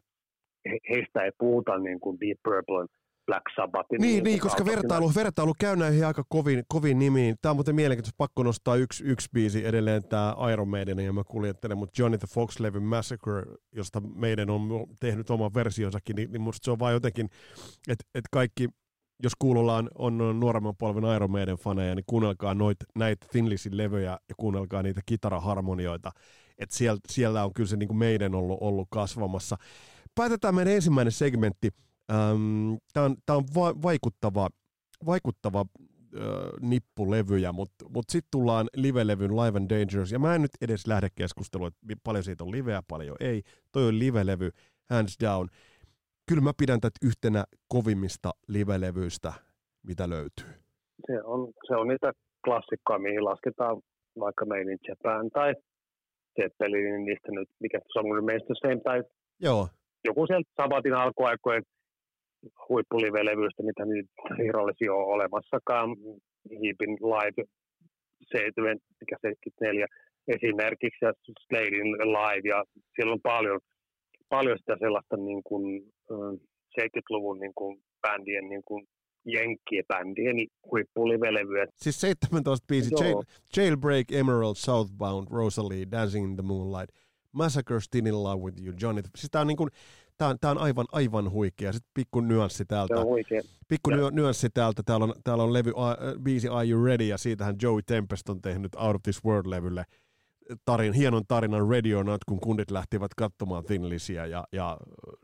heistä 0.90 1.22
ei 1.24 1.32
puhuta 1.38 1.78
niin 1.78 2.00
kuin 2.00 2.18
Deep 2.20 2.40
Purple 2.44 2.86
Black 3.26 3.44
Sabbathin. 3.56 4.02
Niin, 4.02 4.24
niin 4.24 4.40
koska 4.40 4.66
vertailu, 4.66 5.12
vertailu 5.16 5.54
käy 5.60 5.76
näihin 5.76 6.06
aika 6.06 6.24
kovin, 6.30 6.64
kovin 6.68 7.00
nimiin. 7.00 7.36
Tämä 7.42 7.52
on 7.52 7.56
muuten 7.56 7.76
mielenkiintoista, 7.76 8.18
pakko 8.18 8.44
nostaa 8.44 8.76
yksi, 8.76 9.04
yksi 9.04 9.30
biisi 9.34 9.66
edelleen, 9.66 10.04
tämä 10.04 10.36
Iron 10.54 10.68
Maiden, 10.68 11.00
ja 11.00 11.14
mä 11.14 11.24
kuljettelen, 11.24 11.78
mutta 11.78 12.02
Johnny 12.02 12.18
the 12.18 12.28
Fox-levy 12.28 12.80
Massacre, 12.80 13.44
josta 13.72 14.02
meidän 14.16 14.50
on 14.50 14.88
tehnyt 15.00 15.30
oman 15.30 15.54
versionsakin, 15.54 16.16
niin, 16.16 16.32
niin 16.32 16.42
musta 16.42 16.66
se 16.66 16.72
on 16.72 16.80
vaan 16.80 16.94
jotenkin, 16.94 17.30
että 17.88 18.06
et 18.16 18.26
kaikki, 18.32 18.70
jos 19.24 19.34
kuulolla 19.40 19.76
on, 19.76 19.90
on 19.96 20.40
nuoremman 20.40 20.76
polven 20.76 21.16
Iron 21.16 21.32
Maiden 21.32 21.58
faneja, 21.58 21.96
niin 21.96 22.04
kuunnelkaa 22.08 22.54
noit, 22.54 22.78
näitä 22.96 23.28
Thin 23.32 23.50
Lizzy 23.50 23.70
levyjä 23.74 24.12
ja 24.30 24.36
kuunnelkaa 24.38 24.84
niitä 24.84 25.02
kitaraharmonioita. 25.06 26.12
Että 26.58 26.76
siellä, 26.76 27.00
siellä 27.10 27.46
on 27.46 27.54
kyllä 27.54 27.68
se 27.70 27.78
niin 27.78 27.88
kuin 27.88 27.98
meidän 27.98 28.36
ollut, 28.36 28.58
ollut 28.62 28.88
kasvamassa. 28.92 29.58
Päätetään 30.16 30.56
meidän 30.56 30.74
ensimmäinen 30.74 31.12
segmentti– 31.12 31.70
Ähm, 32.12 32.74
Tämä 32.94 33.06
on, 33.06 33.16
tää 33.26 33.36
on 33.36 33.44
va- 33.56 33.82
vaikuttava, 33.82 34.50
vaikuttava 35.06 35.60
äh, 35.60 36.24
nippulevyjä, 36.62 37.52
mutta 37.52 37.86
mut 37.90 38.06
sitten 38.10 38.28
tullaan 38.32 38.68
live-levyn 38.76 39.36
Live 39.36 39.58
and 39.58 39.70
Dangerous, 39.70 40.12
ja 40.12 40.20
mä 40.20 40.36
en 40.36 40.42
nyt 40.42 40.52
edes 40.62 40.88
lähde 40.88 41.10
keskusteluun, 41.16 41.68
että 41.68 42.02
paljon 42.04 42.24
siitä 42.24 42.44
on 42.44 42.52
liveä, 42.52 42.84
paljon 42.88 43.16
ei. 43.20 43.44
Toi 43.72 43.88
on 43.88 44.00
live-levy, 44.00 44.52
hands 44.90 45.18
down. 45.20 45.50
Kyllä 46.28 46.42
mä 46.42 46.52
pidän 46.58 46.82
tätä 46.82 47.00
yhtenä 47.10 47.44
kovimmista 47.68 48.32
live-levyistä, 48.48 49.34
mitä 49.88 50.10
löytyy. 50.10 50.52
Se 51.08 51.24
on, 51.24 51.54
se 51.68 51.76
on 51.76 51.88
niitä 51.88 52.12
klassikkoja, 52.46 53.00
mihin 53.00 53.26
lasketaan 53.26 53.82
vaikka 54.20 54.46
Made 54.46 54.72
in 54.72 54.78
Japan 54.88 55.30
tai 55.30 55.54
Zeppelin, 56.36 56.84
niin 56.84 57.06
niistä 57.06 57.32
nyt, 57.32 57.50
mikä 57.60 57.80
Song 57.94 58.16
Remains 58.16 58.44
the 58.46 58.56
Same, 58.62 58.82
tai 58.84 59.04
Joo. 59.42 59.68
joku 60.04 60.28
sieltä 60.28 60.50
Sabatin 60.62 60.94
alkuaikojen 60.94 61.64
huippulive-levyistä, 62.70 63.64
mitä 63.64 63.86
nyt 63.86 64.10
virallisia 64.38 64.94
ole 64.94 65.14
olemassakaan. 65.16 65.90
Hiipin 66.62 66.90
Live 66.90 67.44
7, 68.32 68.78
mikä 69.00 69.16
74 69.22 69.88
esimerkiksi, 70.28 71.06
ja 71.06 71.14
Sladein 71.48 71.92
Live, 72.18 72.50
ja 72.50 72.64
siellä 72.96 73.14
on 73.14 73.22
paljon, 73.24 73.60
paljon 74.36 74.58
sitä 74.58 74.76
sellaista 74.80 75.18
niin 75.18 75.44
kuin, 75.44 75.94
70-luvun 76.80 77.40
niin 77.40 77.54
kuin, 77.56 77.82
bändien 78.02 78.50
niin 78.50 78.64
kuin, 78.66 78.88
jenkkibändien 79.26 80.48
huippulivelevyä. 80.72 81.66
Siis 81.76 82.02
17 82.02 82.66
biisi, 82.68 82.90
Jail, 83.00 83.24
Jailbreak, 83.58 84.12
Emerald, 84.12 84.56
Southbound, 84.56 85.28
Rosalie, 85.32 85.86
Dancing 85.92 86.26
in 86.26 86.36
the 86.36 86.44
Moonlight, 86.44 86.96
Massacre, 87.32 87.80
Still 87.80 88.06
in 88.06 88.24
Love 88.24 88.44
with 88.44 88.64
You, 88.66 88.74
Johnny. 88.82 89.02
Siis 89.16 89.32
tää 89.32 89.42
on 89.42 89.48
niin 89.48 89.58
kuin, 89.58 89.70
Tämä 90.18 90.30
on, 90.30 90.40
tämä 90.42 90.52
on 90.52 90.58
aivan, 90.58 90.86
aivan 90.92 91.32
huikea. 91.32 91.74
Sitten 91.74 91.92
pikku 91.94 92.22
nyanssi 92.22 92.66
täältä. 92.66 92.94
Pikku 93.68 93.92
ja. 93.92 94.12
nyanssi 94.12 94.50
täältä. 94.50 94.84
Täällä 94.86 95.04
on, 95.04 95.14
täällä 95.24 95.44
on 95.44 95.54
levy, 95.54 95.72
uh, 95.72 96.24
biisi 96.24 96.48
Are 96.48 96.70
You 96.70 96.86
Ready? 96.86 97.04
Ja 97.04 97.18
siitähän 97.18 97.56
Joey 97.62 97.82
Tempest 97.86 98.30
on 98.30 98.42
tehnyt 98.42 98.76
Out 98.76 98.96
of 98.96 99.02
This 99.04 99.26
World-levylle 99.26 99.84
tarin, 100.66 100.94
hienon 100.94 101.24
tarinan 101.28 101.70
Radio 101.70 102.04
Not, 102.04 102.24
kun 102.24 102.40
kundit 102.40 102.72
lähtivät 102.72 103.12
katsomaan 103.18 103.64
Thin 103.64 103.90
Lizzyä, 103.90 104.26
ja, 104.26 104.44
ja 104.52 104.78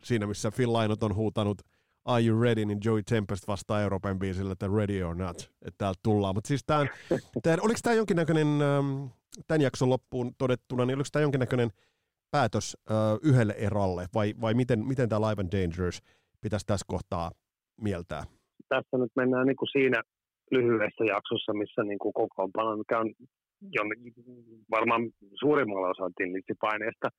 siinä 0.03 0.27
missä 0.27 0.51
Phil 0.51 0.73
Lynott 0.73 1.03
on 1.03 1.15
huutanut 1.15 1.61
Are 2.05 2.25
You 2.25 2.41
Ready, 2.41 2.65
niin 2.65 2.79
Joey 2.85 3.03
Tempest 3.03 3.47
vastaa 3.47 3.81
Euroopan 3.81 4.19
biisillä, 4.19 4.51
että 4.51 4.67
Ready 4.77 5.03
or 5.03 5.15
Not, 5.15 5.37
että 5.37 5.77
täältä 5.77 5.99
tullaan. 6.03 6.35
Mutta 6.35 6.47
siis 6.47 6.63
tämän, 6.65 6.89
tämän, 7.43 7.59
oliko 7.61 7.79
tämä 7.83 7.93
jonkinnäköinen, 7.93 8.47
tämän 9.47 9.61
jakson 9.61 9.89
loppuun 9.89 10.31
todettuna, 10.37 10.85
niin 10.85 10.95
oliko 10.97 11.09
tämä 11.11 11.23
jonkinnäköinen 11.23 11.69
päätös 12.31 12.77
ö, 12.91 12.93
yhdelle 13.23 13.53
eralle, 13.53 14.07
vai, 14.13 14.33
vai 14.41 14.53
miten, 14.53 14.87
miten 14.87 15.09
tämä 15.09 15.29
Live 15.29 15.41
and 15.41 15.51
Dangerous 15.51 16.01
pitäisi 16.41 16.65
tässä 16.65 16.85
kohtaa 16.87 17.31
mieltää? 17.81 18.23
Tässä 18.69 18.97
nyt 18.97 19.11
mennään 19.15 19.47
niin 19.47 19.55
kuin 19.55 19.69
siinä 19.71 20.03
lyhyessä 20.51 21.03
jaksossa, 21.03 21.53
missä 21.53 21.83
niin 21.83 21.99
kuin 21.99 22.13
kokoonpano, 22.13 22.77
mikä 22.77 22.99
on 22.99 23.13
varmaan 24.71 25.01
suurimmalla 25.39 25.89
osalla 25.89 26.11
paineista 26.59 27.09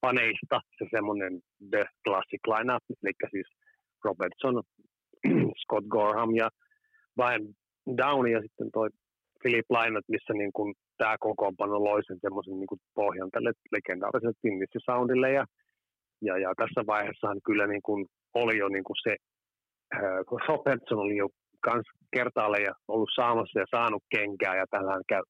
paneista 0.00 0.60
se 0.78 0.84
semmoinen 0.90 1.40
The 1.70 1.84
Classic 2.04 2.42
lineup, 2.46 2.82
eli 3.02 3.12
siis 3.30 3.48
Robertson, 4.04 4.62
Scott 5.62 5.86
Gorham 5.86 6.34
ja 6.34 6.48
Brian 7.16 7.54
Downey 7.96 8.32
ja 8.32 8.40
sitten 8.40 8.70
toi 8.72 8.88
Philip 9.42 9.66
Lynott, 9.70 10.08
missä 10.08 10.32
niin 10.32 10.52
kuin 10.52 10.74
tämä 10.98 11.16
kokoonpano 11.20 11.84
loi 11.84 12.04
sen 12.04 12.18
semmoisen 12.20 12.58
niin 12.58 12.80
pohjan 12.94 13.30
tälle 13.30 13.52
legendaariselle 13.72 14.34
Tinnissi-soundille. 14.42 15.32
Ja, 15.32 15.44
ja, 16.22 16.38
ja, 16.38 16.52
tässä 16.56 16.80
vaiheessahan 16.86 17.40
kyllä 17.44 17.66
niin 17.66 17.82
kuin 17.82 18.06
oli 18.34 18.58
jo 18.58 18.68
niin 18.68 18.84
kuin 18.84 18.96
se, 19.02 19.16
äh, 19.94 20.00
Robertson 20.48 20.98
oli 20.98 21.16
jo 21.16 21.28
kans 21.60 21.86
kertaalle 22.16 22.58
ja 22.58 22.72
ollut 22.88 23.10
saamassa 23.14 23.58
ja 23.60 23.66
saanut 23.70 24.02
kenkää, 24.16 24.56
ja 24.56 24.64
tällään 24.70 25.02
käy, 25.08 25.22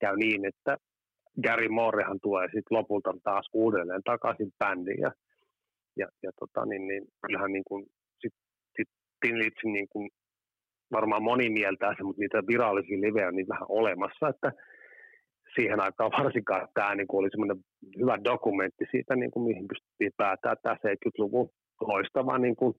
käy 0.00 0.16
niin, 0.16 0.44
että 0.46 0.76
Gary 1.42 1.68
Moorehan 1.68 2.18
tulee 2.22 2.46
sitten 2.46 2.78
lopulta 2.78 3.14
taas 3.24 3.48
uudelleen 3.52 4.02
takaisin 4.04 4.52
bändiin. 4.58 5.00
Ja, 5.00 5.12
ja, 5.96 6.06
ja 6.22 6.30
tota, 6.40 6.66
niin, 6.66 6.86
niin, 6.88 7.04
kyllähän 7.26 7.52
niin 7.52 7.64
kuin, 7.68 7.86
sit, 8.20 8.34
sit 8.76 8.88
Tinlitsin 9.20 9.72
niin 9.72 9.88
kuin, 9.88 10.10
varmaan 10.92 11.22
moni 11.22 11.50
mieltää 11.50 11.94
se, 11.96 12.02
mutta 12.02 12.20
niitä 12.20 12.42
virallisia 12.46 13.00
livejä 13.00 13.28
on 13.28 13.36
niin 13.36 13.48
vähän 13.48 13.66
olemassa, 13.68 14.28
että 14.28 14.52
siihen 15.54 15.80
aikaan 15.80 16.10
varsinkaan 16.24 16.68
tämä 16.74 16.94
niin 16.94 17.06
oli 17.12 17.30
semmoinen 17.30 17.64
hyvä 17.98 18.18
dokumentti 18.24 18.84
siitä, 18.90 19.16
niin 19.16 19.30
kuin, 19.30 19.46
mihin 19.48 19.68
pystyttiin 19.68 20.12
päätää 20.16 20.54
tämä 20.56 20.74
70-luvun 20.74 21.50
loistava 21.80 22.38
niin 22.38 22.56
kuin 22.56 22.74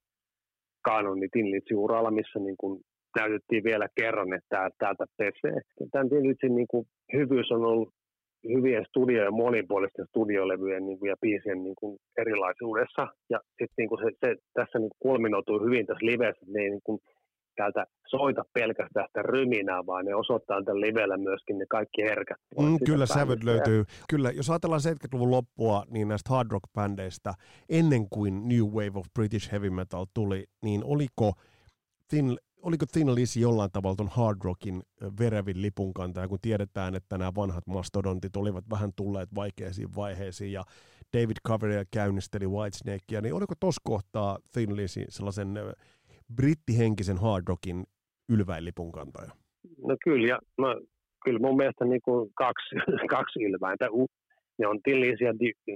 kanoni 0.84 1.28
Tinlitsi-uralla, 1.32 2.10
missä 2.10 2.38
niin 2.38 2.56
kuin 2.56 2.80
näytettiin 3.20 3.64
vielä 3.64 3.88
kerran, 4.00 4.32
että 4.32 4.70
täältä 4.78 5.04
pesee. 5.16 5.60
Tämän 5.92 6.08
Tinlitsin 6.08 6.54
niin 6.54 6.70
kuin 6.70 6.86
hyvyys 7.12 7.50
on 7.50 7.64
ollut 7.64 7.88
hyvien 8.48 8.84
studiojen, 8.88 9.34
monipuolisten 9.34 10.06
studiolevyjen 10.06 10.86
niin 10.86 10.98
kuin, 10.98 11.08
ja 11.08 11.16
biisien 11.20 11.62
niin 11.62 11.74
kuin, 11.80 11.98
erilaisuudessa. 12.18 13.02
Ja 13.30 13.38
sitten 13.48 13.78
niin 13.78 13.88
kuin 13.88 14.00
se, 14.04 14.10
se, 14.26 14.36
tässä 14.54 14.78
niin 14.78 14.90
kulminoituu 14.98 15.58
hyvin 15.64 15.86
tässä 15.86 16.06
livessä, 16.06 16.40
että 16.42 16.58
ne 16.58 16.60
niin 16.60 16.80
kuin, 16.84 16.98
täältä 17.56 17.86
soita 18.08 18.42
pelkästään 18.54 19.06
sitä 19.08 19.22
ryminää, 19.22 19.86
vaan 19.86 20.04
ne 20.04 20.14
osoittaa 20.14 20.62
tällä 20.62 20.80
livellä 20.80 21.16
myöskin 21.16 21.58
ne 21.58 21.64
kaikki 21.68 22.02
herkät. 22.02 22.36
Mm, 22.60 22.78
kyllä 22.86 23.06
sävyt 23.06 23.44
löytyy. 23.44 23.84
Kyllä, 24.08 24.30
jos 24.30 24.50
ajatellaan 24.50 24.80
70-luvun 24.86 25.30
loppua, 25.30 25.84
niin 25.90 26.08
näistä 26.08 26.30
hard 26.30 26.48
rock-bändeistä, 26.50 27.32
ennen 27.68 28.08
kuin 28.10 28.48
New 28.48 28.64
Wave 28.64 28.98
of 28.98 29.06
British 29.14 29.52
Heavy 29.52 29.70
Metal 29.70 30.06
tuli, 30.14 30.44
niin 30.62 30.84
oliko 30.84 31.32
Thin, 32.08 32.38
oliko 32.62 32.86
Thin 32.92 33.14
Lizzy 33.14 33.40
jollain 33.40 33.70
tavalla 33.72 33.96
ton 33.96 34.08
hard 34.08 34.38
rockin 34.44 34.82
verevin 35.20 35.62
lipunkantaja, 35.62 36.28
kun 36.28 36.38
tiedetään, 36.42 36.94
että 36.94 37.18
nämä 37.18 37.32
vanhat 37.36 37.66
mastodontit 37.66 38.36
olivat 38.36 38.64
vähän 38.70 38.90
tulleet 38.96 39.28
vaikeisiin 39.34 39.88
vaiheisiin, 39.96 40.52
ja 40.52 40.62
David 41.16 41.36
Coverdale 41.48 41.84
käynnisteli 41.90 42.46
Whitesnakea, 42.46 43.20
niin 43.20 43.34
oliko 43.34 43.54
tuossa 43.60 43.82
kohtaa 43.84 44.38
Thin 44.52 44.76
Lizzy 44.76 45.04
sellaisen 45.08 45.54
brittihenkisen 46.36 47.18
hard 47.18 47.44
rockin 47.48 47.84
ylväinlipun 48.28 48.92
kantaja? 48.92 49.30
No 49.86 49.96
kyllä, 50.04 50.28
ja 50.28 50.38
no, 50.58 50.80
kyllä 51.24 51.38
mun 51.38 51.56
mielestä 51.56 51.84
niin 51.84 52.02
kuin 52.04 52.30
kaksi, 52.34 52.74
kaksi 53.16 53.44
ylväintä. 53.44 53.88
Ne 54.58 54.66
on 54.66 54.80
Tillis 54.84 55.20
ja 55.20 55.34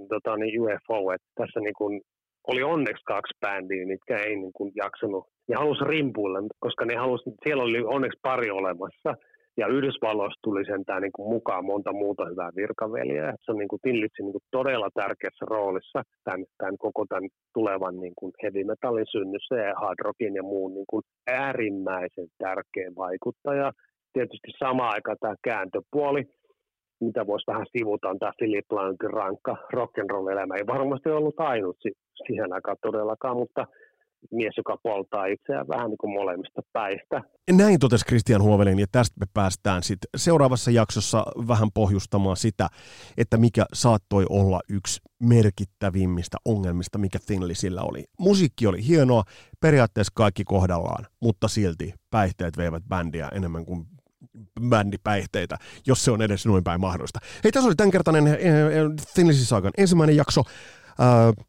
tota, 0.08 0.36
niin 0.36 0.60
UFO, 0.60 1.12
että 1.12 1.28
tässä 1.34 1.60
niin 1.60 1.74
kuin 1.78 2.00
oli 2.46 2.62
onneksi 2.62 3.04
kaksi 3.04 3.34
bändiä, 3.40 3.86
mitkä 3.86 4.16
ei 4.18 4.36
niin 4.36 4.52
kuin 4.52 4.72
jaksanut. 4.74 5.24
Ne 5.48 5.54
halusi 5.56 5.84
rimpuilla, 5.84 6.38
koska 6.58 6.84
ne 6.84 6.96
halusi, 6.96 7.30
siellä 7.44 7.62
oli 7.62 7.84
onneksi 7.84 8.18
pari 8.22 8.50
olemassa– 8.50 9.14
ja 9.56 9.66
Yhdysvalloista 9.66 10.40
tuli 10.42 10.64
sentään 10.64 11.02
niin 11.02 11.12
kuin 11.12 11.28
mukaan 11.28 11.64
monta 11.64 11.92
muuta 11.92 12.24
hyvää 12.30 12.50
virkaveliä. 12.56 13.34
Se 13.44 13.52
on 13.52 13.58
niin 13.58 13.68
kuin 13.68 13.80
Tillitsi 13.82 14.22
niin 14.22 14.32
kuin 14.32 14.44
todella 14.50 14.88
tärkeässä 14.94 15.44
roolissa 15.50 16.02
tämän, 16.24 16.44
tämän 16.58 16.78
koko 16.78 17.04
tämän 17.08 17.28
tulevan 17.54 18.00
niin 18.00 18.12
kuin 18.18 18.32
heavy 18.42 18.64
metallin 18.64 19.06
synnyssä 19.10 19.54
ja 19.54 19.74
hard 19.80 19.98
rockin 20.04 20.34
ja 20.34 20.42
muun 20.42 20.74
niin 20.74 20.86
kuin 20.90 21.02
äärimmäisen 21.26 22.28
tärkeä 22.38 22.90
vaikuttaja. 22.96 23.72
Tietysti 24.12 24.50
sama 24.58 24.88
aika 24.88 25.16
tämä 25.20 25.34
kääntöpuoli, 25.44 26.24
mitä 27.00 27.26
voisi 27.26 27.46
vähän 27.46 27.66
sivuta, 27.78 28.08
on 28.08 28.18
tämä 28.18 28.32
Philip 28.38 28.72
Lantin 28.72 29.10
rankka 29.10 29.56
rock'n'roll-elämä. 29.74 30.54
Ei 30.54 30.66
varmasti 30.66 31.08
ollut 31.08 31.40
ainut 31.40 31.76
siihen 32.26 32.52
aikaan 32.52 32.76
todellakaan, 32.82 33.36
mutta 33.36 33.66
mies, 34.30 34.56
joka 34.56 34.76
poltaa 34.82 35.26
itseään 35.26 35.68
vähän 35.68 35.90
niin 35.90 35.98
kuin 35.98 36.12
molemmista 36.12 36.62
päistä. 36.72 37.22
Näin 37.52 37.78
totesi 37.78 38.04
Christian 38.04 38.42
Huovelin, 38.42 38.78
ja 38.78 38.86
tästä 38.92 39.16
me 39.20 39.26
päästään 39.34 39.82
sitten 39.82 40.08
seuraavassa 40.16 40.70
jaksossa 40.70 41.24
vähän 41.48 41.68
pohjustamaan 41.74 42.36
sitä, 42.36 42.68
että 43.18 43.36
mikä 43.36 43.64
saattoi 43.72 44.24
olla 44.30 44.60
yksi 44.70 45.00
merkittävimmistä 45.22 46.36
ongelmista, 46.44 46.98
mikä 46.98 47.18
Thinly 47.26 47.54
sillä 47.54 47.82
oli. 47.82 48.04
Musiikki 48.18 48.66
oli 48.66 48.86
hienoa, 48.88 49.22
periaatteessa 49.60 50.12
kaikki 50.16 50.44
kohdallaan, 50.44 51.06
mutta 51.22 51.48
silti 51.48 51.94
päihteet 52.10 52.56
veivät 52.56 52.82
bändiä 52.88 53.28
enemmän 53.28 53.64
kuin 53.64 53.86
bändipäihteitä, 54.68 55.56
jos 55.86 56.04
se 56.04 56.10
on 56.10 56.22
edes 56.22 56.46
noin 56.46 56.64
päin 56.64 56.80
mahdollista. 56.80 57.20
Hei, 57.44 57.52
tässä 57.52 57.66
oli 57.66 57.74
tämänkertainen 57.74 58.26
eh, 58.26 58.34
eh, 58.34 58.60
Thin 59.14 59.28
Lizzy 59.28 59.44
Sagan 59.44 59.72
ensimmäinen 59.78 60.16
jakso. 60.16 60.42
Äh, 61.00 61.46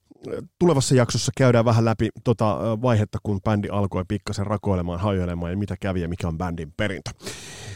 tulevassa 0.60 0.96
jaksossa 0.96 1.32
käydään 1.38 1.66
vähän 1.66 1.86
läpi 1.86 2.10
tota 2.24 2.58
vaihetta, 2.82 3.18
kun 3.24 3.42
bändi 3.42 3.70
alkoi 3.70 4.04
pikkasen 4.08 4.48
rakoilemaan, 4.48 5.00
hajoilemaan 5.00 5.52
ja 5.52 5.58
mitä 5.58 5.76
kävi 5.80 6.02
ja 6.02 6.08
mikä 6.08 6.28
on 6.28 6.38
bändin 6.38 6.74
perintö. 6.78 7.12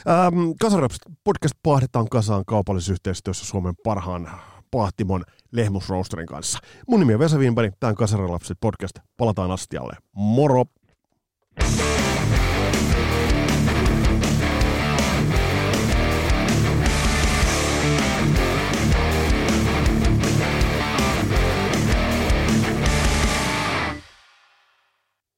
Ähm, 0.09 0.51
Kasaraps 0.62 0.97
podcast 1.24 1.55
paahdetaan 1.64 2.09
kasaan 2.09 2.43
kaupallisessa 2.47 2.93
yhteistyössä 2.93 3.45
Suomen 3.45 3.74
parhaan 3.84 4.32
paahtimon 4.72 5.24
Lehmus 5.51 5.89
Roasterin 5.89 6.28
kanssa. 6.28 6.59
Mun 6.88 6.99
nimi 6.99 7.14
on 7.14 7.20
Vesa 7.20 7.38
Wienberg, 7.38 7.74
tämä 7.80 7.89
on 7.89 7.95
Kasaralapset 7.95 8.57
podcast. 8.62 8.93
Palataan 9.18 9.51
astialle. 9.51 9.93
Moro! 10.16 10.66